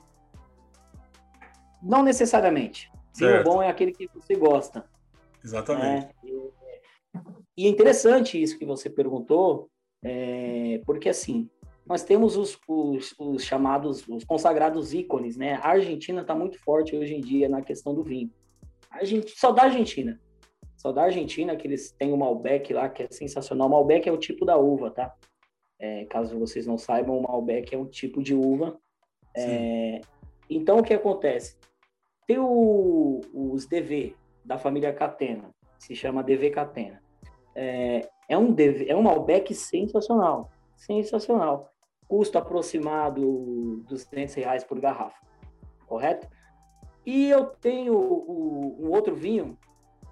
Não 1.82 2.04
necessariamente. 2.04 2.92
Certo. 3.14 3.32
Vinho 3.32 3.44
bom 3.44 3.64
é 3.64 3.70
aquele 3.70 3.92
que 3.92 4.08
você 4.14 4.36
gosta. 4.36 4.86
Exatamente. 5.44 6.06
Né? 6.06 6.10
E 7.58 7.66
é 7.66 7.70
interessante 7.70 8.42
isso 8.42 8.58
que 8.58 8.66
você 8.66 8.90
perguntou, 8.90 9.70
é, 10.04 10.82
porque 10.86 11.10
assim, 11.10 11.50
nós 11.86 12.04
temos 12.04 12.38
os, 12.38 12.58
os, 12.68 13.14
os, 13.20 13.44
chamados, 13.44 14.08
os 14.08 14.24
consagrados 14.24 14.94
ícones, 14.94 15.36
né? 15.36 15.56
A 15.56 15.70
Argentina 15.70 16.22
está 16.22 16.34
muito 16.34 16.58
forte 16.60 16.96
hoje 16.96 17.16
em 17.16 17.22
dia 17.22 17.50
na 17.50 17.62
questão 17.62 17.94
do 17.94 18.04
vinho. 18.04 18.32
A 18.90 19.04
gente, 19.04 19.32
só 19.38 19.52
da 19.52 19.64
Argentina. 19.64 20.20
Só 20.78 20.92
da 20.92 21.04
Argentina, 21.04 21.56
que 21.56 21.68
eles 21.68 21.92
têm 21.92 22.12
o 22.12 22.18
Malbec 22.18 22.74
lá, 22.74 22.90
que 22.90 23.04
é 23.04 23.08
sensacional. 23.12 23.68
O 23.68 23.72
Malbec 23.72 24.08
é 24.08 24.12
o 24.12 24.18
tipo 24.18 24.46
da 24.46 24.58
uva, 24.58 24.90
tá? 24.90 25.14
É, 25.80 26.06
caso 26.06 26.38
vocês 26.40 26.66
não 26.66 26.78
saibam, 26.78 27.18
o 27.18 27.24
Malbec 27.24 27.74
é 27.74 27.78
um 27.78 27.86
tipo 27.86 28.22
de 28.22 28.34
uva. 28.34 28.80
É, 29.36 30.02
então, 30.50 30.78
o 30.78 30.84
que 30.84 30.94
acontece? 30.94 31.58
Tem 32.28 32.38
o, 32.40 33.22
os 33.34 33.66
DV 33.66 34.16
da 34.46 34.58
família 34.58 34.94
Catena, 34.94 35.50
se 35.78 35.96
chama 35.96 36.24
DV 36.24 36.52
Catena. 36.52 37.01
É, 37.56 38.10
é 38.30 38.38
um 38.38 38.52
DV, 38.52 38.86
é 38.88 38.96
um 38.96 39.02
Malbec 39.02 39.54
sensacional, 39.54 40.50
sensacional 40.76 41.72
custo 42.12 42.38
aproximado 42.38 43.78
dos 43.88 44.04
200 44.04 44.36
reais 44.36 44.66
por 44.66 44.78
garrafa, 44.82 45.16
correto? 45.88 46.28
E 47.06 47.30
eu 47.30 47.46
tenho 47.46 47.96
o, 47.96 48.76
um 48.82 48.92
outro 48.92 49.16
vinho, 49.16 49.58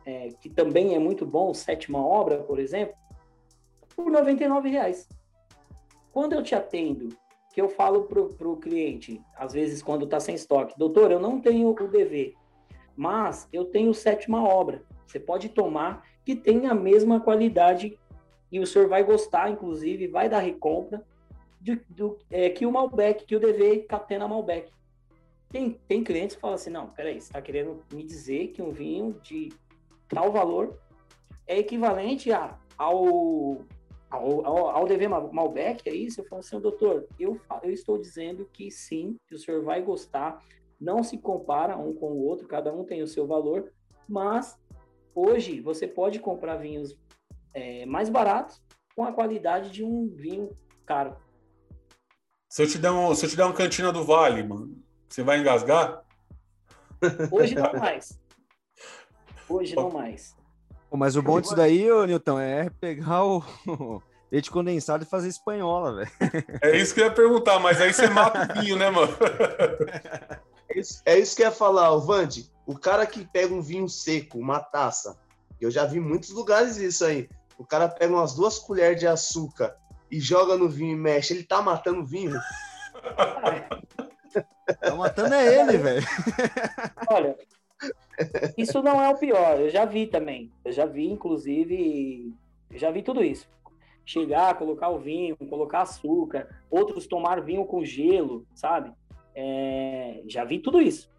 é, 0.06 0.30
que 0.40 0.50
também 0.50 0.96
é 0.96 1.00
muito 1.00 1.26
bom, 1.26 1.54
Sétima 1.54 2.00
Obra, 2.00 2.42
por 2.42 2.58
exemplo, 2.58 2.96
por 3.94 4.10
99 4.10 4.70
reais. 4.70 5.10
Quando 6.14 6.32
eu 6.32 6.42
te 6.42 6.56
atendo, 6.56 7.10
que 7.54 7.60
eu 7.60 7.68
falo 7.68 8.04
para 8.04 8.48
o 8.48 8.56
cliente, 8.56 9.22
às 9.36 9.52
vezes 9.52 9.84
quando 9.84 10.06
está 10.06 10.22
sem 10.22 10.36
estoque, 10.36 10.80
doutor, 10.80 11.12
eu 11.12 11.20
não 11.20 11.42
tenho 11.42 11.70
o 11.70 11.88
DV, 11.88 12.34
mas 12.96 13.46
eu 13.52 13.66
tenho 13.66 13.94
Sétima 13.94 14.42
Obra. 14.42 14.86
Você 15.06 15.20
pode 15.20 15.50
tomar, 15.50 16.06
que 16.30 16.36
tem 16.36 16.68
a 16.68 16.76
mesma 16.76 17.20
qualidade 17.20 17.98
e 18.52 18.60
o 18.60 18.68
senhor 18.68 18.88
vai 18.88 19.04
gostar, 19.04 19.50
inclusive, 19.50 20.08
vai 20.08 20.30
dar 20.30 20.38
recompra 20.38 21.04
de, 21.60 21.82
do, 21.90 22.20
é, 22.30 22.52
que 22.52 22.68
o 22.68 22.72
Malbec, 22.72 23.26
que 23.26 23.36
o 23.36 23.40
DV 23.40 23.80
catena 23.90 24.28
Malbec. 24.28 24.72
Tem, 25.50 25.72
tem 25.88 26.04
clientes 26.04 26.36
que 26.36 26.42
falam 26.44 26.54
assim, 26.54 26.70
não, 26.70 26.88
peraí, 26.90 27.20
você 27.20 27.30
está 27.30 27.42
querendo 27.42 27.84
me 27.92 28.04
dizer 28.04 28.50
que 28.50 28.62
um 28.62 28.70
vinho 28.70 29.20
de 29.24 29.52
tal 30.08 30.32
valor 30.32 30.80
é 31.48 31.58
equivalente 31.58 32.32
a, 32.32 32.56
ao, 32.78 33.66
ao, 34.08 34.46
ao, 34.46 34.70
ao 34.70 34.86
DV 34.86 35.08
Malbec, 35.08 35.90
é 35.90 35.96
isso? 35.96 36.22
Eu 36.22 36.26
falo 36.26 36.42
assim, 36.42 36.60
doutor, 36.60 37.08
eu, 37.20 37.42
eu 37.64 37.72
estou 37.72 37.98
dizendo 37.98 38.48
que 38.54 38.70
sim, 38.70 39.18
que 39.28 39.34
o 39.34 39.40
senhor 39.40 39.64
vai 39.64 39.82
gostar, 39.82 40.44
não 40.80 41.02
se 41.02 41.18
compara 41.18 41.76
um 41.76 41.92
com 41.92 42.12
o 42.12 42.24
outro, 42.24 42.48
cada 42.48 42.72
um 42.72 42.84
tem 42.84 43.02
o 43.02 43.08
seu 43.08 43.26
valor, 43.26 43.74
mas 44.08 44.60
hoje 45.20 45.60
você 45.60 45.88
pode 45.88 46.20
comprar 46.20 46.58
vinhos 46.58 46.98
é, 47.54 47.86
mais 47.86 48.10
baratos 48.10 48.62
com 48.96 49.04
a 49.04 49.12
qualidade 49.12 49.70
de 49.70 49.84
um 49.84 50.08
vinho 50.08 50.50
caro. 50.86 51.16
Se 52.50 52.64
eu 52.64 52.68
te 52.68 52.78
der 52.78 52.92
um, 52.92 53.14
se 53.14 53.26
eu 53.26 53.30
te 53.30 53.38
der 53.38 53.46
um 53.46 53.54
cantina 53.54 53.92
do 53.92 54.04
Vale, 54.04 54.44
mano, 54.44 54.76
você 55.08 55.22
vai 55.22 55.40
engasgar? 55.40 56.04
Hoje 57.32 57.56
não 57.56 57.74
mais. 57.74 58.20
Hoje 59.48 59.76
não 59.76 59.90
mais. 59.92 60.36
mas 60.92 61.16
o 61.16 61.22
bom 61.22 61.40
disso 61.40 61.56
daí, 61.56 61.92
ô, 61.92 62.06
Nilton, 62.06 62.40
é 62.40 62.70
pegar 62.70 63.24
o 63.24 63.44
leite 64.32 64.52
condensado 64.52 65.04
e 65.04 65.08
fazer 65.08 65.28
espanhola, 65.28 65.96
velho. 65.96 66.12
É 66.62 66.78
isso 66.78 66.94
que 66.94 67.02
eu 67.02 67.06
ia 67.06 67.12
perguntar, 67.12 67.60
mas 67.60 67.80
aí 67.82 67.94
você 67.94 68.08
mata 68.10 68.52
o 68.52 68.62
vinho, 68.62 68.78
né, 68.78 68.90
mano? 68.90 69.16
É 70.72 70.80
isso, 70.80 71.02
é 71.04 71.18
isso 71.18 71.36
que 71.36 71.42
eu 71.42 71.48
ia 71.48 71.52
falar, 71.52 71.92
o 71.92 72.00
Vande. 72.00 72.52
O 72.70 72.78
cara 72.78 73.08
que 73.08 73.26
pega 73.26 73.52
um 73.52 73.62
vinho 73.62 73.90
seco, 73.90 74.38
uma 74.38 74.60
taça, 74.60 75.18
Eu 75.60 75.72
já 75.72 75.88
vi 75.88 76.00
muitos 76.00 76.30
lugares 76.30 76.78
isso 76.78 77.04
aí. 77.04 77.28
O 77.58 77.66
cara 77.66 77.90
pega 77.90 78.14
umas 78.14 78.36
duas 78.36 78.60
colheres 78.60 79.00
de 79.00 79.08
açúcar 79.08 79.76
e 80.12 80.20
joga 80.20 80.56
no 80.56 80.70
vinho 80.70 80.96
e 80.96 81.00
mexe. 81.00 81.34
Ele 81.34 81.44
tá 81.44 81.64
matando 81.64 82.02
o 82.02 82.06
vinho. 82.06 82.40
tá 84.80 84.96
matando 84.96 85.34
é 85.34 85.62
ele, 85.62 85.80
velho. 85.80 86.06
Olha, 87.10 87.36
isso 88.56 88.84
não 88.84 89.02
é 89.02 89.10
o 89.10 89.18
pior. 89.18 89.60
Eu 89.60 89.72
já 89.72 89.84
vi 89.84 90.06
também. 90.06 90.52
Eu 90.64 90.72
já 90.72 90.86
vi, 90.86 91.10
inclusive, 91.10 92.32
já 92.76 92.92
vi 92.92 93.02
tudo 93.02 93.24
isso. 93.24 93.50
Chegar, 94.06 94.60
colocar 94.60 94.90
o 94.90 95.00
vinho, 95.00 95.36
colocar 95.36 95.82
açúcar, 95.82 96.48
outros 96.70 97.08
tomar 97.08 97.42
vinho 97.42 97.66
com 97.66 97.84
gelo, 97.84 98.46
sabe? 98.54 98.94
É, 99.34 100.22
já 100.28 100.46
vi 100.46 100.60
tudo 100.60 100.80
isso. 100.80 101.10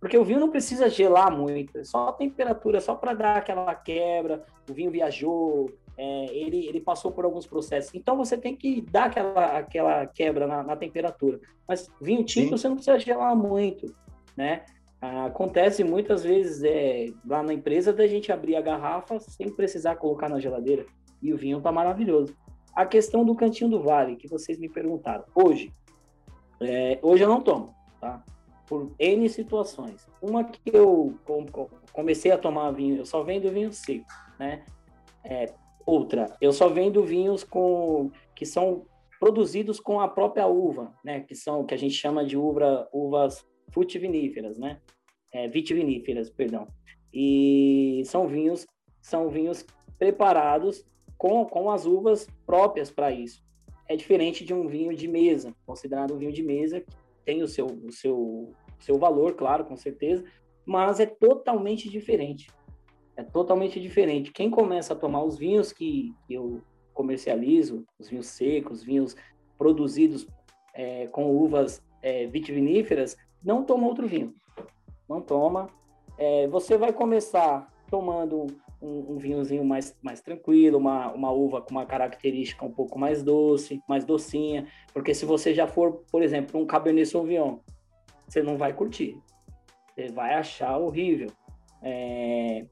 Porque 0.00 0.18
o 0.18 0.24
vinho 0.24 0.40
não 0.40 0.50
precisa 0.50 0.88
gelar 0.88 1.34
muito, 1.36 1.78
é 1.78 1.84
só 1.84 2.08
a 2.08 2.12
temperatura, 2.12 2.80
só 2.80 2.94
para 2.94 3.14
dar 3.14 3.36
aquela 3.38 3.74
quebra. 3.74 4.44
O 4.68 4.74
vinho 4.74 4.90
viajou, 4.90 5.72
é, 5.96 6.26
ele, 6.36 6.66
ele 6.66 6.80
passou 6.80 7.10
por 7.10 7.24
alguns 7.24 7.46
processos. 7.46 7.94
Então 7.94 8.16
você 8.16 8.36
tem 8.36 8.54
que 8.54 8.82
dar 8.82 9.06
aquela, 9.06 9.58
aquela 9.58 10.06
quebra 10.06 10.46
na, 10.46 10.62
na 10.62 10.76
temperatura. 10.76 11.40
Mas 11.66 11.90
vinho 12.00 12.24
tinto 12.24 12.48
Sim. 12.48 12.50
você 12.50 12.68
não 12.68 12.76
precisa 12.76 12.98
gelar 12.98 13.34
muito, 13.34 13.94
né? 14.36 14.64
Acontece 15.00 15.84
muitas 15.84 16.24
vezes 16.24 16.62
é, 16.64 17.12
lá 17.26 17.42
na 17.42 17.52
empresa 17.52 17.92
da 17.92 18.06
gente 18.06 18.32
abrir 18.32 18.56
a 18.56 18.62
garrafa 18.62 19.20
sem 19.20 19.50
precisar 19.50 19.96
colocar 19.96 20.28
na 20.28 20.40
geladeira. 20.40 20.86
E 21.22 21.32
o 21.32 21.36
vinho 21.36 21.60
tá 21.60 21.70
maravilhoso. 21.70 22.34
A 22.74 22.84
questão 22.84 23.24
do 23.24 23.34
cantinho 23.34 23.70
do 23.70 23.82
vale, 23.82 24.16
que 24.16 24.28
vocês 24.28 24.58
me 24.58 24.68
perguntaram. 24.68 25.24
Hoje, 25.34 25.72
é, 26.60 26.98
hoje 27.02 27.22
eu 27.22 27.28
não 27.28 27.40
tomo, 27.40 27.74
tá? 28.00 28.22
Por 28.66 28.92
N 28.98 29.28
situações. 29.28 30.06
Uma 30.20 30.44
que 30.44 30.60
eu 30.72 31.18
comecei 31.92 32.32
a 32.32 32.38
tomar 32.38 32.72
vinho, 32.72 32.96
eu 32.96 33.06
só 33.06 33.22
vendo 33.22 33.50
vinho 33.50 33.72
seco, 33.72 34.06
né? 34.38 34.64
É, 35.24 35.52
outra, 35.84 36.36
eu 36.40 36.52
só 36.52 36.68
vendo 36.68 37.04
vinhos 37.04 37.44
com 37.44 38.10
que 38.34 38.44
são 38.44 38.84
produzidos 39.18 39.80
com 39.80 40.00
a 40.00 40.08
própria 40.08 40.46
uva, 40.46 40.92
né? 41.04 41.20
Que 41.20 41.34
são 41.34 41.64
que 41.64 41.74
a 41.74 41.78
gente 41.78 41.94
chama 41.94 42.24
de 42.24 42.36
uva, 42.36 42.88
uvas 42.92 43.46
frutiviníferas, 43.72 44.58
né? 44.58 44.80
É, 45.32 45.48
vitiviníferas, 45.48 46.28
perdão. 46.30 46.66
E 47.12 48.02
são 48.04 48.26
vinhos 48.26 48.66
são 49.00 49.28
vinhos 49.28 49.64
preparados 49.98 50.84
com, 51.16 51.44
com 51.44 51.70
as 51.70 51.86
uvas 51.86 52.28
próprias 52.44 52.90
para 52.90 53.12
isso. 53.12 53.44
É 53.88 53.94
diferente 53.94 54.44
de 54.44 54.52
um 54.52 54.66
vinho 54.66 54.94
de 54.94 55.06
mesa, 55.06 55.54
considerado 55.64 56.14
um 56.14 56.18
vinho 56.18 56.32
de 56.32 56.42
mesa, 56.42 56.84
tem 57.26 57.42
o 57.42 57.48
seu, 57.48 57.66
o 57.66 57.92
seu, 57.92 58.54
seu 58.78 58.98
valor, 58.98 59.34
claro, 59.34 59.66
com 59.66 59.76
certeza, 59.76 60.24
mas 60.64 61.00
é 61.00 61.06
totalmente 61.06 61.90
diferente. 61.90 62.48
É 63.16 63.22
totalmente 63.22 63.80
diferente. 63.80 64.32
Quem 64.32 64.48
começa 64.48 64.94
a 64.94 64.96
tomar 64.96 65.24
os 65.24 65.36
vinhos 65.36 65.72
que 65.72 66.14
eu 66.30 66.62
comercializo, 66.94 67.84
os 67.98 68.08
vinhos 68.08 68.26
secos, 68.28 68.82
vinhos 68.82 69.16
produzidos 69.58 70.26
é, 70.72 71.08
com 71.08 71.30
uvas 71.30 71.82
é, 72.00 72.26
vitiviníferas, 72.26 73.16
não 73.42 73.64
toma 73.64 73.86
outro 73.86 74.06
vinho. 74.06 74.32
Não 75.08 75.20
toma. 75.20 75.68
É, 76.16 76.46
você 76.48 76.78
vai 76.78 76.92
começar 76.92 77.72
tomando 77.90 78.46
um, 78.86 79.14
um, 79.14 79.18
vinhozinho 79.18 79.64
mais, 79.64 79.96
mais 80.00 80.20
tranquilo, 80.20 80.78
uma, 80.78 81.12
uma 81.12 81.32
uva 81.32 81.60
com 81.60 81.72
uma 81.72 81.84
característica 81.84 82.64
um 82.64 82.70
pouco 82.70 82.98
mais 82.98 83.22
doce, 83.22 83.82
mais 83.88 84.04
docinha, 84.04 84.66
porque 84.92 85.12
se 85.12 85.26
você 85.26 85.52
já 85.52 85.66
for, 85.66 86.04
por 86.10 86.22
exemplo, 86.22 86.60
um 86.60 86.66
Cabernet 86.66 87.08
Sauvignon, 87.08 87.58
você 88.28 88.42
não 88.42 88.56
vai 88.56 88.72
curtir. 88.72 89.18
Você 89.94 90.08
vai 90.08 90.34
achar 90.34 90.78
horrível. 90.78 91.30
É, 91.82 92.64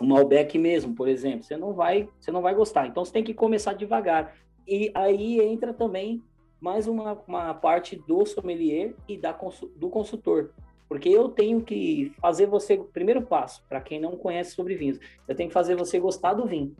um 0.00 0.06
Malbec 0.06 0.58
mesmo, 0.58 0.94
por 0.94 1.08
exemplo, 1.08 1.44
você 1.44 1.56
não 1.56 1.72
vai, 1.72 2.08
você 2.18 2.30
não 2.30 2.42
vai 2.42 2.54
gostar. 2.54 2.86
Então 2.86 3.04
você 3.04 3.12
tem 3.12 3.24
que 3.24 3.34
começar 3.34 3.72
devagar. 3.72 4.36
E 4.66 4.90
aí 4.94 5.40
entra 5.40 5.72
também 5.72 6.22
mais 6.60 6.86
uma, 6.86 7.12
uma 7.26 7.54
parte 7.54 7.96
do 7.96 8.24
sommelier 8.26 8.94
e 9.08 9.16
da, 9.16 9.32
do 9.76 9.88
consultor. 9.88 10.52
Porque 10.88 11.08
eu 11.08 11.28
tenho 11.28 11.62
que 11.62 12.12
fazer 12.20 12.46
você, 12.46 12.76
primeiro 12.76 13.22
passo, 13.22 13.62
para 13.68 13.80
quem 13.80 14.00
não 14.00 14.16
conhece 14.16 14.52
sobre 14.52 14.76
vinhos, 14.76 15.00
eu 15.26 15.34
tenho 15.34 15.48
que 15.48 15.54
fazer 15.54 15.74
você 15.74 15.98
gostar 15.98 16.34
do 16.34 16.46
vinho. 16.46 16.74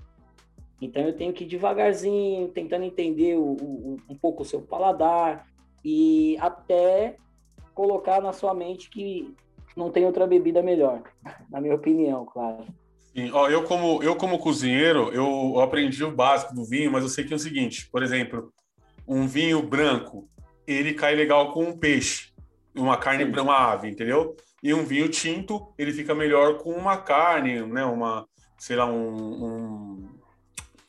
Então 0.80 1.02
eu 1.02 1.12
tenho 1.12 1.32
que 1.32 1.44
ir 1.44 1.48
devagarzinho, 1.48 2.48
tentando 2.48 2.84
entender 2.84 3.36
o, 3.36 3.56
o, 3.60 3.96
um 4.08 4.14
pouco 4.14 4.42
o 4.42 4.46
seu 4.46 4.60
paladar 4.60 5.46
e 5.84 6.36
até 6.38 7.16
colocar 7.74 8.20
na 8.20 8.32
sua 8.32 8.54
mente 8.54 8.90
que 8.90 9.34
não 9.76 9.90
tem 9.90 10.06
outra 10.06 10.26
bebida 10.26 10.62
melhor, 10.62 11.02
na 11.50 11.60
minha 11.60 11.74
opinião, 11.74 12.24
claro. 12.24 12.64
Sim, 13.14 13.30
ó, 13.32 13.48
eu 13.48 13.64
como 13.64 14.02
eu 14.02 14.14
como 14.14 14.38
cozinheiro, 14.38 15.10
eu 15.12 15.58
aprendi 15.60 16.04
o 16.04 16.14
básico 16.14 16.54
do 16.54 16.64
vinho, 16.64 16.92
mas 16.92 17.02
eu 17.02 17.08
sei 17.08 17.24
que 17.24 17.32
é 17.32 17.36
o 17.36 17.40
seguinte, 17.40 17.88
por 17.90 18.02
exemplo, 18.02 18.52
um 19.08 19.26
vinho 19.26 19.62
branco, 19.62 20.28
ele 20.66 20.92
cai 20.92 21.14
legal 21.14 21.52
com 21.52 21.64
um 21.64 21.78
peixe, 21.78 22.32
uma 22.76 22.96
carne 22.96 23.26
para 23.26 23.42
uma 23.42 23.72
ave, 23.72 23.88
entendeu? 23.88 24.36
E 24.62 24.72
um 24.74 24.84
vinho 24.84 25.08
tinto, 25.08 25.72
ele 25.78 25.92
fica 25.92 26.14
melhor 26.14 26.58
com 26.58 26.70
uma 26.70 26.96
carne, 26.96 27.60
né? 27.62 27.84
Uma, 27.84 28.26
sei 28.58 28.76
lá, 28.76 28.86
um, 28.86 29.44
um 29.44 30.08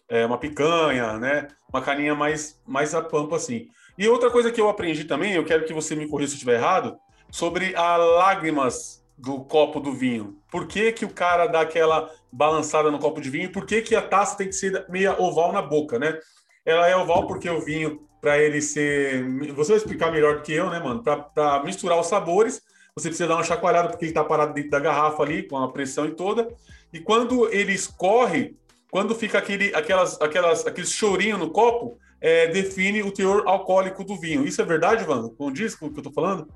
é, 0.09 0.25
uma 0.25 0.37
picanha, 0.37 1.17
né? 1.17 1.47
Uma 1.71 1.81
carninha 1.81 2.15
mais, 2.15 2.59
mais 2.65 2.93
a 2.95 3.01
pampa, 3.01 3.35
assim. 3.35 3.67
E 3.97 4.07
outra 4.07 4.29
coisa 4.29 4.51
que 4.51 4.61
eu 4.61 4.69
aprendi 4.69 5.03
também, 5.05 5.33
eu 5.33 5.43
quero 5.43 5.65
que 5.65 5.73
você 5.73 5.95
me 5.95 6.07
corrija 6.07 6.29
se 6.29 6.33
eu 6.35 6.37
estiver 6.37 6.55
errado, 6.55 6.97
sobre 7.31 7.75
as 7.75 7.99
lágrimas 7.99 9.03
do 9.17 9.43
copo 9.43 9.79
do 9.79 9.91
vinho. 9.91 10.37
Por 10.51 10.67
que, 10.67 10.91
que 10.91 11.03
o 11.03 11.09
cara 11.09 11.47
dá 11.47 11.61
aquela 11.61 12.09
balançada 12.31 12.91
no 12.91 12.99
copo 12.99 13.19
de 13.19 13.29
vinho? 13.29 13.51
Por 13.51 13.65
que, 13.65 13.81
que 13.81 13.95
a 13.95 14.01
taça 14.01 14.37
tem 14.37 14.47
que 14.47 14.53
ser 14.53 14.85
meia 14.89 15.19
oval 15.19 15.51
na 15.51 15.61
boca, 15.61 15.97
né? 15.97 16.19
Ela 16.67 16.89
é 16.89 16.95
oval 16.97 17.25
porque 17.25 17.49
o 17.49 17.61
vinho 17.61 18.01
para 18.19 18.37
ele 18.37 18.61
ser. 18.61 19.23
Você 19.53 19.71
vai 19.71 19.77
explicar 19.77 20.11
melhor 20.11 20.35
do 20.35 20.41
que 20.41 20.51
eu, 20.51 20.69
né, 20.69 20.79
mano? 20.79 21.01
Para 21.01 21.63
misturar 21.63 21.97
os 21.97 22.07
sabores, 22.07 22.61
você 22.93 23.07
precisa 23.07 23.29
dar 23.29 23.35
uma 23.35 23.43
chacoalhada 23.43 23.87
porque 23.87 24.03
ele 24.03 24.11
está 24.11 24.21
parado 24.21 24.53
dentro 24.53 24.71
da 24.71 24.79
garrafa 24.79 25.23
ali, 25.23 25.43
com 25.43 25.55
a 25.55 25.71
pressão 25.71 26.05
e 26.05 26.11
toda. 26.11 26.53
E 26.91 26.99
quando 26.99 27.47
ele 27.53 27.71
escorre, 27.71 28.57
quando 28.91 29.15
fica 29.15 29.37
aquele, 29.37 29.73
aquelas, 29.73 30.19
aquelas, 30.19 30.67
aquele 30.67 30.87
chorinho 30.87 31.37
no 31.37 31.51
copo, 31.51 31.97
é, 32.19 32.47
define 32.47 33.01
o 33.01 33.11
teor 33.13 33.43
alcoólico 33.47 34.03
do 34.03 34.17
vinho. 34.17 34.45
Isso 34.45 34.61
é 34.61 34.65
verdade, 34.65 35.05
Vando? 35.05 35.29
Condiz 35.29 35.73
com 35.73 35.85
o 35.85 35.89
que 35.89 35.99
eu 35.99 36.01
estou 36.01 36.13
falando? 36.13 36.49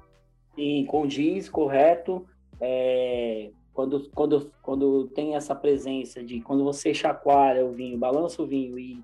Sim, 0.55 0.85
condiz, 0.89 1.47
correto. 1.47 2.25
É, 2.59 3.49
quando, 3.73 4.09
quando, 4.09 4.51
quando 4.61 5.07
tem 5.07 5.35
essa 5.35 5.55
presença 5.55 6.21
de 6.21 6.41
quando 6.41 6.65
você 6.65 6.93
chacoalha 6.93 7.65
o 7.65 7.71
vinho, 7.71 7.97
balança 7.97 8.41
o 8.41 8.45
vinho 8.45 8.77
e 8.77 8.99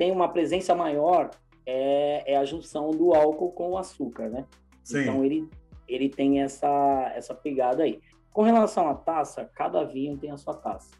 tem 0.00 0.10
uma 0.10 0.30
presença 0.30 0.74
maior, 0.74 1.28
é, 1.66 2.32
é 2.32 2.36
a 2.38 2.44
junção 2.46 2.90
do 2.90 3.12
álcool 3.12 3.52
com 3.52 3.72
o 3.72 3.76
açúcar, 3.76 4.30
né? 4.30 4.46
Sim. 4.82 5.02
Então 5.02 5.22
ele, 5.22 5.46
ele 5.86 6.08
tem 6.08 6.40
essa, 6.40 7.12
essa 7.14 7.34
pegada 7.34 7.82
aí. 7.82 8.00
Com 8.32 8.40
relação 8.40 8.88
à 8.88 8.94
taça, 8.94 9.50
cada 9.54 9.84
vinho 9.84 10.16
tem 10.16 10.30
a 10.30 10.38
sua 10.38 10.54
taça, 10.54 10.90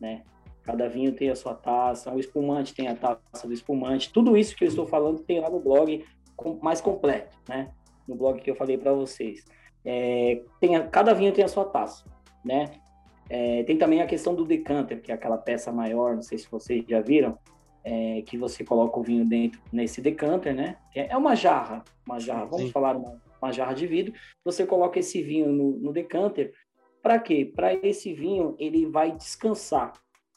né? 0.00 0.22
Cada 0.62 0.88
vinho 0.88 1.10
tem 1.10 1.30
a 1.30 1.34
sua 1.34 1.52
taça, 1.52 2.14
o 2.14 2.20
espumante 2.20 2.72
tem 2.72 2.86
a 2.86 2.94
taça 2.94 3.44
do 3.44 3.52
espumante. 3.52 4.12
Tudo 4.12 4.36
isso 4.36 4.54
que 4.54 4.62
eu 4.62 4.68
estou 4.68 4.86
falando 4.86 5.18
tem 5.18 5.40
lá 5.40 5.50
no 5.50 5.58
blog 5.58 6.06
mais 6.62 6.80
completo, 6.80 7.36
né? 7.48 7.72
No 8.06 8.14
blog 8.14 8.40
que 8.40 8.48
eu 8.48 8.54
falei 8.54 8.78
para 8.78 8.92
vocês. 8.92 9.44
É, 9.84 10.42
tem 10.60 10.76
a, 10.76 10.86
cada 10.86 11.12
vinho 11.12 11.32
tem 11.32 11.44
a 11.44 11.48
sua 11.48 11.64
taça, 11.64 12.04
né? 12.44 12.70
É, 13.28 13.64
tem 13.64 13.76
também 13.76 14.00
a 14.00 14.06
questão 14.06 14.32
do 14.32 14.44
decanter, 14.44 15.02
que 15.02 15.10
é 15.10 15.14
aquela 15.16 15.38
peça 15.38 15.72
maior, 15.72 16.14
não 16.14 16.22
sei 16.22 16.38
se 16.38 16.48
vocês 16.48 16.84
já 16.88 17.00
viram, 17.00 17.36
é, 17.84 18.22
que 18.22 18.38
você 18.38 18.64
coloca 18.64 18.98
o 18.98 19.02
vinho 19.02 19.24
dentro 19.24 19.60
nesse 19.70 20.00
decanter, 20.00 20.54
né? 20.54 20.78
É, 20.94 21.14
uma 21.16 21.34
jarra, 21.34 21.84
uma 22.06 22.18
jarra, 22.18 22.46
vamos 22.46 22.66
Sim. 22.66 22.72
falar 22.72 22.96
uma, 22.96 23.20
uma, 23.40 23.52
jarra 23.52 23.74
de 23.74 23.86
vidro. 23.86 24.14
Você 24.44 24.64
coloca 24.64 24.98
esse 24.98 25.22
vinho 25.22 25.52
no, 25.52 25.76
no 25.78 25.92
decanter, 25.92 26.52
para 27.02 27.18
quê? 27.18 27.52
Para 27.54 27.74
esse 27.74 28.14
vinho 28.14 28.56
ele 28.58 28.86
vai 28.86 29.12
descansar, 29.12 29.92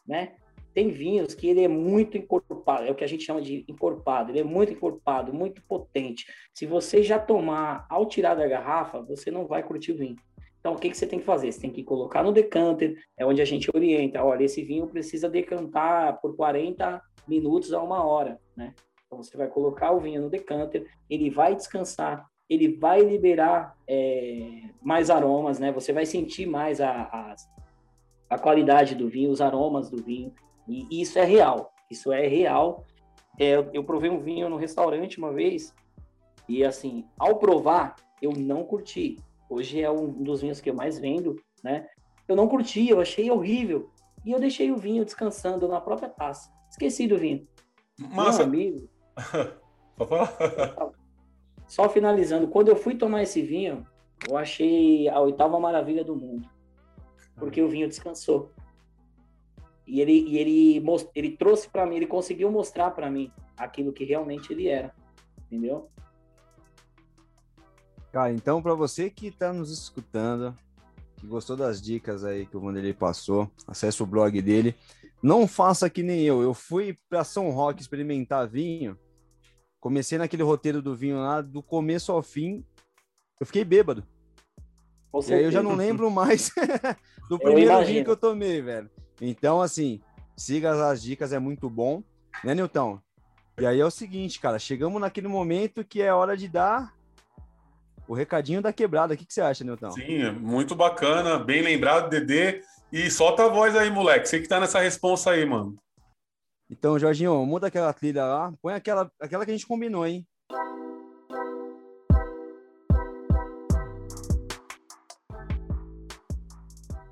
né? 0.06 0.34
Tem 0.74 0.90
vinhos 0.90 1.34
que 1.34 1.48
ele 1.48 1.64
é 1.64 1.68
muito 1.68 2.18
encorpado, 2.18 2.84
é 2.84 2.92
o 2.92 2.96
que 2.96 3.04
a 3.04 3.08
gente 3.08 3.24
chama 3.24 3.42
de 3.42 3.66
encorpado, 3.68 4.32
ele 4.32 4.42
é 4.42 4.44
muito 4.44 4.74
encorpado, 4.74 5.34
muito 5.34 5.64
potente. 5.64 6.28
Se 6.54 6.68
você 6.68 7.02
já 7.02 7.18
tomar 7.18 7.88
ao 7.90 8.06
tirar 8.06 8.36
da 8.36 8.48
garrafa, 8.48 9.02
você 9.02 9.32
não 9.32 9.48
vai 9.48 9.64
curtir 9.64 9.94
o 9.94 9.98
vinho. 9.98 10.18
Então, 10.60 10.74
o 10.74 10.78
que, 10.78 10.90
que 10.90 10.98
você 10.98 11.08
tem 11.08 11.18
que 11.18 11.26
fazer? 11.26 11.52
Você 11.52 11.62
tem 11.62 11.72
que 11.72 11.84
colocar 11.84 12.22
no 12.22 12.32
decanter, 12.32 13.02
é 13.18 13.26
onde 13.26 13.42
a 13.42 13.46
gente 13.46 13.72
orienta. 13.74 14.24
Olha, 14.24 14.44
esse 14.44 14.62
vinho 14.62 14.86
precisa 14.86 15.30
decantar 15.30 16.20
por 16.22 16.36
40 16.36 17.02
minutos 17.28 17.74
a 17.74 17.82
uma 17.82 18.04
hora, 18.04 18.40
né? 18.56 18.74
Então 19.06 19.22
você 19.22 19.36
vai 19.38 19.48
colocar 19.48 19.92
o 19.92 20.00
vinho 20.00 20.22
no 20.22 20.30
decanter, 20.30 20.88
ele 21.10 21.30
vai 21.30 21.56
descansar, 21.56 22.26
ele 22.50 22.76
vai 22.78 23.02
liberar 23.02 23.76
é, 23.88 24.70
mais 24.82 25.10
aromas, 25.10 25.60
né? 25.60 25.72
Você 25.72 25.94
vai 25.94 26.06
sentir 26.06 26.46
mais 26.46 26.82
a, 26.82 26.92
a, 26.92 27.36
a, 28.30 28.40
qualidade 28.40 28.96
do 28.96 29.08
vinho, 29.08 29.32
os 29.32 29.42
aromas 29.42 29.90
do 29.90 30.02
vinho, 30.02 30.34
e 30.68 31.02
isso 31.02 31.18
é 31.18 31.24
real. 31.24 31.74
Isso 31.90 32.12
é 32.12 32.28
real. 32.28 32.86
É, 33.40 33.56
eu 33.74 33.84
provei 33.84 34.10
um 34.10 34.20
vinho 34.20 34.50
no 34.50 34.58
restaurante 34.58 35.18
uma 35.18 35.32
vez 35.32 35.74
e 36.48 36.64
assim, 36.64 37.06
ao 37.20 37.38
provar, 37.38 37.96
eu 38.22 38.32
não 38.32 38.64
curti. 38.64 39.18
Hoje 39.50 39.82
é 39.82 39.92
um 39.92 40.12
dos 40.12 40.42
vinhos 40.42 40.62
que 40.62 40.70
eu 40.70 40.76
mais 40.76 40.98
vendo, 40.98 41.36
né? 41.64 41.88
Eu 42.28 42.36
não 42.36 42.48
curti, 42.48 42.90
eu 42.90 43.00
achei 43.00 43.30
horrível. 43.30 43.90
E 44.26 44.32
eu 44.32 44.40
deixei 44.40 44.72
o 44.72 44.78
vinho 44.78 45.06
descansando 45.06 45.68
na 45.68 45.80
própria 45.80 46.10
taça. 46.10 46.52
Esqueci 46.78 47.08
do 47.08 47.18
vinho. 47.18 47.48
Massa. 47.98 48.46
Meu 48.46 48.60
amigo. 48.60 48.90
Só 51.68 51.90
finalizando, 51.90 52.48
quando 52.48 52.68
eu 52.68 52.76
fui 52.76 52.94
tomar 52.96 53.24
esse 53.24 53.42
vinho, 53.42 53.86
eu 54.30 54.38
achei 54.38 55.10
a 55.10 55.20
oitava 55.20 55.60
maravilha 55.60 56.04
do 56.04 56.16
mundo. 56.16 56.48
Porque 57.36 57.62
o 57.62 57.68
vinho 57.68 57.88
descansou. 57.88 58.52
E 59.88 60.00
ele, 60.00 60.12
e 60.12 60.38
ele, 60.38 60.84
ele 61.16 61.36
trouxe 61.36 61.68
para 61.68 61.86
mim, 61.86 61.96
ele 61.96 62.06
conseguiu 62.06 62.52
mostrar 62.52 62.92
para 62.92 63.10
mim 63.10 63.32
aquilo 63.58 63.92
que 63.92 64.04
realmente 64.04 64.54
ele 64.54 64.68
era. 64.68 64.94
Entendeu? 65.46 65.90
Cara, 68.12 68.32
então 68.32 68.62
para 68.62 68.76
você 68.76 69.10
que 69.10 69.28
está 69.28 69.52
nos 69.52 69.72
escutando, 69.72 70.56
que 71.16 71.26
gostou 71.26 71.58
das 71.58 71.82
dicas 71.82 72.24
aí 72.24 72.46
que 72.46 72.56
o 72.56 72.60
Vanderlei 72.60 72.94
passou, 72.94 73.50
acesse 73.68 74.04
o 74.04 74.06
blog 74.06 74.40
dele. 74.42 74.76
Não 75.22 75.48
faça 75.48 75.90
que 75.90 76.04
nem 76.04 76.22
eu. 76.22 76.42
Eu 76.42 76.54
fui 76.54 76.98
para 77.10 77.24
São 77.24 77.50
Roque 77.50 77.82
experimentar 77.82 78.48
vinho. 78.48 78.98
Comecei 79.80 80.18
naquele 80.18 80.44
roteiro 80.44 80.82
do 80.82 80.96
vinho 80.96 81.18
lá, 81.18 81.42
do 81.42 81.62
começo 81.62 82.12
ao 82.12 82.22
fim, 82.22 82.66
eu 83.40 83.46
fiquei 83.46 83.64
bêbado. 83.64 84.04
e 85.28 85.34
aí 85.34 85.44
eu 85.44 85.52
já 85.52 85.62
não 85.62 85.76
lembro 85.76 86.10
mais 86.10 86.52
do 87.30 87.38
primeiro 87.40 87.86
vinho 87.86 88.04
que 88.04 88.10
eu 88.10 88.18
tomei, 88.18 88.62
velho. 88.62 88.90
Então, 89.22 89.62
assim, 89.62 90.02
siga 90.36 90.90
as 90.90 91.02
dicas, 91.02 91.32
é 91.32 91.40
muito 91.40 91.70
bom, 91.70 92.04
né, 92.44 92.54
Nilton? 92.54 93.00
E 93.60 93.66
aí 93.66 93.80
é 93.80 93.86
o 93.86 93.92
seguinte, 93.92 94.40
cara, 94.40 94.60
chegamos 94.60 95.02
naquele 95.02 95.28
momento 95.28 95.84
que 95.84 96.02
é 96.02 96.14
hora 96.14 96.36
de 96.36 96.48
dar 96.48 96.94
o 98.08 98.14
recadinho 98.14 98.62
da 98.62 98.72
quebrada. 98.72 99.14
O 99.14 99.18
que, 99.18 99.26
que 99.26 99.34
você 99.34 99.42
acha, 99.42 99.64
Nilton? 99.64 99.92
Sim, 99.92 100.32
muito 100.32 100.76
bacana, 100.76 101.40
bem 101.40 101.62
lembrado, 101.62 102.10
Dedê. 102.10 102.62
E 102.92 103.12
solta 103.12 103.44
a 103.46 103.50
voz 103.50 103.76
aí, 103.76 103.90
moleque. 103.90 104.30
Você 104.30 104.40
que 104.40 104.48
tá 104.48 104.62
nessa 104.62 104.80
responsa 104.80 105.32
aí, 105.32 105.46
mano. 105.46 105.78
Então, 106.70 106.98
Jorginho, 106.98 107.46
muda 107.46 107.68
aquela 107.68 107.92
trilha 107.92 108.26
lá, 108.26 108.54
põe 108.62 108.74
aquela, 108.74 109.12
aquela 109.20 109.44
que 109.44 109.52
a 109.52 109.54
gente 109.54 109.68
combinou, 109.68 110.06
hein? 110.06 110.26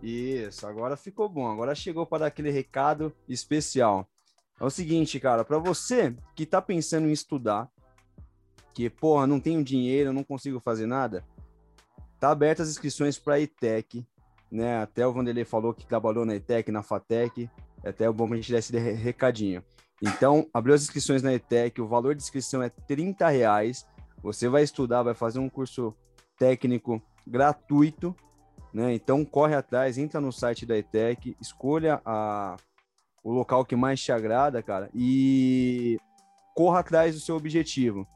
Isso, 0.01 0.65
agora 0.65 0.95
ficou 0.95 1.27
bom. 1.27 1.51
Agora 1.51 1.75
chegou 1.75 2.05
para 2.05 2.19
dar 2.19 2.27
aquele 2.27 2.51
recado 2.51 3.13
especial. 3.27 4.07
É 4.59 4.63
o 4.63 4.69
seguinte, 4.69 5.19
cara, 5.19 5.43
para 5.43 5.57
você 5.57 6.15
que 6.35 6.45
tá 6.45 6.61
pensando 6.61 7.09
em 7.09 7.11
estudar, 7.11 7.69
que, 8.73 8.89
porra, 8.89 9.27
não 9.27 9.41
tenho 9.41 9.63
dinheiro, 9.63 10.13
não 10.13 10.23
consigo 10.23 10.59
fazer 10.59 10.85
nada, 10.85 11.25
tá 12.19 12.29
aberta 12.29 12.63
as 12.63 12.69
inscrições 12.69 13.17
para 13.17 13.35
a 13.35 13.39
ETEC, 13.41 14.05
né? 14.55 14.81
Até 14.81 15.05
o 15.05 15.11
Vanderlei 15.11 15.43
falou 15.43 15.73
que 15.73 15.85
trabalhou 15.85 16.25
na 16.25 16.35
ETEC, 16.35 16.71
na 16.71 16.81
FATEC, 16.81 17.49
é 17.83 17.89
até 17.89 18.09
bom 18.09 18.31
a 18.31 18.35
gente 18.35 18.51
desse 18.51 18.75
esse 18.75 18.93
recadinho. 18.93 19.61
Então, 20.01 20.47
abriu 20.53 20.73
as 20.73 20.83
inscrições 20.83 21.21
na 21.21 21.33
ETEC, 21.33 21.81
o 21.81 21.87
valor 21.87 22.15
de 22.15 22.23
inscrição 22.23 22.63
é 22.63 22.69
30 22.69 23.27
reais. 23.29 23.85
Você 24.23 24.47
vai 24.47 24.63
estudar, 24.63 25.03
vai 25.03 25.13
fazer 25.13 25.39
um 25.39 25.49
curso 25.49 25.93
técnico 26.39 27.01
gratuito, 27.27 28.15
né? 28.73 28.93
Então 28.93 29.23
corre 29.25 29.55
atrás, 29.55 29.97
entra 29.97 30.19
no 30.21 30.31
site 30.31 30.65
da 30.65 30.77
ETEC, 30.77 31.35
escolha 31.39 32.01
a, 32.05 32.55
o 33.23 33.31
local 33.31 33.65
que 33.65 33.75
mais 33.75 34.01
te 34.01 34.11
agrada, 34.11 34.61
cara, 34.63 34.89
e 34.93 35.97
corra 36.55 36.79
atrás 36.79 37.15
do 37.15 37.21
seu 37.21 37.35
objetivo, 37.35 38.07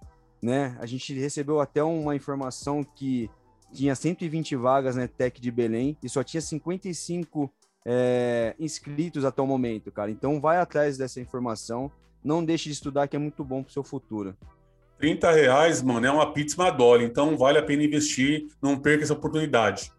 né? 0.41 0.77
A 0.79 0.85
gente 0.85 1.13
recebeu 1.13 1.59
até 1.59 1.83
uma 1.83 2.15
informação 2.15 2.83
que 2.83 3.29
tinha 3.73 3.95
120 3.95 4.55
vagas 4.55 4.95
na 4.95 5.03
ETEC 5.03 5.39
de 5.41 5.51
Belém 5.51 5.97
e 6.01 6.09
só 6.09 6.23
tinha 6.23 6.41
55 6.41 7.51
é, 7.85 8.55
inscritos 8.59 9.25
até 9.25 9.41
o 9.41 9.47
momento, 9.47 9.91
cara. 9.91 10.11
Então 10.11 10.39
vai 10.39 10.57
atrás 10.57 10.97
dessa 10.97 11.19
informação, 11.19 11.91
não 12.23 12.43
deixe 12.43 12.65
de 12.65 12.73
estudar 12.73 13.07
que 13.07 13.15
é 13.15 13.19
muito 13.19 13.43
bom 13.43 13.63
para 13.63 13.69
o 13.69 13.73
seu 13.73 13.83
futuro. 13.83 14.35
30 14.99 15.31
reais, 15.31 15.81
mano, 15.81 16.05
é 16.05 16.11
uma 16.11 16.33
pizza 16.33 16.61
Madole, 16.61 17.05
então 17.05 17.37
vale 17.37 17.57
a 17.57 17.63
pena 17.63 17.83
investir, 17.83 18.47
não 18.61 18.77
perca 18.77 19.03
essa 19.03 19.13
oportunidade. 19.13 19.91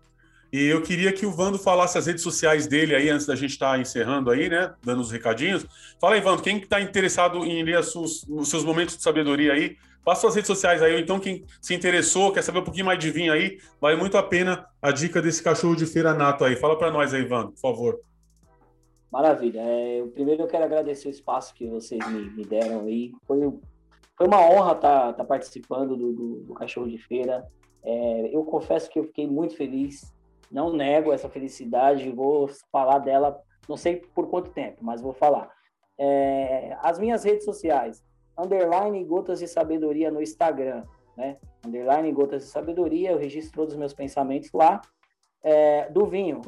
E 0.53 0.65
eu 0.65 0.83
queria 0.83 1.13
que 1.13 1.25
o 1.25 1.31
Vando 1.31 1.59
falasse 1.59 1.97
as 1.97 2.07
redes 2.07 2.23
sociais 2.23 2.67
dele 2.67 2.95
aí, 2.95 3.09
antes 3.09 3.25
da 3.25 3.37
gente 3.37 3.53
estar 3.53 3.73
tá 3.73 3.79
encerrando 3.79 4.31
aí, 4.31 4.49
né? 4.49 4.75
Dando 4.85 5.01
os 5.01 5.11
recadinhos. 5.11 5.65
Fala 6.01 6.17
aí, 6.17 6.21
Vando, 6.21 6.43
quem 6.43 6.59
está 6.59 6.81
interessado 6.81 7.45
em 7.45 7.63
ler 7.63 7.83
seus, 7.85 8.25
os 8.29 8.49
seus 8.49 8.65
momentos 8.65 8.97
de 8.97 9.03
sabedoria 9.03 9.53
aí, 9.53 9.77
passa 10.05 10.23
suas 10.23 10.35
redes 10.35 10.47
sociais 10.47 10.83
aí, 10.83 10.95
ou 10.95 10.99
então 10.99 11.21
quem 11.21 11.45
se 11.61 11.75
interessou, 11.75 12.33
quer 12.33 12.43
saber 12.43 12.59
um 12.59 12.65
pouquinho 12.65 12.87
mais 12.87 12.99
de 12.99 13.11
vinho 13.11 13.33
aí, 13.33 13.59
vale 13.81 13.97
muito 13.97 14.17
a 14.17 14.23
pena 14.23 14.67
a 14.81 14.91
dica 14.91 15.21
desse 15.21 15.43
cachorro 15.43 15.77
de 15.77 15.87
feira 15.87 16.15
nato 16.15 16.45
aí. 16.45 16.57
Fala 16.57 16.77
para 16.77 16.91
nós 16.91 17.13
aí, 17.15 17.25
Vando, 17.25 17.53
por 17.53 17.61
favor. 17.61 18.01
Maravilha. 19.11 19.61
É, 19.61 20.05
primeiro 20.15 20.43
eu 20.43 20.47
quero 20.47 20.65
agradecer 20.65 21.09
o 21.09 21.11
espaço 21.11 21.55
que 21.55 21.67
vocês 21.67 22.07
me, 22.09 22.31
me 22.31 22.45
deram 22.45 22.87
aí. 22.87 23.13
Foi, 23.27 23.39
foi 24.17 24.27
uma 24.27 24.41
honra 24.41 24.73
estar 24.73 25.07
tá, 25.07 25.13
tá 25.13 25.25
participando 25.25 25.97
do, 25.97 26.13
do, 26.13 26.35
do, 26.43 26.55
Cachorro 26.55 26.89
de 26.89 26.99
Feira. 26.99 27.45
É, 27.83 28.31
eu 28.33 28.45
confesso 28.45 28.89
que 28.89 28.99
eu 28.99 29.05
fiquei 29.05 29.27
muito 29.27 29.57
feliz 29.57 30.15
não 30.51 30.73
nego 30.73 31.13
essa 31.13 31.29
felicidade, 31.29 32.11
vou 32.11 32.51
falar 32.73 32.99
dela, 32.99 33.41
não 33.69 33.77
sei 33.77 33.97
por 34.15 34.29
quanto 34.29 34.51
tempo, 34.51 34.79
mas 34.83 35.01
vou 35.01 35.13
falar. 35.13 35.49
É, 35.97 36.77
as 36.83 36.99
minhas 36.99 37.25
redes 37.25 37.45
sociais, 37.45 38.03
underline 38.39 39.05
Gotas 39.05 39.41
de 39.41 39.49
Sabedoria 39.49 40.11
no 40.11 40.23
Instagram, 40.23 40.85
né? 41.17 41.37
Underline 41.65 42.11
Gotas 42.13 42.45
de 42.45 42.49
Sabedoria, 42.49 43.13
eu 43.13 43.19
registro 43.19 43.55
todos 43.55 43.75
os 43.75 43.79
meus 43.79 43.93
pensamentos 43.93 44.51
lá. 44.53 44.81
É, 45.43 45.89
do 45.91 46.07
vinho, 46.07 46.43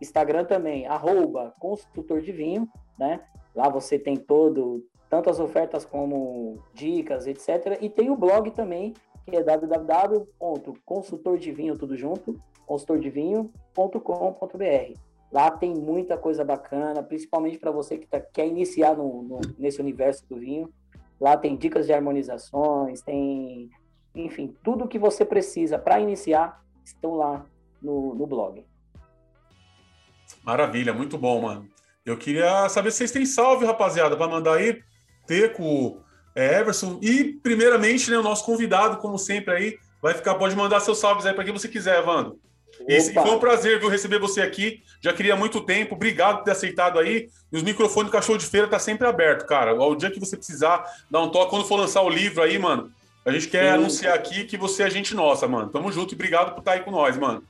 Instagram 0.00 0.44
também, 0.44 0.86
arroba 0.86 1.54
consultor 1.58 2.22
de 2.22 2.32
vinho, 2.32 2.68
né? 2.98 3.20
Lá 3.54 3.68
você 3.68 3.98
tem 3.98 4.16
todo, 4.16 4.82
tanto 5.08 5.28
as 5.28 5.38
ofertas 5.38 5.84
como 5.84 6.58
dicas, 6.72 7.26
etc. 7.26 7.76
E 7.80 7.90
tem 7.90 8.10
o 8.10 8.16
blog 8.16 8.50
também, 8.50 8.94
que 9.26 9.36
é 9.36 9.42
www.consultordevinho, 9.42 11.76
tudo 11.78 11.96
junto, 11.96 12.40
consultordevinho.com.br. 12.66 14.98
Lá 15.30 15.50
tem 15.50 15.74
muita 15.74 16.18
coisa 16.18 16.44
bacana, 16.44 17.02
principalmente 17.02 17.58
para 17.58 17.70
você 17.70 17.96
que 17.96 18.06
tá, 18.06 18.20
quer 18.20 18.46
iniciar 18.46 18.94
no, 18.96 19.22
no, 19.22 19.40
nesse 19.58 19.80
universo 19.80 20.28
do 20.28 20.36
vinho. 20.36 20.70
Lá 21.22 21.36
tem 21.36 21.54
dicas 21.54 21.86
de 21.86 21.92
harmonizações, 21.92 23.00
tem, 23.00 23.70
enfim, 24.12 24.56
tudo 24.60 24.88
que 24.88 24.98
você 24.98 25.24
precisa 25.24 25.78
para 25.78 26.00
iniciar 26.00 26.60
estão 26.84 27.14
lá 27.14 27.46
no, 27.80 28.12
no 28.12 28.26
blog. 28.26 28.66
Maravilha, 30.42 30.92
muito 30.92 31.16
bom, 31.16 31.42
mano. 31.42 31.68
Eu 32.04 32.18
queria 32.18 32.68
saber 32.68 32.90
se 32.90 32.96
vocês 32.96 33.12
têm 33.12 33.24
salve, 33.24 33.64
rapaziada, 33.64 34.16
para 34.16 34.26
mandar 34.26 34.54
aí. 34.54 34.82
Teco, 35.24 36.02
é, 36.34 36.58
Everson 36.58 36.98
e, 37.00 37.34
primeiramente, 37.34 38.10
né, 38.10 38.18
o 38.18 38.22
nosso 38.24 38.44
convidado, 38.44 38.96
como 38.96 39.16
sempre, 39.16 39.54
aí, 39.54 39.78
vai 40.02 40.14
ficar, 40.14 40.34
pode 40.34 40.56
mandar 40.56 40.80
seus 40.80 40.98
salves 40.98 41.24
aí 41.24 41.32
para 41.32 41.44
quem 41.44 41.52
você 41.52 41.68
quiser, 41.68 42.00
Evandro. 42.00 42.36
E 42.88 43.00
foi 43.00 43.30
um 43.30 43.38
prazer 43.38 43.78
viu, 43.78 43.88
receber 43.88 44.18
você 44.18 44.40
aqui. 44.40 44.82
Já 45.00 45.12
queria 45.12 45.36
muito 45.36 45.60
tempo. 45.60 45.94
Obrigado 45.94 46.38
por 46.38 46.44
ter 46.44 46.52
aceitado 46.52 46.98
aí. 46.98 47.28
E 47.52 47.56
os 47.56 47.62
microfones 47.62 48.10
do 48.10 48.12
Cachorro 48.12 48.38
de 48.38 48.46
Feira 48.46 48.66
tá 48.66 48.78
sempre 48.78 49.06
aberto, 49.06 49.46
cara. 49.46 49.74
O 49.74 49.94
dia 49.94 50.10
que 50.10 50.20
você 50.20 50.36
precisar, 50.36 50.84
dá 51.10 51.20
um 51.20 51.30
toque. 51.30 51.50
Quando 51.50 51.64
for 51.64 51.76
lançar 51.76 52.02
o 52.02 52.08
livro 52.08 52.42
aí, 52.42 52.58
mano, 52.58 52.90
a 53.24 53.30
gente 53.30 53.48
quer 53.48 53.64
Sim. 53.64 53.78
anunciar 53.78 54.14
aqui 54.14 54.44
que 54.44 54.56
você 54.56 54.84
é 54.84 54.90
gente 54.90 55.14
nossa, 55.14 55.46
mano. 55.46 55.68
Tamo 55.68 55.92
junto 55.92 56.12
e 56.12 56.16
obrigado 56.16 56.52
por 56.54 56.60
estar 56.60 56.72
aí 56.72 56.80
com 56.80 56.90
nós, 56.90 57.16
mano. 57.16 57.42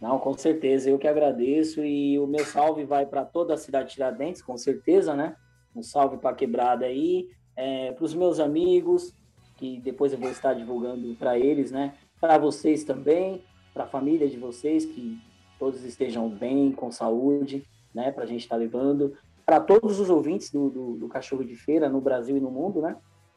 Não, 0.00 0.18
com 0.18 0.36
certeza. 0.36 0.90
Eu 0.90 0.98
que 0.98 1.08
agradeço. 1.08 1.84
E 1.84 2.18
o 2.18 2.26
meu 2.26 2.44
salve 2.44 2.84
vai 2.84 3.06
para 3.06 3.24
toda 3.24 3.54
a 3.54 3.58
cidade 3.58 3.88
de 3.88 3.94
Tiradentes, 3.94 4.42
com 4.42 4.56
certeza, 4.56 5.14
né? 5.14 5.34
Um 5.74 5.82
salve 5.82 6.18
para 6.18 6.36
quebrada 6.36 6.86
aí. 6.86 7.28
É, 7.56 7.92
para 7.92 8.04
os 8.04 8.14
meus 8.14 8.38
amigos, 8.38 9.14
que 9.56 9.80
depois 9.80 10.12
eu 10.12 10.18
vou 10.18 10.30
estar 10.30 10.52
divulgando 10.52 11.14
para 11.14 11.38
eles, 11.38 11.70
né? 11.70 11.94
Para 12.20 12.38
vocês 12.38 12.84
também 12.84 13.42
para 13.76 13.84
a 13.84 13.88
família 13.88 14.26
de 14.26 14.38
vocês, 14.38 14.86
que 14.86 15.20
todos 15.58 15.84
estejam 15.84 16.30
bem, 16.30 16.72
com 16.72 16.90
saúde, 16.90 17.62
né, 17.94 18.10
para 18.10 18.24
a 18.24 18.26
gente 18.26 18.40
estar 18.40 18.54
tá 18.54 18.58
levando, 18.58 19.14
para 19.44 19.60
todos 19.60 20.00
os 20.00 20.08
ouvintes 20.08 20.50
do, 20.50 20.70
do, 20.70 20.96
do, 20.96 21.08
Cachorro 21.08 21.44
de 21.44 21.54
Feira 21.54 21.86
no 21.86 22.00
Brasil 22.00 22.38
e 22.38 22.40
no 22.40 22.50
mundo, 22.50 22.80
né, 22.80 22.96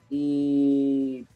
e 0.09 1.27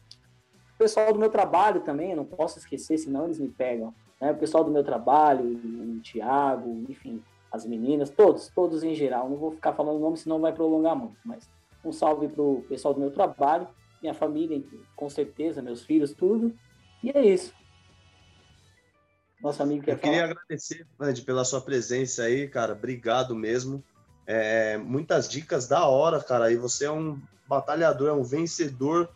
o 0.74 0.78
pessoal 0.78 1.12
do 1.12 1.18
meu 1.18 1.28
trabalho 1.28 1.82
também, 1.82 2.12
eu 2.12 2.16
não 2.16 2.24
posso 2.24 2.58
esquecer, 2.58 2.96
senão 2.96 3.26
eles 3.26 3.38
me 3.38 3.48
pegam, 3.48 3.94
né, 4.18 4.32
o 4.32 4.36
pessoal 4.36 4.64
do 4.64 4.70
meu 4.70 4.82
trabalho, 4.82 5.44
o 5.44 6.00
Tiago, 6.00 6.82
enfim, 6.88 7.22
as 7.52 7.66
meninas, 7.66 8.08
todos, 8.08 8.48
todos 8.54 8.82
em 8.82 8.94
geral, 8.94 9.28
não 9.28 9.36
vou 9.36 9.50
ficar 9.50 9.74
falando 9.74 10.00
nome, 10.00 10.16
senão 10.16 10.40
vai 10.40 10.54
prolongar 10.54 10.96
muito, 10.96 11.18
mas 11.26 11.46
um 11.84 11.92
salve 11.92 12.26
para 12.26 12.42
o 12.42 12.64
pessoal 12.70 12.94
do 12.94 13.00
meu 13.00 13.10
trabalho, 13.10 13.68
minha 14.00 14.14
família, 14.14 14.62
com 14.96 15.10
certeza, 15.10 15.60
meus 15.60 15.82
filhos, 15.82 16.14
tudo, 16.14 16.54
e 17.02 17.10
é 17.10 17.22
isso. 17.22 17.52
Nosso 19.44 19.62
amigo 19.62 19.84
quer 19.84 19.92
Eu 19.92 19.98
queria 19.98 20.24
agradecer, 20.24 20.86
Ed, 21.02 21.20
pela 21.20 21.44
sua 21.44 21.60
presença 21.60 22.22
aí, 22.22 22.48
cara. 22.48 22.72
Obrigado 22.72 23.36
mesmo. 23.36 23.84
É, 24.26 24.78
muitas 24.78 25.28
dicas 25.28 25.68
da 25.68 25.86
hora, 25.86 26.18
cara. 26.24 26.50
E 26.50 26.56
você 26.56 26.86
é 26.86 26.90
um 26.90 27.20
batalhador, 27.46 28.08
é 28.08 28.12
um 28.14 28.24
vencedor. 28.24 29.06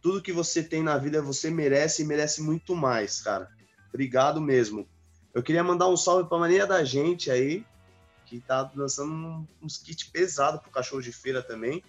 Tudo 0.00 0.22
que 0.22 0.32
você 0.32 0.62
tem 0.62 0.82
na 0.82 0.96
vida 0.96 1.20
você 1.20 1.50
merece 1.50 2.00
e 2.00 2.06
merece 2.06 2.40
muito 2.40 2.74
mais, 2.74 3.20
cara. 3.20 3.50
Obrigado 3.90 4.40
mesmo. 4.40 4.88
Eu 5.34 5.42
queria 5.42 5.62
mandar 5.62 5.86
um 5.88 5.98
salve 5.98 6.26
para 6.30 6.38
a 6.38 6.40
mania 6.40 6.66
da 6.66 6.82
gente 6.82 7.30
aí, 7.30 7.62
que 8.24 8.40
tá 8.40 8.72
lançando 8.74 9.46
uns 9.60 9.76
kits 9.76 10.04
pesados 10.04 10.62
pro 10.62 10.70
cachorro 10.70 11.02
de 11.02 11.12
feira 11.12 11.42
também. 11.42 11.84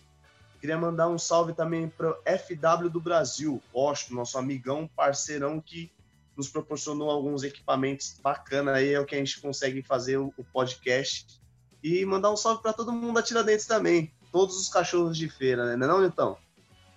Queria 0.59 0.77
mandar 0.77 1.07
um 1.07 1.17
salve 1.17 1.53
também 1.53 1.87
para 1.87 2.13
FW 2.25 2.89
do 2.89 2.99
Brasil, 2.99 3.63
Osto, 3.73 4.13
nosso 4.13 4.37
amigão, 4.37 4.85
parceirão 4.85 5.61
que 5.61 5.94
nos 6.38 6.49
proporcionou 6.49 7.09
alguns 7.09 7.43
equipamentos 7.43 8.19
bacanas 8.21 8.75
aí, 8.75 8.93
é 8.93 8.99
o 8.99 9.05
que 9.05 9.15
a 9.15 9.17
gente 9.17 9.39
consegue 9.39 9.81
fazer 9.81 10.17
o, 10.17 10.33
podcast. 10.51 11.39
E 11.83 12.03
mandar 12.05 12.31
um 12.31 12.38
salve 12.38 12.61
para 12.61 12.73
todo 12.73 12.91
mundo 12.91 13.13
da 13.13 13.21
Tiradentes 13.21 13.65
também, 13.65 14.11
todos 14.31 14.59
os 14.59 14.69
cachorros 14.69 15.17
de 15.17 15.29
feira, 15.29 15.65
né? 15.65 15.75
Não 15.75 15.86
é 15.86 15.88
não, 15.88 16.01
Nilton? 16.01 16.38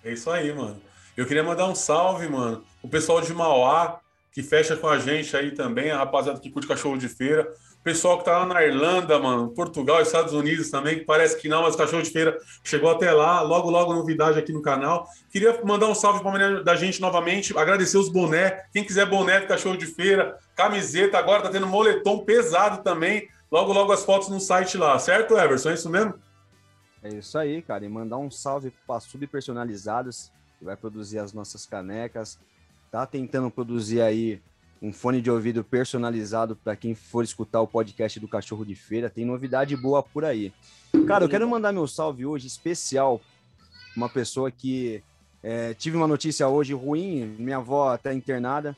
É 0.03 0.13
isso 0.13 0.29
aí, 0.31 0.53
mano. 0.53 0.81
Eu 1.15 1.25
queria 1.25 1.43
mandar 1.43 1.67
um 1.67 1.75
salve, 1.75 2.27
mano, 2.27 2.63
o 2.81 2.89
pessoal 2.89 3.21
de 3.21 3.33
Mauá, 3.33 3.99
que 4.31 4.41
fecha 4.41 4.75
com 4.75 4.87
a 4.87 4.97
gente 4.97 5.35
aí 5.35 5.51
também, 5.51 5.91
a 5.91 5.97
rapaziada 5.97 6.39
que 6.39 6.49
curte 6.49 6.67
cachorro 6.67 6.97
de 6.97 7.09
feira. 7.09 7.53
Pessoal 7.81 8.17
que 8.17 8.25
tá 8.25 8.39
lá 8.39 8.45
na 8.45 8.61
Irlanda, 8.61 9.17
mano, 9.17 9.49
Portugal, 9.49 10.01
Estados 10.01 10.33
Unidos 10.33 10.69
também, 10.69 10.99
que 10.99 11.05
parece 11.05 11.39
que 11.39 11.47
não, 11.47 11.61
mas 11.61 11.75
o 11.75 11.77
cachorro 11.77 12.03
de 12.03 12.09
feira 12.09 12.37
chegou 12.61 12.89
até 12.89 13.09
lá. 13.11 13.41
Logo, 13.41 13.69
logo, 13.69 13.93
novidade 13.93 14.37
aqui 14.37 14.51
no 14.51 14.61
canal. 14.61 15.07
Queria 15.31 15.57
mandar 15.63 15.87
um 15.87 15.95
salve 15.95 16.21
para 16.21 16.61
da 16.61 16.75
gente 16.75 16.99
novamente, 16.99 17.57
agradecer 17.57 17.97
os 17.97 18.09
boné. 18.09 18.65
Quem 18.73 18.83
quiser 18.83 19.05
boné 19.05 19.39
do 19.39 19.47
cachorro 19.47 19.77
de 19.77 19.85
feira, 19.85 20.37
camiseta, 20.55 21.17
agora 21.17 21.41
tá 21.41 21.49
tendo 21.49 21.67
moletom 21.67 22.19
pesado 22.25 22.83
também. 22.83 23.29
Logo, 23.49 23.71
logo 23.71 23.93
as 23.93 24.03
fotos 24.03 24.27
no 24.27 24.41
site 24.41 24.77
lá, 24.77 24.99
certo, 24.99 25.37
Everson? 25.37 25.69
É 25.69 25.73
isso 25.73 25.89
mesmo? 25.89 26.13
É 27.01 27.09
isso 27.09 27.37
aí, 27.37 27.61
cara. 27.61 27.85
E 27.85 27.89
mandar 27.89 28.17
um 28.17 28.29
salve 28.29 28.73
para 28.85 28.99
Sub 28.99 29.25
Personalizados, 29.25 30.31
que 30.59 30.65
vai 30.65 30.75
produzir 30.75 31.19
as 31.19 31.31
nossas 31.31 31.65
canecas. 31.65 32.37
Tá 32.91 33.05
tentando 33.05 33.49
produzir 33.49 34.01
aí 34.01 34.41
um 34.81 34.93
fone 34.93 35.21
de 35.21 35.29
ouvido 35.29 35.63
personalizado 35.63 36.55
para 36.55 36.75
quem 36.75 36.95
for 36.95 37.23
escutar 37.23 37.61
o 37.61 37.67
podcast 37.67 38.19
do 38.19 38.27
Cachorro 38.27 38.65
de 38.65 38.75
Feira. 38.75 39.09
Tem 39.09 39.25
novidade 39.25 39.75
boa 39.75 40.01
por 40.01 40.23
aí. 40.23 40.53
Cara, 41.05 41.25
eu 41.25 41.29
quero 41.29 41.47
mandar 41.47 41.71
meu 41.73 41.87
salve 41.87 42.25
hoje 42.25 42.47
especial 42.47 43.21
uma 43.95 44.07
pessoa 44.07 44.49
que 44.49 45.03
é, 45.43 45.73
tive 45.73 45.97
uma 45.97 46.07
notícia 46.07 46.47
hoje 46.47 46.73
ruim, 46.73 47.35
minha 47.37 47.57
avó 47.57 47.93
está 47.95 48.13
internada. 48.13 48.75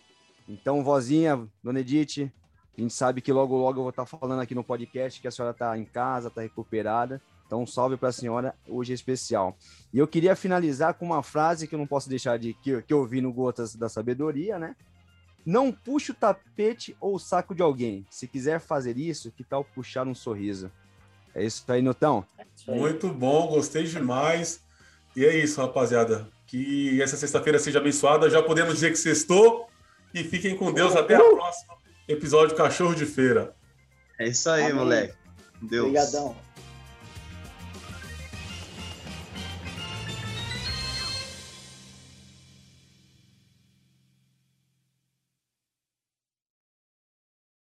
Então, 0.47 0.83
vozinha, 0.83 1.47
dona 1.63 1.79
Edith, 1.79 2.31
a 2.77 2.81
gente 2.81 2.93
sabe 2.93 3.21
que 3.21 3.31
logo, 3.31 3.55
logo 3.55 3.79
eu 3.79 3.83
vou 3.83 3.89
estar 3.89 4.05
tá 4.05 4.17
falando 4.17 4.41
aqui 4.41 4.55
no 4.55 4.63
podcast 4.63 5.21
que 5.21 5.27
a 5.27 5.31
senhora 5.31 5.51
está 5.51 5.77
em 5.77 5.85
casa, 5.85 6.29
está 6.29 6.41
recuperada. 6.41 7.21
Então, 7.45 7.63
um 7.63 7.67
salve 7.67 7.97
para 7.97 8.09
a 8.09 8.13
senhora, 8.13 8.55
hoje 8.67 8.93
é 8.93 8.95
especial. 8.95 9.57
E 9.93 9.99
eu 9.99 10.07
queria 10.07 10.35
finalizar 10.35 10.93
com 10.93 11.05
uma 11.05 11.21
frase 11.21 11.67
que 11.67 11.75
eu 11.75 11.79
não 11.79 11.85
posso 11.85 12.09
deixar 12.09 12.39
de 12.39 12.53
que, 12.53 12.81
que 12.81 12.93
eu 12.93 13.05
vi 13.05 13.21
no 13.21 13.31
Gotas 13.33 13.75
da 13.75 13.89
Sabedoria, 13.89 14.57
né? 14.57 14.75
Não 15.45 15.71
puxe 15.71 16.11
o 16.11 16.15
tapete 16.15 16.95
ou 16.99 17.15
o 17.15 17.19
saco 17.19 17.55
de 17.55 17.61
alguém. 17.61 18.05
Se 18.09 18.27
quiser 18.27 18.59
fazer 18.59 18.97
isso, 18.97 19.31
que 19.31 19.43
tal 19.43 19.63
puxar 19.63 20.07
um 20.07 20.15
sorriso? 20.15 20.71
É 21.33 21.43
isso 21.43 21.63
aí, 21.67 21.81
Nutão. 21.81 22.25
Muito 22.67 23.09
bom, 23.09 23.47
gostei 23.47 23.83
demais. 23.83 24.61
E 25.15 25.25
é 25.25 25.35
isso, 25.35 25.59
rapaziada. 25.61 26.27
Que 26.45 27.01
essa 27.01 27.17
sexta-feira 27.17 27.57
seja 27.59 27.79
abençoada. 27.79 28.29
Já 28.29 28.41
podemos 28.43 28.75
dizer 28.75 28.91
que 28.91 28.97
sextou. 28.97 29.67
E 30.13 30.23
fiquem 30.23 30.55
com 30.57 30.73
Deus. 30.73 30.95
Até 30.95 31.17
o 31.17 31.35
próximo 31.35 31.73
episódio 32.07 32.55
Cachorro 32.55 32.93
de 32.93 33.05
Feira. 33.05 33.55
É 34.19 34.27
isso 34.27 34.49
aí, 34.49 34.63
Amém. 34.63 34.75
moleque. 34.75 35.13
Deus. 35.61 35.87
Obrigadão. 35.87 36.35